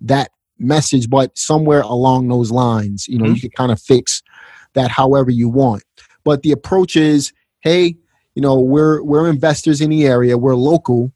that 0.00 0.30
message, 0.60 1.10
but 1.10 1.36
somewhere 1.36 1.80
along 1.80 2.28
those 2.28 2.52
lines, 2.52 3.08
you 3.08 3.18
know, 3.18 3.24
Mhm. 3.24 3.34
you 3.34 3.40
can 3.40 3.50
kind 3.50 3.72
of 3.72 3.80
fix 3.80 4.22
that 4.74 4.92
however 4.92 5.30
you 5.30 5.48
want. 5.48 5.82
But 6.24 6.42
the 6.42 6.52
approach 6.52 6.94
is, 6.94 7.32
hey, 7.60 7.96
you 8.36 8.42
know, 8.42 8.60
we're 8.60 9.02
we're 9.02 9.28
investors 9.28 9.80
in 9.80 9.90
the 9.90 10.06
area, 10.06 10.38
we're 10.38 10.54
local, 10.54 11.10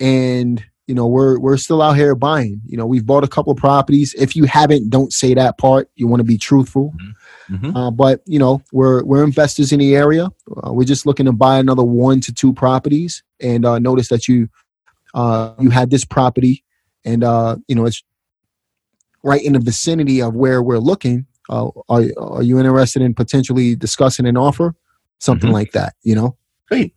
and 0.00 0.64
you 0.86 0.94
know, 0.94 1.06
we're 1.06 1.38
we're 1.38 1.58
still 1.58 1.82
out 1.82 1.96
here 1.96 2.14
buying. 2.14 2.62
You 2.66 2.78
know, 2.78 2.86
we've 2.86 3.04
bought 3.04 3.24
a 3.24 3.28
couple 3.28 3.52
of 3.52 3.58
properties. 3.58 4.14
If 4.14 4.34
you 4.34 4.44
haven't, 4.44 4.88
don't 4.88 5.12
say 5.12 5.34
that 5.34 5.58
part. 5.58 5.90
You 5.96 6.06
want 6.08 6.20
to 6.20 6.24
be 6.24 6.38
truthful. 6.38 6.94
Mhm. 7.50 7.74
Uh, 7.74 7.90
but 7.90 8.20
you 8.26 8.38
know, 8.38 8.62
we're 8.72 9.02
we're 9.04 9.24
investors 9.24 9.72
in 9.72 9.78
the 9.78 9.96
area. 9.96 10.26
Uh, 10.62 10.72
we're 10.72 10.84
just 10.84 11.06
looking 11.06 11.26
to 11.26 11.32
buy 11.32 11.58
another 11.58 11.82
one 11.84 12.20
to 12.20 12.32
two 12.32 12.52
properties, 12.52 13.22
and 13.40 13.64
uh, 13.64 13.78
notice 13.78 14.08
that 14.08 14.28
you 14.28 14.48
uh, 15.14 15.54
you 15.58 15.70
had 15.70 15.90
this 15.90 16.04
property, 16.04 16.62
and 17.04 17.24
uh, 17.24 17.56
you 17.66 17.74
know 17.74 17.86
it's 17.86 18.02
right 19.22 19.42
in 19.42 19.54
the 19.54 19.58
vicinity 19.60 20.20
of 20.22 20.34
where 20.34 20.62
we're 20.62 20.78
looking. 20.78 21.26
Uh, 21.48 21.68
are 21.88 22.04
are 22.18 22.42
you 22.42 22.58
interested 22.58 23.00
in 23.02 23.14
potentially 23.14 23.74
discussing 23.74 24.26
an 24.26 24.36
offer, 24.36 24.74
something 25.18 25.48
Mhm. 25.50 25.54
like 25.54 25.72
that? 25.72 25.94
You 26.02 26.14
know, 26.14 26.36
Great. 26.68 26.92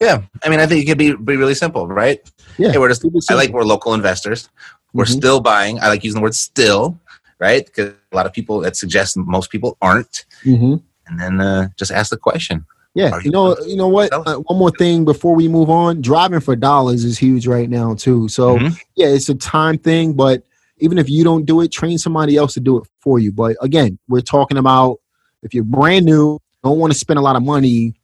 Yeah, 0.00 0.22
I 0.42 0.48
mean, 0.48 0.58
I 0.60 0.66
think 0.66 0.82
it 0.82 0.86
could 0.86 0.98
be 0.98 1.14
be 1.14 1.36
really 1.36 1.54
simple, 1.54 1.86
right? 1.86 2.18
yeah. 2.58 2.72
Hey, 2.72 2.78
we're 2.78 2.88
just. 2.88 3.04
I 3.30 3.34
like 3.34 3.50
we're 3.50 3.62
local 3.64 3.94
investors. 3.94 4.48
We're 4.94 5.04
Mhm. 5.04 5.16
still 5.16 5.40
buying. 5.40 5.78
I 5.78 5.88
like 5.88 6.02
using 6.02 6.18
the 6.20 6.24
word 6.24 6.34
"still," 6.34 6.98
right? 7.40 7.66
Because 7.66 7.94
a 8.12 8.16
lot 8.16 8.26
of 8.26 8.32
people 8.32 8.60
that 8.60 8.76
suggest 8.76 9.16
most 9.16 9.50
people 9.50 9.76
aren't. 9.82 10.24
Mhm. 10.44 10.82
And 11.06 11.18
then 11.18 11.40
uh, 11.40 11.68
just 11.76 11.90
ask 11.90 12.10
the 12.10 12.16
question. 12.16 12.64
Yeah, 12.94 13.16
you 13.16 13.22
you 13.26 13.30
know, 13.30 13.56
you 13.66 13.76
know 13.76 13.88
what? 13.88 14.12
Uh, 14.12 14.36
one 14.38 14.58
more 14.58 14.70
thing 14.72 15.04
before 15.04 15.34
we 15.34 15.48
move 15.48 15.70
on. 15.70 16.00
Driving 16.00 16.40
for 16.40 16.56
dollars 16.56 17.04
is 17.04 17.18
huge 17.18 17.46
right 17.46 17.70
now 17.70 17.94
too. 17.94 18.28
So 18.28 18.58
Mhm. 18.58 18.76
yeah, 18.96 19.08
it's 19.08 19.28
a 19.28 19.34
time 19.34 19.78
thing, 19.78 20.12
but 20.14 20.44
even 20.78 20.98
if 20.98 21.08
you 21.08 21.22
don't 21.24 21.44
do 21.46 21.60
it, 21.60 21.70
train 21.72 21.98
somebody 21.98 22.36
else 22.36 22.54
to 22.54 22.60
do 22.60 22.78
it 22.78 22.84
for 23.00 23.18
you. 23.18 23.32
But 23.32 23.56
again, 23.60 23.98
we're 24.08 24.22
talking 24.22 24.56
about 24.58 24.98
if 25.42 25.54
you're 25.54 25.64
brand 25.64 26.04
new, 26.04 26.38
don't 26.64 26.78
want 26.78 26.92
to 26.92 26.98
spend 26.98 27.18
a 27.18 27.22
lot 27.22 27.36
of 27.36 27.42
money, 27.42 27.94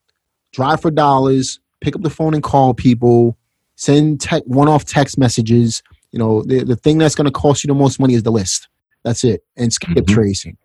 drive 0.52 0.80
for 0.80 0.90
dollars, 0.90 1.58
pick 1.80 1.94
up 1.96 2.02
the 2.02 2.10
phone 2.10 2.32
and 2.34 2.42
call 2.42 2.72
people, 2.74 3.36
send 3.76 4.20
tech 4.20 4.42
one-off 4.46 4.84
text 4.84 5.18
messages. 5.18 5.82
You 6.12 6.18
know, 6.18 6.42
the, 6.42 6.64
the 6.64 6.76
thing 6.76 6.98
that's 6.98 7.14
going 7.14 7.26
to 7.26 7.30
cost 7.32 7.64
you 7.64 7.68
the 7.68 7.74
most 7.74 7.98
money 7.98 8.14
is 8.14 8.22
the 8.22 8.32
list. 8.32 8.68
That's 9.06 9.22
it, 9.22 9.44
and 9.56 9.72
skip 9.72 9.90
Mhm. 9.90 10.08
tracing. 10.08 10.56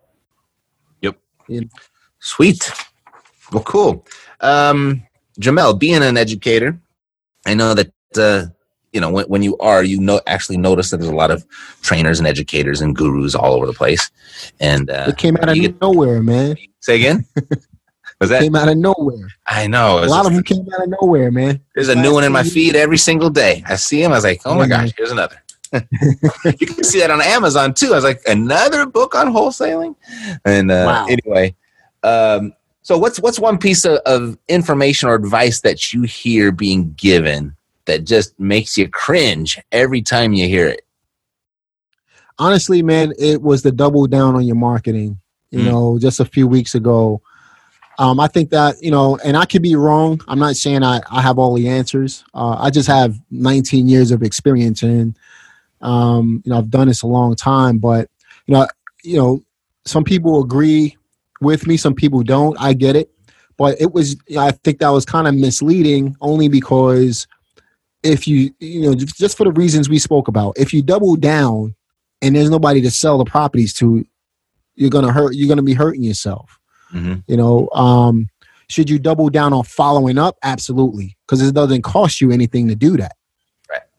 Sweet. 2.18 2.70
Well, 3.52 3.62
cool. 3.64 4.06
Um, 4.40 5.02
Jamel, 5.40 5.78
being 5.78 6.02
an 6.02 6.16
educator, 6.16 6.78
I 7.46 7.54
know 7.54 7.74
that 7.74 7.92
uh, 8.16 8.46
you 8.92 9.00
know 9.00 9.10
when, 9.10 9.24
when 9.26 9.42
you 9.42 9.56
are, 9.58 9.82
you 9.82 10.00
know 10.00 10.20
actually 10.26 10.56
notice 10.56 10.90
that 10.90 10.98
there's 10.98 11.10
a 11.10 11.14
lot 11.14 11.30
of 11.32 11.44
trainers 11.82 12.18
and 12.20 12.28
educators 12.28 12.80
and 12.80 12.94
gurus 12.96 13.34
all 13.34 13.54
over 13.54 13.66
the 13.66 13.72
place. 13.72 14.10
And 14.60 14.88
uh, 14.88 15.06
It 15.08 15.16
came 15.18 15.36
out 15.36 15.48
of 15.48 15.54
get- 15.56 15.80
nowhere, 15.80 16.22
man. 16.22 16.56
say 16.80 16.96
again. 16.96 17.24
Was 18.20 18.30
that? 18.30 18.40
Came 18.42 18.54
out 18.54 18.68
of 18.68 18.76
nowhere. 18.76 19.26
I 19.48 19.66
know. 19.66 19.98
A 19.98 20.06
lot 20.06 20.18
just- 20.24 20.28
of 20.28 20.34
them 20.34 20.42
came 20.44 20.66
out 20.74 20.84
of 20.84 20.94
nowhere, 21.00 21.32
man. 21.32 21.60
There's 21.74 21.88
a 21.88 21.96
new 21.96 22.12
one 22.14 22.22
in 22.22 22.30
my 22.30 22.44
feed 22.44 22.76
every 22.76 22.98
single 22.98 23.30
day. 23.30 23.64
I 23.66 23.74
see 23.74 24.00
him. 24.00 24.12
I 24.12 24.14
was 24.14 24.24
like, 24.24 24.42
oh 24.44 24.54
my 24.54 24.68
gosh, 24.68 24.92
here's 24.96 25.10
another. 25.10 25.41
you 26.58 26.66
can 26.66 26.84
see 26.84 27.00
that 27.00 27.10
on 27.10 27.22
Amazon 27.22 27.74
too. 27.74 27.92
I 27.92 27.96
was 27.96 28.04
like, 28.04 28.20
another 28.26 28.86
book 28.86 29.14
on 29.14 29.28
wholesaling. 29.32 29.96
And 30.44 30.70
uh, 30.70 30.86
Wow. 30.86 31.06
anyway, 31.08 31.54
um, 32.02 32.52
so 32.82 32.98
what's 32.98 33.18
what's 33.20 33.38
one 33.38 33.58
piece 33.58 33.84
of, 33.84 33.98
of 34.06 34.36
information 34.48 35.08
or 35.08 35.14
advice 35.14 35.60
that 35.62 35.92
you 35.92 36.02
hear 36.02 36.52
being 36.52 36.92
given 36.94 37.56
that 37.86 38.04
just 38.04 38.38
makes 38.38 38.76
you 38.76 38.88
cringe 38.88 39.58
every 39.72 40.02
time 40.02 40.32
you 40.32 40.48
hear 40.48 40.68
it? 40.68 40.82
honestly, 42.38 42.82
man, 42.82 43.12
it 43.18 43.40
was 43.42 43.62
the 43.62 43.72
double 43.72 44.06
down 44.06 44.34
on 44.34 44.44
your 44.44 44.56
marketing. 44.56 45.18
You 45.50 45.60
Mm. 45.60 45.64
know, 45.64 45.98
just 45.98 46.18
a 46.20 46.24
few 46.24 46.46
weeks 46.46 46.74
ago. 46.74 47.20
Um, 47.98 48.18
I 48.18 48.26
think 48.26 48.50
that 48.50 48.82
you 48.82 48.90
know, 48.90 49.18
and 49.22 49.36
I 49.36 49.44
could 49.44 49.62
be 49.62 49.76
wrong. 49.76 50.20
I'm 50.26 50.38
not 50.38 50.56
saying 50.56 50.82
I, 50.82 51.00
I 51.10 51.20
have 51.20 51.38
all 51.38 51.54
the 51.54 51.68
answers. 51.68 52.24
Uh, 52.34 52.56
I 52.58 52.70
just 52.70 52.88
have 52.88 53.20
19 53.30 53.86
years 53.86 54.10
of 54.10 54.22
experience, 54.22 54.82
and 54.82 55.14
um, 55.82 56.42
you 56.44 56.50
know, 56.50 56.58
I've 56.58 56.70
done 56.70 56.88
this 56.88 57.02
a 57.02 57.06
long 57.06 57.34
time. 57.34 57.78
But 57.78 58.08
you 58.46 58.54
know, 58.54 58.66
you 59.04 59.16
know, 59.16 59.42
some 59.84 60.04
people 60.04 60.42
agree 60.42 60.96
with 61.40 61.66
me, 61.66 61.76
some 61.76 61.94
people 61.94 62.22
don't. 62.22 62.56
I 62.60 62.72
get 62.72 62.96
it, 62.96 63.10
but 63.56 63.80
it 63.80 63.92
was. 63.92 64.16
I 64.38 64.52
think 64.52 64.78
that 64.78 64.90
was 64.90 65.04
kind 65.04 65.26
of 65.26 65.34
misleading, 65.34 66.16
only 66.20 66.48
because 66.48 67.26
if 68.02 68.26
you 68.26 68.52
you 68.60 68.82
know 68.82 68.94
just 68.94 69.36
for 69.36 69.44
the 69.44 69.52
reasons 69.52 69.88
we 69.88 69.98
spoke 69.98 70.28
about, 70.28 70.56
if 70.56 70.72
you 70.72 70.82
double 70.82 71.16
down 71.16 71.74
and 72.20 72.36
there's 72.36 72.50
nobody 72.50 72.80
to 72.82 72.90
sell 72.90 73.18
the 73.18 73.24
properties 73.24 73.74
to, 73.74 74.06
you're 74.76 74.90
gonna 74.90 75.12
hurt. 75.12 75.34
You're 75.34 75.48
gonna 75.48 75.62
be 75.62 75.74
hurting 75.74 76.02
yourself. 76.02 76.58
Mm-hmm. 76.94 77.20
You 77.26 77.36
know, 77.36 77.68
um, 77.70 78.28
should 78.68 78.88
you 78.88 78.98
double 78.98 79.28
down 79.28 79.52
on 79.52 79.64
following 79.64 80.18
up? 80.18 80.36
Absolutely, 80.42 81.16
because 81.26 81.42
it 81.42 81.54
doesn't 81.54 81.82
cost 81.82 82.20
you 82.20 82.30
anything 82.30 82.68
to 82.68 82.74
do 82.74 82.96
that. 82.98 83.16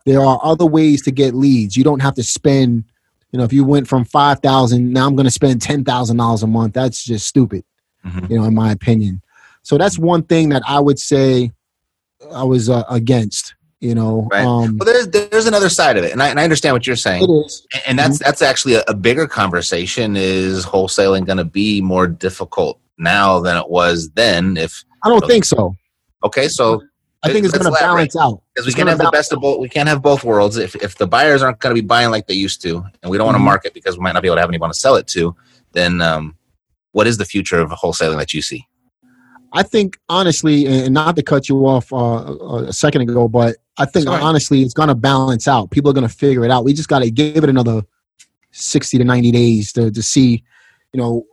Right. 0.05 0.13
There 0.13 0.21
are 0.25 0.39
other 0.43 0.65
ways 0.65 1.01
to 1.03 1.11
get 1.11 1.33
leads. 1.33 1.77
You 1.77 1.83
don't 1.83 2.01
have 2.01 2.15
to 2.15 2.23
spend. 2.23 2.85
You 3.31 3.39
know, 3.39 3.45
if 3.45 3.53
you 3.53 3.63
went 3.63 3.87
from 3.87 4.05
five 4.05 4.39
thousand, 4.39 4.93
now 4.93 5.07
I'm 5.07 5.15
going 5.15 5.25
to 5.25 5.31
spend 5.31 5.61
ten 5.61 5.83
thousand 5.83 6.17
dollars 6.17 6.43
a 6.43 6.47
month. 6.47 6.73
That's 6.73 7.03
just 7.03 7.27
stupid. 7.27 7.63
Mhm. 8.05 8.29
You 8.29 8.37
know, 8.39 8.45
in 8.45 8.53
my 8.53 8.71
opinion. 8.71 9.21
So 9.63 9.77
that's 9.77 9.97
one 9.97 10.23
thing 10.23 10.49
that 10.49 10.61
I 10.67 10.79
would 10.79 10.99
say 10.99 11.51
I 12.33 12.43
was 12.43 12.69
uh, 12.69 12.83
against. 12.89 13.55
You 13.79 13.95
know, 13.95 14.29
Right. 14.31 14.45
um, 14.45 14.77
Well, 14.77 14.85
there's 14.85 15.07
there's 15.09 15.45
another 15.45 15.67
side 15.69 15.97
of 15.97 16.05
it, 16.05 16.13
and 16.13 16.21
I, 16.23 16.29
and 16.29 16.39
I 16.39 16.43
understand 16.45 16.73
what 16.73 16.87
you're 16.87 16.95
saying. 16.95 17.23
it 17.23 17.29
is. 17.29 17.65
And- 17.73 17.83
And 17.87 17.99
that's 17.99 18.19
that's 18.19 18.41
actually 18.41 18.75
a, 18.75 18.83
a 18.87 18.93
bigger 18.93 19.27
conversation. 19.27 20.15
Is 20.15 20.65
wholesaling 20.65 21.25
going 21.25 21.37
to 21.37 21.43
be 21.43 21.81
more 21.81 22.07
difficult 22.07 22.79
now 22.97 23.39
than 23.41 23.57
it 23.57 23.69
was 23.69 24.09
then? 24.11 24.55
If 24.57 24.83
I 25.03 25.09
don't 25.09 25.25
think 25.27 25.43
so. 25.43 25.75
okay, 26.23 26.47
so 26.47 26.81
I 27.23 27.31
think 27.31 27.45
it's 27.45 27.57
going 27.57 27.71
to 27.73 27.79
balance 27.79 28.15
out. 28.17 28.41
because 28.53 28.67
we 28.67 28.73
can't 28.73 28.89
have 28.89 28.97
the 28.97 29.09
best 29.11 29.31
of 29.31 29.39
both, 29.39 29.59
we 29.59 29.69
can't 29.69 29.87
have 29.87 30.01
both 30.01 30.23
worlds. 30.23 30.57
If 30.57 30.75
if 30.75 30.97
the 30.97 31.07
buyers 31.07 31.41
aren't 31.41 31.59
going 31.59 31.73
to 31.75 31.81
be 31.81 31.85
buying 31.85 32.11
like 32.11 32.27
they 32.27 32.33
used 32.33 32.61
to, 32.63 32.83
and 33.01 33.09
we 33.09 33.17
don't 33.17 33.25
want 33.25 33.35
to 33.35 33.41
Mhm. 33.41 33.45
market 33.45 33.73
because 33.73 33.97
we 33.97 34.03
might 34.03 34.11
not 34.11 34.21
be 34.21 34.27
able 34.27 34.35
to 34.35 34.41
have 34.41 34.49
anyone 34.49 34.69
to 34.69 34.73
sell 34.77 34.95
it 34.95 35.07
to, 35.07 35.35
then 35.71 36.01
um, 36.01 36.35
what 36.91 37.07
is 37.07 37.17
the 37.17 37.25
future 37.25 37.59
of 37.59 37.69
wholesaling 37.71 38.17
that 38.17 38.33
you 38.33 38.41
see? 38.41 38.67
I 39.53 39.63
think 39.63 39.97
honestly, 40.09 40.65
and 40.65 40.93
not 40.93 41.15
to 41.15 41.23
cut 41.23 41.47
you 41.47 41.65
off 41.65 41.93
uh, 41.93 42.65
a 42.67 42.73
second 42.73 43.01
ago, 43.01 43.27
but 43.27 43.55
I 43.77 43.85
think 43.85 44.05
Sorry. 44.05 44.21
honestly, 44.21 44.61
it's 44.63 44.73
going 44.73 44.89
to 44.89 44.95
balance 44.95 45.47
out. 45.47 45.71
People 45.71 45.91
are 45.91 45.93
going 45.93 46.07
to 46.07 46.13
figure 46.13 46.43
it 46.43 46.51
out. 46.51 46.63
We 46.65 46.73
just 46.73 46.89
got 46.89 46.99
to 46.99 47.09
give 47.11 47.43
it 47.43 47.49
another 47.49 47.83
sixty 48.51 48.97
to 48.97 49.03
ninety 49.03 49.31
days 49.31 49.71
to 49.73 49.91
to 49.91 50.03
see, 50.03 50.43
you 50.91 50.99
know, 51.01 51.23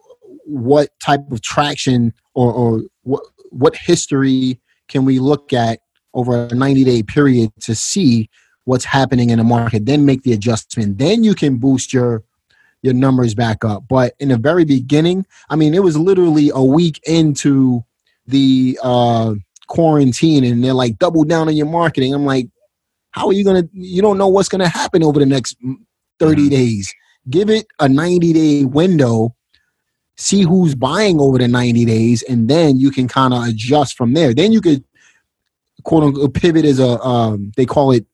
what 0.45 0.91
type 1.01 1.21
of 1.33 1.41
traction 1.43 2.13
or 2.35 2.53
or 2.53 2.83
what 3.03 3.23
what 3.51 3.75
history 3.75 4.61
can 4.91 5.07
we 5.07 5.19
look 5.19 5.53
at 5.55 5.81
over 6.13 6.47
a 6.47 6.55
ninety 6.55 6.85
day 6.85 7.03
period 7.03 7.51
to 7.61 7.75
see 7.75 8.29
what's 8.65 8.85
happening 8.85 9.31
in 9.31 9.39
the 9.39 9.45
market. 9.45 9.87
Then 9.87 10.05
make 10.05 10.23
the 10.23 10.33
adjustment. 10.35 10.99
Then 10.99 11.25
you 11.25 11.35
can 11.35 11.57
boost 11.57 11.93
your 11.95 12.23
your 12.83 12.95
numbers 12.95 13.35
back 13.35 13.65
up. 13.65 13.85
But 13.89 14.15
in 14.19 14.29
the 14.29 14.37
very 14.37 14.65
beginning, 14.65 15.27
I 15.49 15.57
mean, 15.57 15.75
it 15.75 15.83
was 15.83 15.97
literally 15.97 16.51
a 16.55 16.63
week 16.63 17.01
into 17.07 17.85
the 18.27 18.79
uh, 18.83 19.35
quarantine, 19.69 20.45
and 20.45 20.63
they're 20.65 20.75
like, 20.75 20.99
double 20.99 21.25
down 21.25 21.49
on 21.49 21.57
your 21.57 21.67
marketing. 21.67 22.15
I'm 22.15 22.25
like, 22.25 22.49
how 23.13 23.27
are 23.29 23.33
you 23.33 23.45
gonna? 23.45 23.65
You 23.73 24.03
don't 24.03 24.19
know 24.19 24.29
what's 24.29 24.49
gonna 24.49 24.69
happen 24.69 25.03
over 25.03 25.19
the 25.21 25.27
next 25.27 25.57
30 26.19 26.47
Mhm. 26.47 26.51
days. 26.51 26.93
Give 27.29 27.51
it 27.51 27.67
a 27.79 27.89
90 27.89 28.33
day 28.33 28.65
window. 28.65 29.35
See 30.21 30.43
who's 30.43 30.75
buying 30.75 31.19
over 31.21 31.39
the 31.39 31.49
90 31.49 31.85
days, 31.85 32.23
and 32.23 32.49
then 32.49 32.79
you 32.79 32.91
can 32.91 33.09
kind 33.09 33.33
of 33.33 33.45
adjust 33.45 33.97
from 33.97 34.13
there. 34.13 34.35
Then 34.35 34.53
you 34.53 34.61
could 34.61 34.85
quote 35.83 36.05
unquote 36.05 36.35
pivot 36.35 36.65
is 36.65 36.79
a 36.79 37.01
um, 37.01 37.53
they 37.57 37.67
call 37.67 37.93
it 37.93 38.07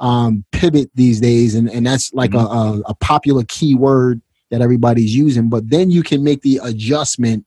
um, 0.00 0.44
pivot 0.52 0.90
these 0.94 1.20
days, 1.20 1.54
and, 1.54 1.70
and 1.70 1.86
that's 1.86 2.12
like 2.12 2.34
a, 2.34 2.38
a, 2.38 2.80
a 2.86 2.94
popular 2.94 3.44
keyword 3.48 4.20
that 4.50 4.60
everybody's 4.60 5.14
using. 5.14 5.48
But 5.48 5.68
then 5.70 5.90
you 5.90 6.02
can 6.02 6.24
make 6.24 6.42
the 6.42 6.60
adjustment 6.62 7.44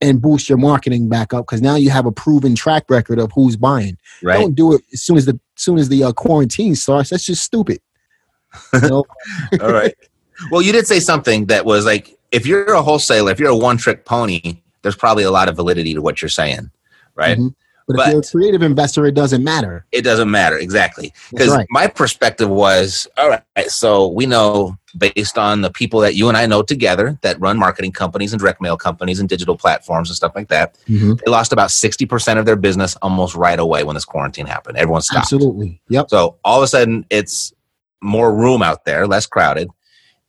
and 0.00 0.20
boost 0.20 0.48
your 0.48 0.58
marketing 0.58 1.08
back 1.08 1.32
up 1.32 1.46
because 1.46 1.62
now 1.62 1.76
you 1.76 1.90
have 1.90 2.06
a 2.06 2.12
proven 2.12 2.56
track 2.56 2.84
record 2.90 3.20
of 3.20 3.30
who's 3.32 3.56
buying. 3.56 3.96
Right. 4.22 4.40
Don't 4.40 4.54
do 4.54 4.74
it 4.74 4.82
as 4.92 5.02
soon 5.02 5.16
as 5.16 5.26
the 5.26 5.38
as 5.56 5.62
soon 5.62 5.78
as 5.78 5.88
the 5.88 6.04
uh, 6.04 6.12
quarantine 6.12 6.74
starts. 6.74 7.10
That's 7.10 7.24
just 7.24 7.44
stupid. 7.44 7.80
You 8.72 8.80
know? 8.88 9.04
All 9.60 9.72
right. 9.72 9.94
Well, 10.50 10.60
you 10.60 10.72
did 10.72 10.88
say 10.88 10.98
something 10.98 11.46
that 11.46 11.64
was 11.64 11.86
like, 11.86 12.18
if 12.32 12.46
you're 12.46 12.72
a 12.72 12.82
wholesaler, 12.82 13.30
if 13.30 13.38
you're 13.38 13.50
a 13.50 13.56
one 13.56 13.76
trick 13.76 14.04
pony, 14.04 14.62
there's 14.82 14.96
probably 14.96 15.22
a 15.24 15.30
lot 15.30 15.48
of 15.48 15.56
validity 15.56 15.94
to 15.94 16.02
what 16.02 16.20
you're 16.20 16.28
saying, 16.28 16.70
right? 17.14 17.38
Mhm. 17.38 17.54
But, 17.88 17.96
But- 17.96 18.06
if 18.06 18.12
you're 18.12 18.20
a 18.20 18.24
creative 18.24 18.62
investor, 18.62 19.04
it 19.06 19.14
doesn't 19.14 19.42
matter. 19.42 19.84
It 19.92 20.02
doesn't 20.02 20.30
matter 20.30 20.56
exactly 20.56 21.12
because 21.30 21.48
right. 21.48 21.66
my 21.68 21.88
perspective 21.88 22.48
was, 22.48 23.08
all 23.18 23.28
right, 23.28 23.42
so 23.68 24.06
we 24.08 24.24
know 24.24 24.76
based 24.96 25.36
on 25.36 25.62
the 25.62 25.70
people 25.70 26.00
that 26.00 26.14
you 26.14 26.28
and 26.28 26.36
I 26.36 26.46
know 26.46 26.62
together 26.62 27.18
that 27.22 27.40
run 27.40 27.58
marketing 27.58 27.92
companies 27.92 28.32
and 28.32 28.40
direct 28.40 28.60
mail 28.60 28.76
companies 28.76 29.18
and 29.20 29.28
digital 29.28 29.56
platforms 29.56 30.08
and 30.10 30.16
stuff 30.16 30.32
like 30.36 30.48
that, 30.48 30.76
Mhm. 30.88 31.18
they 31.24 31.30
lost 31.30 31.52
about 31.52 31.70
60% 31.70 32.38
of 32.38 32.46
their 32.46 32.56
business 32.56 32.96
almost 33.02 33.34
right 33.34 33.58
away 33.58 33.82
when 33.84 33.94
this 33.94 34.04
quarantine 34.04 34.46
happened. 34.46 34.78
Everyone 34.78 35.02
stopped. 35.02 35.24
Absolutely. 35.24 35.80
Yep. 35.88 36.08
So 36.08 36.36
all 36.44 36.58
of 36.58 36.62
a 36.62 36.68
sudden, 36.68 37.04
it's 37.10 37.52
more 38.00 38.32
room 38.34 38.62
out 38.62 38.84
there, 38.84 39.06
less 39.06 39.26
crowded. 39.26 39.68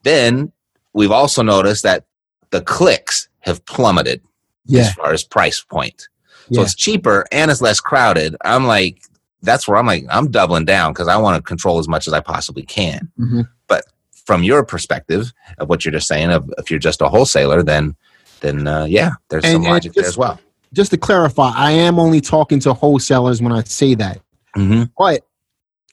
Then 0.03 0.51
we've 0.93 1.11
also 1.11 1.41
noticed 1.41 1.83
that 1.83 2.05
the 2.51 2.61
clicks 2.61 3.27
have 3.41 3.65
plummeted 3.65 4.21
Yeah. 4.65 4.81
as 4.81 4.93
far 4.93 5.11
as 5.13 5.23
price 5.23 5.61
point. 5.61 6.07
So 6.51 6.59
Yeah. 6.59 6.61
it's 6.61 6.75
cheaper 6.75 7.25
and 7.31 7.49
it's 7.51 7.61
less 7.61 7.79
crowded. 7.79 8.35
I'm 8.43 8.65
like, 8.65 9.01
that's 9.41 9.67
where 9.67 9.77
I'm 9.77 9.85
like, 9.87 10.05
I'm 10.09 10.29
doubling 10.31 10.65
down 10.65 10.93
because 10.93 11.07
I 11.07 11.17
want 11.17 11.35
to 11.37 11.41
control 11.41 11.79
as 11.79 11.87
much 11.87 12.07
as 12.07 12.13
I 12.13 12.19
possibly 12.21 12.63
can. 12.63 13.09
Mhm. 13.19 13.47
But 13.67 13.85
from 14.25 14.43
your 14.43 14.63
perspective 14.63 15.33
of 15.57 15.67
what 15.67 15.83
you're 15.83 15.91
just 15.91 16.07
saying, 16.07 16.29
of 16.31 16.49
if 16.57 16.69
you're 16.69 16.79
just 16.79 17.01
a 17.01 17.09
wholesaler, 17.09 17.63
then 17.63 17.95
then 18.41 18.67
uh, 18.67 18.83
yeah, 18.85 19.11
there's 19.29 19.43
And- 19.45 19.53
some 19.53 19.63
and 19.63 19.71
logic 19.73 19.93
there 19.93 20.05
as 20.05 20.17
well. 20.17 20.37
Just 20.73 20.91
to 20.91 20.97
clarify, 20.97 21.51
I 21.55 21.71
am 21.71 21.97
only 21.99 22.19
talking 22.19 22.59
to 22.61 22.73
wholesalers 22.73 23.41
when 23.41 23.51
I 23.53 23.63
say 23.63 23.95
that. 23.95 24.19
hmm 24.55 24.83
but 24.97 25.23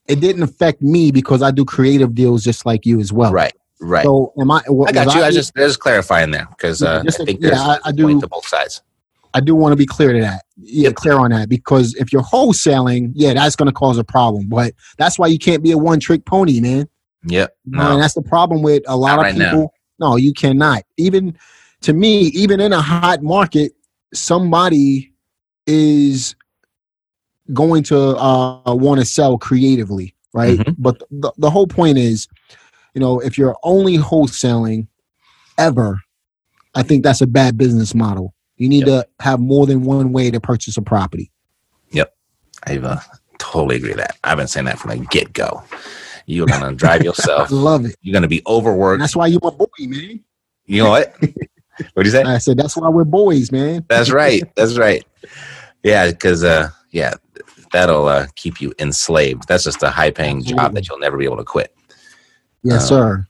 it 0.06 0.20
didn't 0.20 0.42
affect 0.42 0.82
me 0.82 1.10
because 1.12 1.40
I 1.42 1.50
do 1.52 1.64
creative 1.64 2.14
deals 2.14 2.42
just 2.44 2.66
like 2.66 2.84
you 2.84 2.98
as 3.00 3.12
well. 3.12 3.32
Right, 3.32 3.52
right. 3.80 4.04
So 4.04 4.32
am 4.40 4.50
I? 4.50 4.62
I 4.86 4.92
got 4.92 5.14
you. 5.14 5.22
I 5.22 5.30
just 5.30 5.52
I 5.56 5.60
just 5.60 5.80
clarifying 5.80 6.30
there 6.30 6.46
because 6.50 6.82
uh, 6.82 7.02
I 7.06 7.10
think 7.10 7.40
yeah, 7.40 7.48
there's 7.50 7.60
I- 7.60 7.78
I 7.84 7.92
do- 7.92 8.20
to 8.20 8.28
both 8.28 8.46
sides. 8.46 8.82
I 9.32 9.38
do 9.38 9.54
want 9.54 9.70
to 9.72 9.76
be 9.76 9.86
clear 9.86 10.12
to 10.12 10.20
that. 10.22 10.42
Yeah, 10.56 10.90
clear 10.90 11.14
on 11.16 11.30
that 11.30 11.48
because 11.48 11.94
if 11.94 12.12
you're 12.12 12.22
wholesaling, 12.22 13.12
yeah, 13.14 13.32
that's 13.32 13.54
going 13.54 13.66
to 13.68 13.72
cause 13.72 13.96
a 13.96 14.02
problem. 14.02 14.48
But 14.48 14.74
that's 14.98 15.20
why 15.20 15.28
you 15.28 15.38
can't 15.38 15.62
be 15.62 15.70
a 15.70 15.78
one 15.78 16.00
trick 16.00 16.24
pony, 16.24 16.60
man. 16.60 16.88
Yep. 17.26 17.54
No. 17.66 17.92
And 17.92 18.02
that's 18.02 18.14
the 18.14 18.22
problem 18.22 18.62
with 18.62 18.82
a 18.88 18.96
lot 18.96 19.10
Not 19.16 19.18
of 19.20 19.22
right 19.26 19.34
now. 19.36 19.50
people. 19.52 19.74
No, 20.00 20.16
you 20.16 20.32
cannot. 20.32 20.82
Even 20.96 21.38
to 21.82 21.92
me, 21.92 22.22
even 22.34 22.58
in 22.58 22.72
a 22.72 22.80
hot 22.82 23.22
market, 23.22 23.70
somebody 24.12 25.12
is 25.68 26.34
going 27.52 27.82
to 27.84 28.16
uh, 28.16 28.74
want 28.74 28.98
to 29.00 29.06
sell 29.06 29.38
creatively, 29.38 30.14
right? 30.32 30.58
Mhm. 30.58 30.74
But 30.78 31.02
the, 31.10 31.32
the 31.38 31.50
whole 31.50 31.66
point 31.66 31.98
is, 31.98 32.26
you 32.94 33.00
know, 33.00 33.20
if 33.20 33.38
you're 33.38 33.56
only 33.62 33.96
wholesaling 33.98 34.86
ever, 35.58 36.00
I 36.74 36.82
think 36.82 37.02
that's 37.04 37.20
a 37.20 37.26
bad 37.26 37.56
business 37.58 37.94
model. 37.94 38.34
You 38.56 38.68
need 38.68 38.84
to 38.86 39.06
have 39.20 39.40
more 39.40 39.66
than 39.66 39.82
one 39.84 40.12
way 40.12 40.30
to 40.30 40.40
purchase 40.40 40.76
a 40.76 40.82
property. 40.82 41.30
Yep. 41.92 42.14
I 42.66 42.76
uh, 42.78 43.00
totally 43.38 43.76
agree 43.76 43.90
with 43.90 43.98
that. 43.98 44.16
I've 44.22 44.36
been 44.36 44.46
saying 44.48 44.66
that 44.66 44.78
from 44.78 44.90
the 44.90 45.04
get 45.06 45.32
go. 45.32 45.62
You're 46.26 46.46
gonna 46.46 46.74
drive 46.74 47.00
I 47.02 47.04
yourself. 47.04 47.50
love 47.50 47.86
it. 47.86 47.96
You're 48.02 48.12
gonna 48.12 48.28
be 48.28 48.38
And 48.38 48.46
overworked. 48.46 49.00
that's 49.00 49.16
why 49.16 49.28
you're 49.28 49.40
my 49.42 49.50
boy, 49.50 49.66
man. 49.80 50.22
You 50.66 50.84
know 50.84 50.90
what? 50.90 51.14
what 51.20 52.02
do 52.02 52.04
you 52.04 52.10
say? 52.10 52.22
I 52.22 52.38
said 52.38 52.58
that's 52.58 52.76
why 52.76 52.88
we're 52.88 53.04
boys, 53.04 53.50
man. 53.50 53.84
That's 53.88 54.10
right. 54.10 54.42
That's 54.54 54.78
right. 54.78 55.04
Yeah, 55.82 56.10
because 56.10 56.44
uh, 56.44 56.68
yeah, 56.90 57.14
that'll 57.72 58.06
uh, 58.06 58.26
keep 58.36 58.60
you 58.60 58.72
enslaved. 58.78 59.48
That's 59.48 59.64
just 59.64 59.82
a 59.82 59.90
high 59.90 60.10
paying 60.10 60.44
job 60.44 60.74
that 60.74 60.88
you'll 60.88 60.98
never 60.98 61.16
be 61.16 61.24
able 61.24 61.38
to 61.38 61.44
quit. 61.44 61.74
Yes, 62.62 62.82
Uh, 62.84 62.86
sir. 62.86 63.26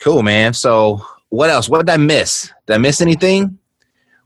Cool, 0.00 0.22
man. 0.22 0.52
So 0.54 1.02
what 1.28 1.50
else? 1.50 1.68
What 1.68 1.78
did 1.84 1.90
I 1.90 1.96
miss? 1.96 2.50
Did 2.66 2.74
I 2.74 2.78
miss 2.78 3.00
anything? 3.00 3.58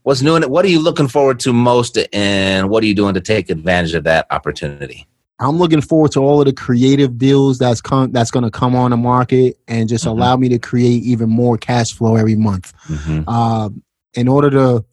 What's 0.03 0.21
new? 0.21 0.35
In, 0.35 0.43
what 0.43 0.65
are 0.65 0.69
you 0.69 0.79
looking 0.81 1.07
forward 1.07 1.39
to 1.41 1.53
most, 1.53 1.97
and 2.13 2.69
what 2.69 2.83
are 2.83 2.87
you 2.87 2.95
doing 2.95 3.13
to 3.13 3.21
take 3.21 3.49
advantage 3.49 3.93
of 3.93 4.03
that 4.05 4.25
opportunity? 4.31 5.05
I'm 5.41 5.57
looking 5.57 5.81
forward 5.81 6.11
to 6.13 6.19
all 6.19 6.41
of 6.41 6.45
the 6.47 6.53
creative 6.53 7.17
deals 7.17 7.59
that's 7.59 7.81
come 7.81 8.11
that's 8.11 8.31
going 8.31 8.43
to 8.43 8.51
come 8.51 8.75
on 8.75 8.91
the 8.91 8.97
market 8.97 9.57
and 9.67 9.87
just 9.87 10.05
Mhm. 10.05 10.11
allow 10.11 10.35
me 10.35 10.49
to 10.49 10.59
create 10.59 11.03
even 11.03 11.29
more 11.29 11.57
cash 11.57 11.93
flow 11.93 12.15
every 12.15 12.35
month. 12.35 12.73
Mm-hmm. 12.87 13.29
Um, 13.29 13.81
in 14.15 14.27
order 14.27 14.49
to 14.49 14.83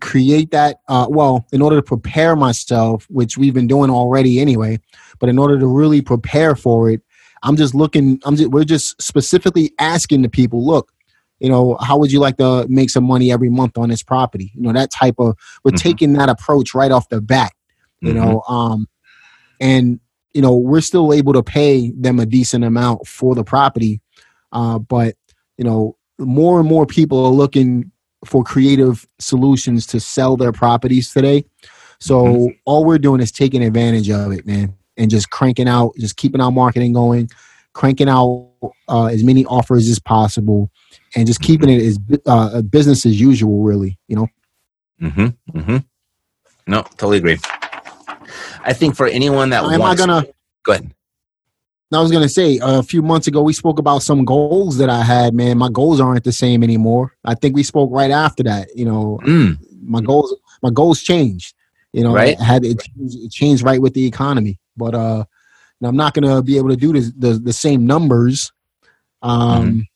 create 0.00 0.52
that, 0.52 0.78
uh, 0.88 1.06
well, 1.10 1.46
in 1.52 1.60
order 1.60 1.76
to 1.76 1.82
prepare 1.82 2.36
myself, 2.36 3.06
which 3.10 3.36
we've 3.36 3.52
been 3.54 3.66
doing 3.66 3.90
already 3.90 4.40
anyway, 4.40 4.78
but 5.18 5.28
in 5.28 5.38
order 5.38 5.58
to 5.58 5.66
really 5.66 6.00
prepare 6.00 6.54
for 6.54 6.88
it, 6.90 7.02
I'm 7.42 7.56
just 7.56 7.74
looking. 7.74 8.20
I'm 8.24 8.36
just 8.36 8.50
we're 8.50 8.64
just 8.64 9.00
specifically 9.00 9.72
asking 9.78 10.22
the 10.22 10.28
people, 10.28 10.64
look, 10.64 10.92
you 11.38 11.48
know, 11.48 11.76
how 11.80 11.96
would 11.98 12.12
you 12.12 12.20
like 12.20 12.36
to 12.36 12.66
make 12.68 12.90
some 12.90 13.04
money 13.04 13.32
every 13.32 13.48
month 13.48 13.78
on 13.78 13.88
this 13.88 14.02
property? 14.02 14.52
You 14.54 14.62
know, 14.62 14.72
that 14.72 14.90
type 14.90 15.14
of 15.18 15.36
we're 15.64 15.72
Mhm. 15.72 15.78
taking 15.78 16.12
that 16.14 16.28
approach 16.28 16.74
right 16.74 16.90
off 16.92 17.08
the 17.08 17.20
bat 17.20 17.52
you 18.02 18.14
know 18.14 18.40
um 18.48 18.86
and 19.60 20.00
you 20.32 20.40
know 20.40 20.56
we're 20.56 20.80
still 20.80 21.12
able 21.12 21.34
to 21.34 21.42
pay 21.42 21.90
them 21.90 22.18
a 22.18 22.24
decent 22.24 22.64
amount 22.64 23.06
for 23.06 23.34
the 23.34 23.44
property 23.44 24.00
uh 24.52 24.78
but 24.78 25.16
you 25.58 25.64
know 25.64 25.98
more 26.18 26.58
and 26.60 26.66
more 26.66 26.86
people 26.86 27.22
are 27.26 27.30
looking 27.30 27.92
for 28.24 28.42
creative 28.42 29.06
solutions 29.18 29.86
to 29.86 30.00
sell 30.00 30.34
their 30.38 30.50
properties 30.50 31.12
today 31.12 31.44
so 32.00 32.24
Mhm. 32.24 32.56
all 32.64 32.86
we're 32.86 32.96
doing 32.98 33.20
is 33.20 33.30
taking 33.30 33.62
advantage 33.62 34.08
of 34.08 34.32
it 34.32 34.46
man 34.46 34.72
and 35.00 35.10
just 35.10 35.30
cranking 35.30 35.66
out 35.68 35.92
just 35.98 36.16
keeping 36.16 36.40
our 36.40 36.52
marketing 36.52 36.92
going 36.92 37.28
cranking 37.72 38.08
out 38.08 38.52
uh, 38.88 39.06
as 39.06 39.22
many 39.24 39.44
offers 39.46 39.88
as 39.88 39.98
possible 39.98 40.70
and 41.16 41.26
just 41.26 41.40
keeping 41.40 41.68
it 41.68 41.82
as 41.82 41.98
uh, 42.26 42.62
business 42.62 43.04
as 43.06 43.20
usual 43.20 43.62
really 43.62 43.98
you 44.08 44.14
know 44.16 44.28
Mm-hmm. 45.00 45.58
Mm-hmm. 45.58 45.76
No, 46.66 46.82
totally 46.82 47.16
agree. 47.18 47.38
I 48.64 48.72
think 48.74 48.94
for 48.94 49.06
anyone 49.06 49.48
that 49.50 49.64
am 49.64 49.70
i 49.70 49.78
wants, 49.78 50.04
gonna 50.04 50.26
go 50.64 50.72
ahead. 50.72 50.92
I 51.92 52.00
was 52.00 52.12
gonna 52.12 52.28
say 52.28 52.58
a 52.62 52.82
few 52.82 53.00
months 53.02 53.26
ago 53.26 53.42
we 53.42 53.52
spoke 53.54 53.78
about 53.78 54.02
some 54.02 54.24
goals 54.26 54.76
that 54.76 54.90
I 54.90 55.02
had. 55.02 55.34
Man, 55.34 55.56
my 55.58 55.68
goals 55.70 56.00
aren't 56.00 56.22
the 56.24 56.32
same 56.32 56.62
anymore. 56.62 57.14
I 57.24 57.34
think 57.34 57.56
we 57.56 57.62
spoke 57.62 57.90
right 57.90 58.10
after 58.10 58.42
that. 58.42 58.68
You 58.76 58.84
know, 58.84 59.18
Mm, 59.24 59.56
my 59.82 60.00
goals 60.02 60.34
my 60.62 60.70
goals 60.70 61.00
changed. 61.02 61.54
You 61.92 62.04
know, 62.04 62.12
Right. 62.14 62.38
had 62.38 62.64
it 62.64 62.80
changed, 62.80 63.16
it 63.24 63.30
changed 63.32 63.62
right 63.64 63.80
with 63.80 63.94
the 63.94 64.06
economy. 64.06 64.59
But 64.76 64.94
uh, 64.94 65.24
and 65.80 65.88
I'm 65.88 65.96
not 65.96 66.14
gonna 66.14 66.42
be 66.42 66.56
able 66.58 66.68
to 66.70 66.76
do 66.76 66.92
this, 66.92 67.12
the 67.16 67.34
the 67.34 67.52
same 67.52 67.86
numbers. 67.86 68.52
Um, 69.22 69.86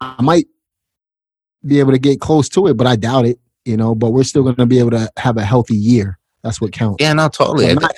I 0.00 0.20
might 0.22 0.46
be 1.64 1.78
able 1.80 1.92
to 1.92 1.98
get 1.98 2.20
close 2.20 2.48
to 2.50 2.66
it, 2.68 2.76
but 2.76 2.86
I 2.86 2.96
doubt 2.96 3.26
it. 3.26 3.38
You 3.64 3.76
know, 3.76 3.94
but 3.94 4.10
we're 4.10 4.22
still 4.24 4.42
gonna 4.44 4.66
be 4.66 4.78
able 4.78 4.90
to 4.92 5.10
have 5.16 5.36
a 5.36 5.44
healthy 5.44 5.76
year. 5.76 6.18
That's 6.42 6.60
what 6.60 6.72
counts. 6.72 7.02
yeah, 7.02 7.12
no, 7.12 7.28
totally. 7.28 7.66
I, 7.66 7.70
I'm 7.70 7.76
not- 7.76 7.94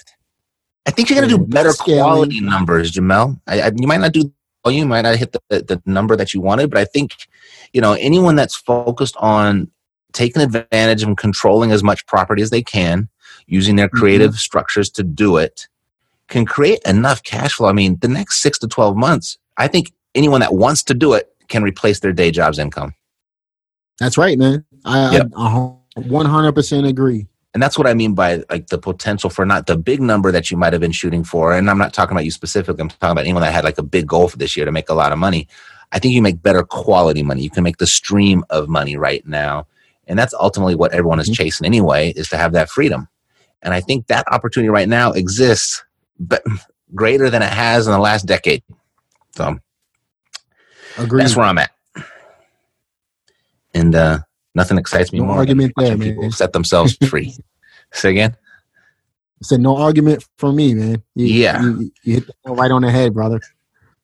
I 0.87 0.91
think 0.91 1.11
you're 1.11 1.21
gonna 1.21 1.29
do 1.29 1.45
better 1.45 1.73
quality 1.75 2.41
numbers, 2.41 2.93
Jamel. 2.93 3.39
I, 3.47 3.61
I, 3.61 3.73
you 3.77 3.87
might 3.87 4.01
not 4.01 4.13
do, 4.13 4.33
well, 4.65 4.73
you 4.73 4.87
might 4.87 5.03
not 5.03 5.17
hit 5.17 5.33
the, 5.33 5.41
the, 5.51 5.61
the 5.63 5.83
number 5.85 6.17
that 6.17 6.33
you 6.33 6.41
wanted, 6.41 6.71
but 6.71 6.79
I 6.79 6.87
think, 6.87 7.15
you 7.75 7.83
know, 7.83 7.93
anyone 7.93 8.37
that's 8.37 8.57
focused 8.57 9.15
on 9.19 9.71
taking 10.15 10.41
advantage 10.41 11.03
and 11.03 11.19
controlling 11.19 11.73
as 11.73 11.83
much 11.83 12.07
property 12.07 12.41
as 12.41 12.49
they 12.49 12.63
can, 12.63 13.11
using 13.47 13.77
their 13.77 13.91
creative 13.91 14.37
structures 14.37 14.89
to 14.93 15.03
do 15.03 15.37
it, 15.37 15.69
can 16.29 16.45
create 16.47 16.81
enough 16.87 17.23
cash 17.23 17.55
flow. 17.55 17.69
I 17.69 17.73
mean, 17.73 17.99
the 18.01 18.09
next 18.09 18.41
six 18.41 18.59
to 18.61 18.69
12 18.69 18.97
months, 18.97 19.39
I 19.57 19.67
think 19.69 19.93
anyone 20.15 20.41
that 20.41 20.55
wants 20.55 20.83
to 20.85 20.95
do 20.95 21.15
it 21.15 21.29
can 21.49 21.63
replace 21.63 22.01
their 22.01 22.13
day 22.13 22.31
job's 22.31 22.59
income. 22.59 22.95
That's 23.99 24.17
right, 24.19 24.39
man. 24.39 24.65
I, 24.85 25.13
Yep. 25.15 25.33
I, 25.37 25.75
I 25.97 26.01
100% 26.01 26.89
agree. 26.89 27.27
And 27.55 27.63
that's 27.63 27.79
what 27.79 27.87
I 27.87 27.95
mean 27.95 28.15
by 28.15 28.43
like 28.51 28.69
the 28.69 28.79
potential 28.79 29.31
for 29.31 29.45
not 29.47 29.67
the 29.67 29.77
big 29.77 30.01
number 30.01 30.31
that 30.31 30.51
you 30.51 30.57
might 30.57 30.73
have 30.75 30.81
been 30.81 30.93
shooting 30.93 31.25
for. 31.25 31.53
And 31.53 31.69
I'm 31.69 31.79
not 31.79 31.95
talking 31.95 32.13
about 32.13 32.25
you 32.27 32.31
specifically. 32.31 32.81
I'm 32.83 32.91
talking 32.91 33.11
about 33.11 33.25
anyone 33.25 33.43
that 33.43 33.53
had 33.53 33.65
like 33.65 33.79
a 33.79 33.83
big 33.83 34.07
goal 34.07 34.29
for 34.29 34.37
this 34.37 34.57
year 34.57 34.67
to 34.67 34.71
make 34.73 34.91
a 34.91 34.95
lot 34.95 35.13
of 35.13 35.19
money. 35.19 35.49
I 35.91 35.99
think 35.99 36.15
you 36.15 36.21
make 36.23 36.43
better 36.43 36.63
quality 36.63 37.23
money. 37.23 37.43
You 37.43 37.51
can 37.51 37.65
make 37.65 37.79
the 37.79 37.87
stream 37.87 38.45
of 38.51 38.69
money 38.69 38.97
right 38.97 39.27
now. 39.27 39.67
And 40.07 40.19
that's 40.19 40.35
ultimately 40.35 40.75
what 40.75 40.93
everyone 40.93 41.19
is 41.21 41.31
Mhm. 41.31 41.35
chasing 41.37 41.67
anyway, 41.67 42.13
is 42.15 42.29
to 42.29 42.37
have 42.37 42.53
that 42.53 42.69
freedom. 42.69 43.09
And 43.63 43.75
I 43.75 43.81
think 43.81 44.07
that 44.07 44.27
opportunity 44.31 44.69
right 44.69 44.89
now 44.89 45.13
exists 45.13 45.83
greater 46.95 47.31
than 47.31 47.43
it 47.43 47.51
has 47.53 47.87
in 47.87 47.93
the 47.93 47.99
last 47.99 48.27
decade. 48.27 48.63
So 49.37 49.59
Agreed. 50.99 51.23
that's 51.23 51.37
where 51.37 51.47
I'm 51.47 51.59
at. 51.59 51.71
And 53.75 53.95
uh 53.95 54.19
Nothing 54.55 54.79
excites 54.79 55.13
me 55.13 55.21
No 55.21 55.27
more. 55.27 55.47
than 55.47 55.59
there, 55.59 55.71
man. 55.77 56.01
People 56.01 56.33
set 56.33 56.53
themselves 56.53 56.97
free. 57.09 57.37
Say 57.93 58.11
again. 58.11 58.37
I 59.41 59.45
said 59.45 59.61
no 59.61 59.77
argument 59.77 60.25
for 60.37 60.53
me, 60.53 60.75
man. 60.75 61.03
You, 61.15 61.27
Yeah. 61.27 61.63
you, 61.63 61.93
you 62.03 62.15
hit 62.15 62.31
the 62.45 62.53
right 62.53 62.71
on 62.73 62.83
the 62.83 62.91
head, 62.91 63.15
brother. 63.15 63.41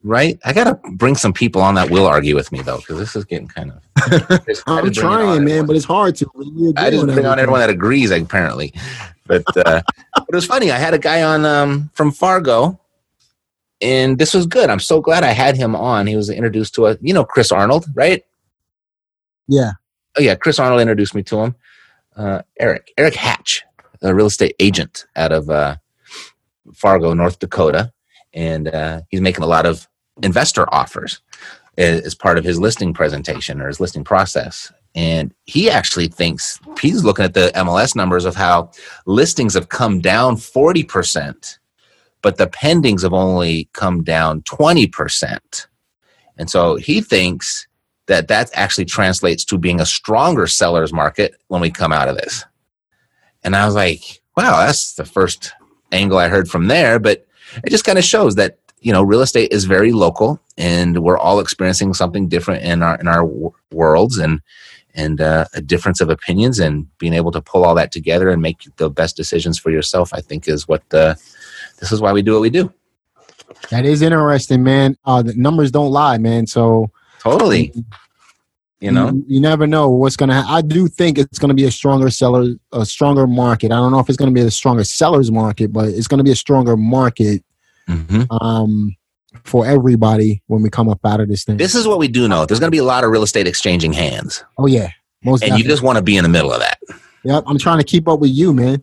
Right? 0.06 0.38
I 0.44 0.52
gotta 0.52 0.78
bring 0.92 1.16
some 1.16 1.32
people 1.32 1.62
on 1.62 1.74
that 1.76 1.90
will 1.90 2.06
argue 2.06 2.34
with 2.34 2.52
me 2.52 2.60
though, 2.60 2.76
because 2.76 2.98
this 2.98 3.16
is 3.16 3.24
getting 3.24 3.48
kind 3.48 3.72
of. 3.72 3.82
I'm 3.96 4.44
just 4.44 4.66
bring 4.66 4.78
it 4.78 4.86
on 4.86 4.92
trying, 4.92 5.44
man, 5.44 5.66
but 5.66 5.76
it's 5.76 5.86
hard 5.86 6.14
to. 6.16 6.74
I 6.76 6.90
just 6.90 7.06
bring 7.06 7.24
on 7.24 7.38
everyone 7.38 7.60
that 7.60 7.70
agrees, 7.70 8.10
apparently. 8.10 8.74
But 9.26 9.44
uh, 9.56 9.80
but 10.14 10.26
it 10.28 10.34
was 10.34 10.44
funny. 10.44 10.70
I 10.70 10.76
had 10.76 10.92
a 10.92 10.98
guy 10.98 11.22
on 11.22 11.46
um, 11.46 11.90
from 11.94 12.12
Fargo, 12.12 12.78
and 13.80 14.18
this 14.18 14.34
was 14.34 14.46
good. 14.46 14.68
I'm 14.68 14.80
so 14.80 15.00
glad 15.00 15.24
I 15.24 15.30
had 15.30 15.56
him 15.56 15.74
on. 15.74 16.06
He 16.06 16.16
was 16.16 16.28
introduced 16.28 16.74
to 16.74 16.86
us. 16.86 16.98
you 17.00 17.14
know, 17.14 17.24
Chris 17.24 17.50
Arnold, 17.50 17.86
right? 17.94 18.22
Yeah. 19.48 19.72
Oh 20.18 20.20
yeah, 20.20 20.34
Chris 20.34 20.58
Arnold 20.58 20.80
introduced 20.80 21.14
me 21.14 21.22
to 21.24 21.40
him. 21.40 21.54
Uh, 22.16 22.42
Eric, 22.60 22.92
Eric 22.96 23.14
Hatch, 23.14 23.64
a 24.02 24.14
real 24.14 24.26
estate 24.26 24.54
agent 24.58 25.06
out 25.16 25.32
of 25.32 25.50
uh, 25.50 25.76
Fargo, 26.74 27.14
North 27.14 27.38
Dakota, 27.38 27.92
and 28.32 28.68
uh, 28.68 29.00
he's 29.08 29.20
making 29.20 29.42
a 29.42 29.48
lot 29.48 29.66
of 29.66 29.88
investor 30.22 30.72
offers 30.72 31.20
as 31.76 32.14
part 32.14 32.38
of 32.38 32.44
his 32.44 32.60
listing 32.60 32.94
presentation 32.94 33.60
or 33.60 33.66
his 33.66 33.80
listing 33.80 34.04
process. 34.04 34.72
And 34.94 35.34
he 35.44 35.68
actually 35.68 36.06
thinks 36.06 36.60
he's 36.80 37.02
looking 37.02 37.24
at 37.24 37.34
the 37.34 37.50
MLS 37.56 37.96
numbers 37.96 38.24
of 38.24 38.36
how 38.36 38.70
listings 39.06 39.54
have 39.54 39.68
come 39.68 40.00
down 40.00 40.36
forty 40.36 40.84
percent, 40.84 41.58
but 42.22 42.36
the 42.36 42.46
pendings 42.46 43.02
have 43.02 43.12
only 43.12 43.68
come 43.72 44.04
down 44.04 44.42
twenty 44.42 44.86
percent. 44.86 45.66
And 46.36 46.48
so 46.48 46.76
he 46.76 47.00
thinks 47.00 47.66
that 48.06 48.28
that 48.28 48.50
actually 48.54 48.84
translates 48.84 49.44
to 49.46 49.58
being 49.58 49.80
a 49.80 49.86
stronger 49.86 50.46
seller's 50.46 50.92
market 50.92 51.34
when 51.48 51.60
we 51.60 51.70
come 51.70 51.92
out 51.92 52.08
of 52.08 52.16
this. 52.16 52.44
And 53.42 53.56
I 53.56 53.66
was 53.66 53.74
like, 53.74 54.22
wow, 54.36 54.64
that's 54.64 54.94
the 54.94 55.04
first 55.04 55.52
angle 55.90 56.18
I 56.18 56.28
heard 56.28 56.48
from 56.48 56.66
there. 56.66 56.98
But 56.98 57.26
it 57.64 57.70
just 57.70 57.84
kind 57.84 57.98
of 57.98 58.04
shows 58.04 58.34
that, 58.36 58.58
you 58.84 58.92
know, 58.92 59.02
real 59.02 59.22
estate 59.22 59.50
is 59.50 59.64
very 59.64 59.92
local 59.92 60.38
and 60.58 61.02
we're 61.02 61.16
all 61.16 61.40
experiencing 61.40 61.94
something 61.94 62.28
different 62.28 62.62
in 62.62 62.82
our, 62.82 62.96
in 63.00 63.08
our 63.08 63.22
w- 63.22 63.52
worlds 63.72 64.18
and, 64.18 64.42
and 64.94 65.22
uh, 65.22 65.46
a 65.54 65.62
difference 65.62 66.02
of 66.02 66.10
opinions 66.10 66.58
and 66.58 66.86
being 66.98 67.14
able 67.14 67.32
to 67.32 67.40
pull 67.40 67.64
all 67.64 67.74
that 67.74 67.90
together 67.90 68.28
and 68.28 68.42
make 68.42 68.58
the 68.76 68.90
best 68.90 69.16
decisions 69.16 69.58
for 69.58 69.70
yourself, 69.70 70.12
I 70.12 70.20
think 70.20 70.46
is 70.48 70.68
what, 70.68 70.82
uh, 70.92 71.14
this 71.80 71.92
is 71.92 72.02
why 72.02 72.12
we 72.12 72.20
do 72.20 72.32
what 72.32 72.42
we 72.42 72.50
do. 72.50 72.70
That 73.70 73.86
is 73.86 74.02
interesting, 74.02 74.62
man. 74.62 74.98
Uh, 75.06 75.22
the 75.22 75.34
numbers 75.34 75.70
don't 75.70 75.90
lie, 75.90 76.18
man. 76.18 76.46
So 76.46 76.90
Totally. 77.20 77.72
You 78.80 78.92
know, 78.92 79.12
you, 79.12 79.24
you 79.26 79.40
never 79.40 79.66
know 79.66 79.88
what's 79.88 80.16
gonna. 80.16 80.42
Ha- 80.42 80.56
I 80.56 80.60
do 80.60 80.88
think 80.88 81.16
it's 81.16 81.38
gonna 81.38 81.54
be 81.54 81.64
a 81.64 81.70
stronger 81.70 82.10
seller, 82.10 82.54
a 82.72 82.84
stronger 82.84 83.26
market. 83.26 83.72
I 83.72 83.76
don't 83.76 83.92
know 83.92 83.98
if 83.98 84.10
it's 84.10 84.18
gonna 84.18 84.30
be 84.30 84.42
a 84.42 84.50
stronger 84.50 84.84
sellers 84.84 85.30
market, 85.30 85.72
but 85.72 85.88
it's 85.88 86.06
gonna 86.06 86.22
be 86.22 86.32
a 86.32 86.36
stronger 86.36 86.76
market 86.76 87.42
Mhm. 87.88 88.26
um, 88.42 88.96
for 89.42 89.66
everybody 89.66 90.42
when 90.46 90.62
we 90.62 90.70
come 90.70 90.88
up 90.88 91.04
out 91.04 91.20
of 91.20 91.28
this 91.28 91.44
thing. 91.44 91.56
this 91.56 91.74
is 91.74 91.86
what 91.86 91.98
we 91.98 92.08
do 92.08 92.28
know. 92.28 92.46
There's 92.46 92.60
going 92.60 92.68
to 92.68 92.74
be 92.74 92.78
a 92.78 92.84
lot 92.84 93.04
of 93.04 93.10
real 93.10 93.22
estate 93.22 93.46
exchanging 93.46 93.92
hands. 93.92 94.44
oh 94.58 94.66
yeah, 94.66 94.90
most. 95.24 95.42
and 95.42 95.58
you 95.58 95.64
just 95.64 95.82
want 95.82 95.96
to 95.98 96.02
be 96.02 96.16
in 96.16 96.22
the 96.22 96.28
middle 96.28 96.52
of 96.52 96.60
that. 96.60 96.78
Yep, 97.24 97.44
I'm 97.46 97.58
trying 97.58 97.78
to 97.78 97.84
keep 97.84 98.06
up 98.08 98.20
with 98.20 98.30
you, 98.30 98.52
man. 98.54 98.82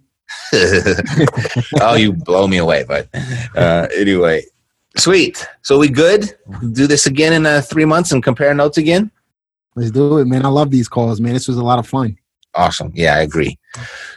oh, 1.81 1.95
you 1.95 2.13
blow 2.13 2.47
me 2.47 2.57
away, 2.57 2.83
but 2.87 3.07
uh, 3.55 3.87
anyway, 3.95 4.43
sweet. 4.97 5.45
So 5.61 5.77
we 5.77 5.89
good? 5.89 6.33
Do 6.71 6.87
this 6.87 7.05
again 7.05 7.33
in 7.33 7.45
uh, 7.45 7.61
three 7.61 7.85
months 7.85 8.11
and 8.11 8.23
compare 8.23 8.53
notes 8.53 8.77
again. 8.77 9.11
Let's 9.75 9.91
do 9.91 10.17
it, 10.17 10.25
man. 10.25 10.45
I 10.45 10.49
love 10.49 10.69
these 10.71 10.87
calls, 10.87 11.21
man. 11.21 11.33
This 11.33 11.47
was 11.47 11.57
a 11.57 11.63
lot 11.63 11.79
of 11.79 11.87
fun. 11.87 12.17
Awesome. 12.55 12.91
Yeah, 12.93 13.15
I 13.15 13.21
agree. 13.21 13.57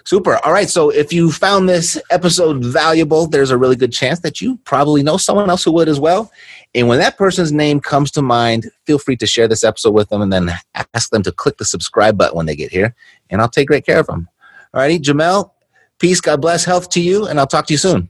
Super. 0.04 0.36
All 0.44 0.52
right. 0.52 0.68
So 0.68 0.90
if 0.90 1.12
you 1.12 1.30
found 1.30 1.68
this 1.68 2.00
episode 2.10 2.64
valuable, 2.64 3.26
there's 3.26 3.50
a 3.50 3.58
really 3.58 3.76
good 3.76 3.92
chance 3.92 4.20
that 4.20 4.40
you 4.40 4.58
probably 4.64 5.02
know 5.02 5.16
someone 5.16 5.48
else 5.48 5.64
who 5.64 5.72
would 5.72 5.88
as 5.88 6.00
well. 6.00 6.30
And 6.74 6.88
when 6.88 6.98
that 6.98 7.16
person's 7.16 7.52
name 7.52 7.80
comes 7.80 8.10
to 8.12 8.22
mind, 8.22 8.70
feel 8.84 8.98
free 8.98 9.16
to 9.16 9.26
share 9.26 9.46
this 9.46 9.62
episode 9.62 9.92
with 9.92 10.08
them 10.08 10.22
and 10.22 10.32
then 10.32 10.50
ask 10.92 11.10
them 11.10 11.22
to 11.22 11.32
click 11.32 11.58
the 11.58 11.64
subscribe 11.64 12.18
button 12.18 12.36
when 12.36 12.46
they 12.46 12.56
get 12.56 12.72
here. 12.72 12.94
And 13.30 13.40
I'll 13.40 13.48
take 13.48 13.68
great 13.68 13.86
care 13.86 14.00
of 14.00 14.06
them. 14.06 14.28
All 14.72 14.80
righty. 14.80 14.98
Jamel, 14.98 15.50
peace, 15.98 16.20
God 16.20 16.40
bless, 16.40 16.64
health 16.64 16.90
to 16.90 17.00
you. 17.00 17.26
And 17.26 17.38
I'll 17.38 17.46
talk 17.46 17.66
to 17.66 17.74
you 17.74 17.78
soon. 17.78 18.08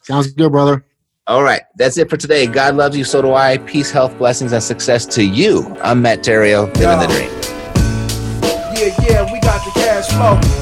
Sounds 0.00 0.32
good, 0.32 0.50
brother. 0.50 0.84
All 1.26 1.42
right. 1.42 1.62
That's 1.76 1.96
it 1.98 2.10
for 2.10 2.16
today. 2.16 2.46
God 2.46 2.74
loves 2.74 2.96
you. 2.96 3.04
So 3.04 3.22
do 3.22 3.34
I. 3.34 3.58
Peace, 3.58 3.90
health, 3.90 4.16
blessings, 4.18 4.52
and 4.52 4.62
success 4.62 5.06
to 5.06 5.22
you. 5.22 5.76
I'm 5.82 6.02
Matt 6.02 6.20
Theriault, 6.20 6.74
living 6.76 6.98
the 6.98 7.06
dream. 7.06 7.42
Yeah, 8.74 9.06
yeah, 9.06 9.32
we 9.32 9.38
got 9.38 9.64
the 9.64 9.70
cash 9.74 10.08
flow. 10.08 10.61